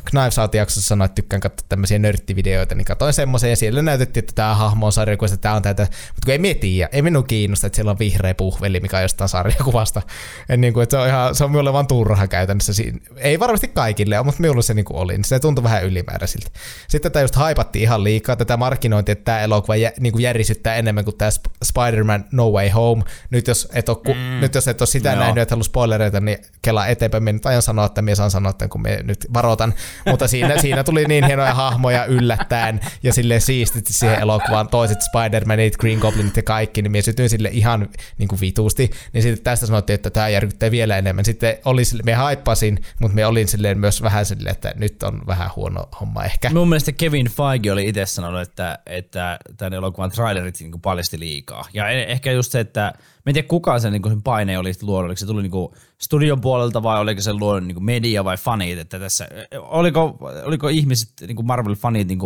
[0.10, 4.22] Knives Out, jaksossa sanoin, että tykkään katsoa tämmöisiä nörttivideoita, niin katsoin semmoisen ja siellä näytettiin,
[4.22, 7.28] että tämä hahmo on sarjakuvista, tämä on tätä, mutta kun ei me tiedä, ei minun
[7.28, 10.02] kiinnosta, että siellä on vihreä puhveli, mikä on jostain sarjakuvasta.
[10.50, 12.74] En niin kuin, että se on ihan, se on minulle vaan turha käytännössä.
[13.16, 16.50] Ei varmasti kaikille, mutta minulle se niin kuin oli, niin se tuntui vähän ylimääräisiltä.
[16.88, 20.76] Sitten tätä just haipattiin ihan liikaa, tätä markkinointi, että tämä elokuva jä, niin kuin järisyttää
[20.76, 21.32] enemmän kuin tämä
[21.64, 23.04] Spider-Man No Way Home.
[23.30, 24.42] Nyt jos et ole, mm.
[24.42, 25.20] nyt jos et ole sitä Joo.
[25.20, 27.24] nähnyt, että halua spoilereita, niin kelaa eteenpäin.
[27.24, 29.74] Minä nyt aion sanoa, että minä saan sanoa, että kun me nyt varoitan.
[30.06, 35.78] Mutta siinä, siinä tuli niin hienoja hahmoja yllättäen ja sille siististi siihen elokuvaan toiset Spider-Manit,
[35.80, 38.92] Green Goblinit ja kaikki, niin minä sytyin sille ihan niin kuin vituusti.
[39.14, 41.26] Niin sitten tästä sanottiin, että tämä järkyttää vielä enemmän.
[41.26, 45.22] Sitten oli sille, me haippasin, mutta me olin silleen myös vähän silleen, että nyt on
[45.28, 46.50] vähän huono homma ehkä.
[46.50, 51.66] Mun mielestä Kevin Feige oli itse sanonut, että, että tämän elokuvan trailerit niin paljasti liikaa.
[51.74, 52.82] Ja e- ehkä just se, että
[53.26, 56.42] mä en tiedä kuka sen, niin sen paine oli luonut, oliko se tuli niin studion
[56.42, 59.28] puolelta vai oliko se luonut niin media vai fanit, että tässä,
[59.60, 62.20] oliko, oliko ihmiset, niin Marvel-fanit, niin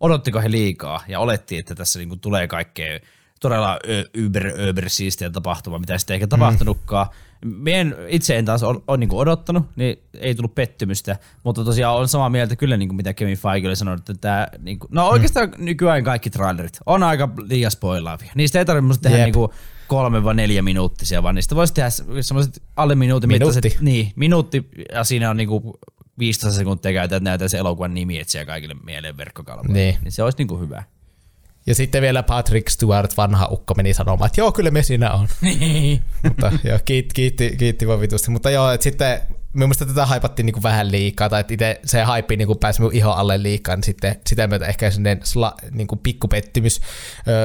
[0.00, 3.00] odottiko he liikaa ja olettiin, että tässä niin tulee kaikkea
[3.40, 3.78] todella
[4.14, 7.06] yber, öber siistiä tapahtuma, mitä sitten eikä tapahtunutkaan.
[7.46, 12.08] Mien itse en taas ole, ole niin odottanut, niin ei tullut pettymystä, mutta tosiaan on
[12.08, 15.08] samaa mieltä kyllä, niin kuin mitä Kevin Feige oli sanonut, että tämä, niin kuin, no
[15.08, 15.64] oikeastaan mm.
[15.64, 18.32] nykyään kaikki trailerit on aika liian spoilaavia.
[18.34, 19.24] Niistä ei tarvitse tehdä Jep.
[19.24, 19.50] niin kuin
[19.86, 21.90] kolme vai neljä minuuttisia, vaan niistä voisi tehdä
[22.20, 23.56] semmoiset alle minuutin Minuutti.
[23.56, 25.78] mittaiset, niin, minuutti, ja siinä on niinku
[26.18, 29.72] 15 sekuntia käytetään näitä se elokuvan nimi, että siellä kaikille mieleen verkkokalvoille.
[29.72, 29.96] Niin.
[30.02, 30.82] niin se olisi niinku hyvä.
[31.66, 35.28] Ja sitten vielä Patrick Stewart, vanha ukko, meni sanomaan, että joo, kyllä me siinä on.
[35.60, 36.02] Niin.
[36.22, 38.30] mutta joo, kiitti, kiitti, kiitti vaan vitusti.
[38.30, 39.20] Mutta joo, että sitten
[39.56, 42.94] minun mielestä tätä haipattiin niinku vähän liikaa, tai että itse se haippi niinku pääsi minun
[42.94, 46.80] ihon alle liikaa, niin sitten sitä myötä ehkä sellainen sla, niinku pikkupettymys.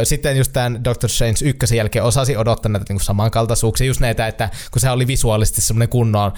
[0.04, 4.50] Sitten just tämän Doctor Strange ykkösen jälkeen osasi odottaa näitä niinku samankaltaisuuksia, just näitä, että
[4.72, 6.32] kun se oli visuaalisesti semmoinen kunnon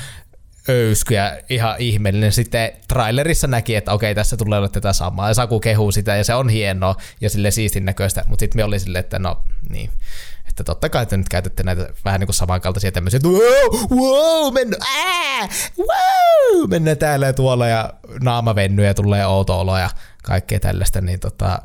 [0.70, 2.32] öysky ja ihan ihmeellinen.
[2.32, 5.28] Sitten trailerissa näki, että okei, tässä tulee olla tätä samaa.
[5.28, 8.24] Ja Saku kehuu sitä ja se on hienoa ja sille siistin näköistä.
[8.28, 9.90] Mutta sitten me oli silleen, että no niin.
[10.50, 14.54] Että totta kai te nyt käytätte näitä vähän niin kuin samankaltaisia tämmöisiä, että wow, wow,
[14.54, 15.50] mennä, ää,
[15.80, 19.90] wow, mennään täällä ja tuolla ja naama vennyy ja tulee outo olo ja
[20.24, 21.60] kaikkea tällaista, niin tota,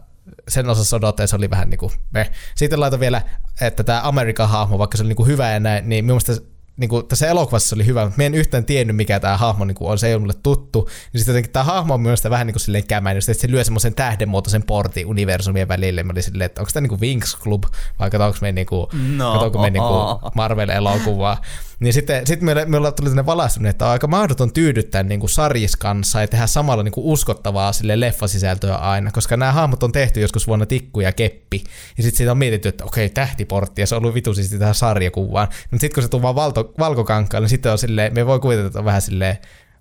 [0.48, 2.30] sen osassa odotteessa oli vähän niin kuin meh.
[2.54, 3.22] Sitten laitan vielä,
[3.60, 6.32] että tämä Amerikan hahmo, vaikka se oli niin kuin hyvä ja näin, niin minusta
[6.78, 9.64] niin kuin, tässä elokuvassa se oli hyvä, mutta mä en yhtään tiennyt, mikä tämä hahmo
[9.64, 10.88] niin kuin on, se ei ole mulle tuttu.
[11.12, 13.64] Niin sitten jotenkin tämä hahmo on myös vähän niin kuin silleen kämäinen, että se lyö
[13.64, 16.02] semmoisen tähdenmuotoisen portin universumien välille.
[16.02, 17.62] Mä olin silleen, että onko tämä niin kuin Wings Club,
[17.98, 18.86] vai katsoinko me, niin kuin,
[19.16, 19.50] No.
[19.62, 21.36] me niin kuin Marvel-elokuvaa.
[21.80, 25.30] Niin sitten sit meillä, meillä tuli tämmöinen valaistuminen, että on aika mahdoton tyydyttää niin kuin
[25.30, 29.92] sarjis kanssa ja tehdä samalla niin kuin uskottavaa sille leffasisältöä aina, koska nämä hahmot on
[29.92, 31.64] tehty joskus vuonna Tikku ja Keppi.
[31.96, 34.74] Ja sitten siitä on mietitty, että okei, tähtiportti, ja se on ollut vitu siis tähän
[34.74, 35.48] sarjakuvaan.
[35.70, 38.40] Mutta sitten kun se tulee vaan valto, valkokankaalle, niin sitten on silleen, me voi
[38.74, 39.38] on vähän silleen,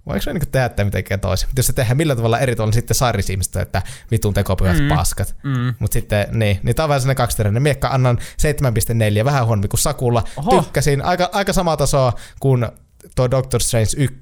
[0.08, 1.50] voiko se niin tehdä tämä mitenkään toisin?
[1.50, 3.82] Mutta jos se tehdään millä tavalla eri tavalla, niin sitten sarjis ihmistä, että
[4.12, 4.88] vitun tekopyhät mm.
[4.88, 5.36] paskat.
[5.44, 5.74] Mm.
[5.80, 7.64] Mutta sitten, niin, niin tämä on vähän sellainen kaksiteräinen.
[7.64, 8.18] Miekka annan
[9.20, 10.24] 7.4, vähän huonompi kuin Sakulla.
[10.38, 10.62] Oho.
[10.62, 12.68] Tykkäsin, aika, aika samaa tasoa kuin
[13.16, 14.20] tuo Doctor Strange 1,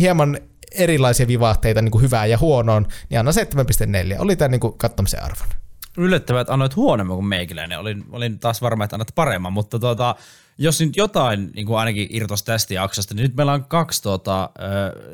[0.00, 0.38] hieman
[0.72, 3.34] erilaisia vivahteita niin kuin hyvää ja huonoon, niin annan
[4.14, 4.16] 7.4.
[4.18, 5.48] Oli tämä niin kuin katsomisen arvon.
[5.96, 7.78] Yllättävää, että annoit huonomman kuin meikäläinen.
[7.78, 10.14] Olin, olin taas varma, että annat paremman, mutta tuota,
[10.58, 14.42] jos nyt jotain niin kuin ainakin irtos tästä jaksosta, niin nyt meillä on kaksi tuota,
[14.42, 14.50] äh,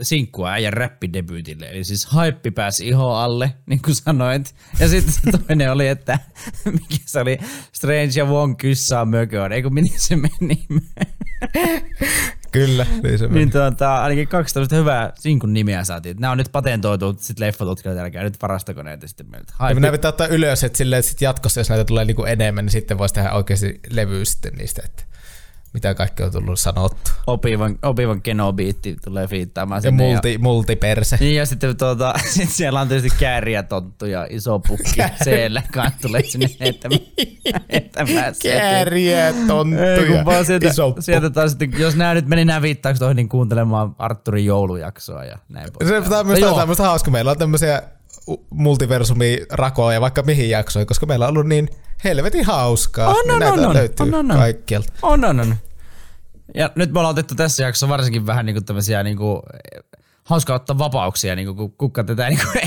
[0.03, 1.67] sinkkua äijän räppidebyytille.
[1.71, 4.55] Eli siis Hype pääsi iho alle, niin kuin sanoit.
[4.81, 6.19] Ja sitten se toinen oli, että
[6.65, 7.39] mikä se oli,
[7.73, 9.53] Strange ja Wong kyssää mököön.
[9.53, 10.67] Eikö meni se meni?
[12.53, 13.39] Kyllä, niin se meni.
[13.39, 16.17] niin tuota, ainakin kaksi tämmöistä hyvää sinkun nimeä saatiin.
[16.21, 19.53] Nämä on nyt patentoitu sitten leffatutkijoita, älkää nyt varastako näitä sitten meiltä.
[19.61, 22.25] Ja Hype, nämä pitää ottaa ylös, että silleen, että sit jatkossa, jos näitä tulee niinku
[22.25, 25.03] enemmän, niin sitten voisi tehdä oikeasti levyä sitten niistä, että
[25.75, 27.11] mitä kaikki on tullut sanottu.
[27.27, 30.05] opivan, opivan Kenobiitti tulee fiittaamaan Ja sinne.
[30.05, 31.17] multi, multiperse.
[31.21, 35.99] Niin ja sitten tuota, sit siellä on tietysti kääriä tonttu ja iso pukki siellä kanssa
[36.03, 37.01] tulee sinne heittämään.
[37.73, 38.35] heittämään.
[38.43, 43.17] Kääriä, tonttuja, vaan sieltä, iso sieltä taas sitten, jos nämä nyt meni nämä viittaukset tuohon,
[43.17, 45.69] niin kuuntelemaan Arturin joulujaksoa ja näin.
[45.89, 46.17] Se tämä
[46.57, 47.11] tämmöistä hauska.
[47.11, 47.83] Meillä on tämmöisiä
[48.51, 51.69] multiversumi rakoja vaikka mihin jaksoihin, koska meillä on ollut niin
[52.05, 53.09] helvetin hauskaa.
[53.09, 53.75] On, niin on, näitä on, on.
[53.75, 54.37] löytyy On, on, on.
[54.37, 54.93] kaikkialta.
[55.03, 55.57] On, on, on.
[56.55, 59.43] Ja nyt me ollaan otettu tässä jaksossa varsinkin vähän niinku tämmöisiä niinku
[60.31, 62.41] hauska ottaa vapauksia, niin kun kukka tätä niin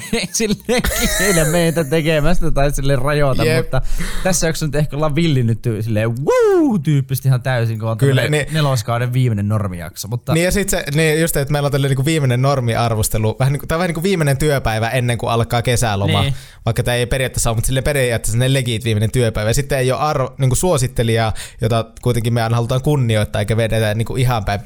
[0.70, 0.82] ei
[1.18, 3.58] kiele meitä tekemästä tai sille rajoita, Jep.
[3.58, 3.82] mutta
[4.24, 8.46] tässä jaksossa nyt ehkä ollaan villinnytty silleen woo tyyppisesti ihan täysin, kun on Kyllä, niin-
[8.52, 10.08] neloskauden viimeinen normijakso.
[10.08, 13.54] Mutta Niin ja sitten se, niin just, että meillä on tällainen niin viimeinen normiarvostelu, vähän
[13.54, 16.34] niin kuin, on vähän niin kuin viimeinen työpäivä ennen kuin alkaa kesäloma, Niin.
[16.66, 19.50] vaikka tämä ei periaatteessa ole, mutta sille periaatteessa ne legit viimeinen työpäivä.
[19.50, 23.58] Ja sitten ei ole arvo, niin kuin suosittelijaa, jota kuitenkin me aina halutaan kunnioittaa, eikä
[23.58, 24.60] vedetä niin kuin ihan päin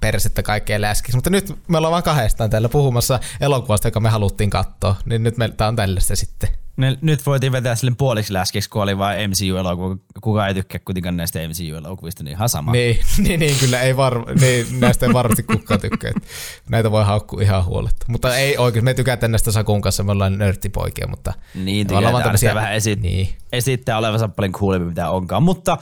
[0.00, 1.16] persettä kaikkea läskiksi.
[1.16, 2.02] Mutta nyt me ollaan vaan
[2.40, 6.48] kahdestaan täällä puhumassa elokuvasta, joka me haluttiin katsoa, niin nyt meillä on tällaista sitten.
[6.76, 9.96] ne, nyt voitiin vetää sille puoliksi läskiksi, kun oli vain MCU-elokuva.
[10.20, 12.72] Kukaan ei tykkää kuitenkaan näistä MCU-elokuvista, niin ihan sama.
[12.72, 12.98] Niin,
[13.28, 16.12] niin, niin kyllä ei var, niin, näistä ei varmasti kukaan tykkää.
[16.70, 18.06] Näitä voi haukkua ihan huoletta.
[18.08, 22.54] Mutta ei oikein, me tykätään näistä Sakun kanssa, me ollaan nörttipoikia, mutta Niin, tykätään tämmöisiä-
[22.54, 23.28] vähän esit- Niin.
[23.52, 25.42] esittää olevansa paljon coolimpi mitä onkaan.
[25.42, 25.76] Mutta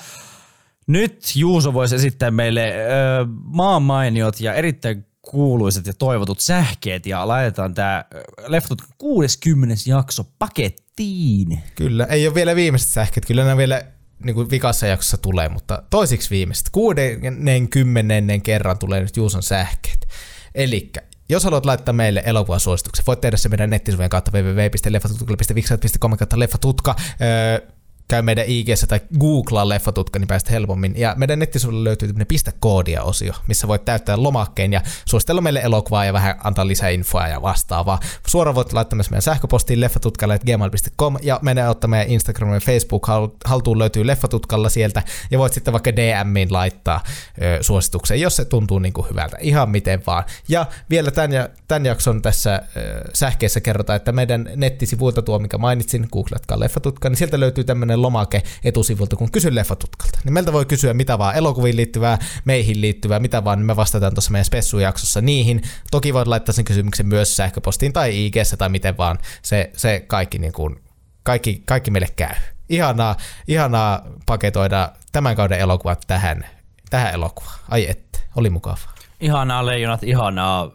[0.86, 7.29] nyt Juuso voisi esittää meille ö, maan mainiot ja erittäin kuuluiset ja toivotut sähkeet ja
[7.29, 8.05] laitetaan tämä
[8.47, 9.75] Leftot 60.
[9.87, 11.63] jakso pakettiin.
[11.75, 13.83] Kyllä, ei ole vielä viimeiset sähköt, kyllä nämä vielä
[14.25, 20.09] niin kuin vikassa jaksossa tulee, mutta toisiksi viimeiset, kuudennen kymmenennen kerran tulee nyt Juuson sähkeet.
[20.55, 20.91] Eli
[21.29, 26.97] jos haluat laittaa meille elokuvasuosituksen, voit tehdä se meidän nettisivujen kautta www.leffatutka.wixsite.com kautta leffatutka.
[27.23, 27.78] Öö,
[28.09, 30.94] käy meidän ig tai googlaa leffatutka, niin pääset helpommin.
[30.97, 36.05] Ja meidän nettisivuilla löytyy tämmöinen pistä koodia-osio, missä voit täyttää lomakkeen ja suositella meille elokuvaa
[36.05, 38.01] ja vähän antaa lisää infoa ja vastaavaa.
[38.26, 43.30] Suoraan voit laittaa myös meidän sähköpostiin leffatutkalla.gmail.com ja mene ottaa meidän Instagram ja Facebook hal-
[43.44, 47.02] haltuun löytyy leffatutkalla sieltä ja voit sitten vaikka DMiin laittaa
[47.43, 49.36] ö, suosituksen, jos se tuntuu niin kuin hyvältä.
[49.40, 50.24] Ihan miten vaan.
[50.48, 55.59] Ja vielä tämän, ja, tämän jakson tässä ö, sähkeessä kerrotaan, että meidän nettisivuilta tuo, mikä
[55.59, 60.19] mainitsin, googlatkaa leffatutka, niin sieltä löytyy tämmöinen lomake etusivulta, kun kysy leffatutkalta.
[60.25, 64.15] Niin meiltä voi kysyä mitä vaan elokuviin liittyvää, meihin liittyvää, mitä vaan, niin me vastataan
[64.15, 65.62] tuossa meidän spessujaksossa niihin.
[65.91, 69.19] Toki voit laittaa sen kysymyksen myös sähköpostiin tai ig tai miten vaan.
[69.43, 70.81] Se, se kaikki, niin kuin,
[71.23, 72.35] kaikki, kaikki meille käy.
[72.69, 73.16] Ihanaa,
[73.49, 76.47] ihanaa paketoida tämän kauden elokuvat tähän,
[76.91, 77.59] tähän elokuvaan.
[77.69, 78.99] Ai että, oli mukavaa.
[79.20, 80.70] Ihanaa leijonat, ihanaa.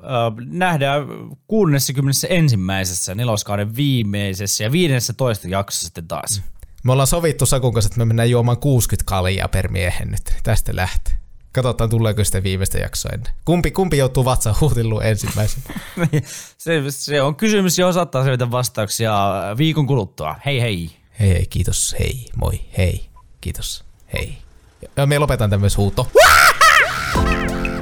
[0.45, 1.07] Nähdään
[1.47, 2.27] 61.
[3.15, 6.41] neloskauden viimeisessä ja 15 jaksossa sitten taas.
[6.83, 10.33] Me ollaan sovittu Sakun kanssa, että me mennään juomaan 60 kaljaa per miehen nyt.
[10.43, 11.13] Tästä lähtee.
[11.51, 13.33] Katsotaan, tuleeko sitä viimeistä jaksoa ennen.
[13.45, 15.79] Kumpi, kumpi joutuu vatsan huutilluun ensimmäisenä?
[16.57, 19.13] se, se on kysymys, johon saattaa selvitä vastauksia
[19.57, 20.35] viikon kuluttua.
[20.45, 20.89] Hei hei.
[21.19, 23.05] Hei hei, kiitos, hei, moi, hei,
[23.41, 23.83] kiitos,
[24.13, 24.37] hei.
[24.97, 26.07] Ja me lopetan tämmöisen huuto.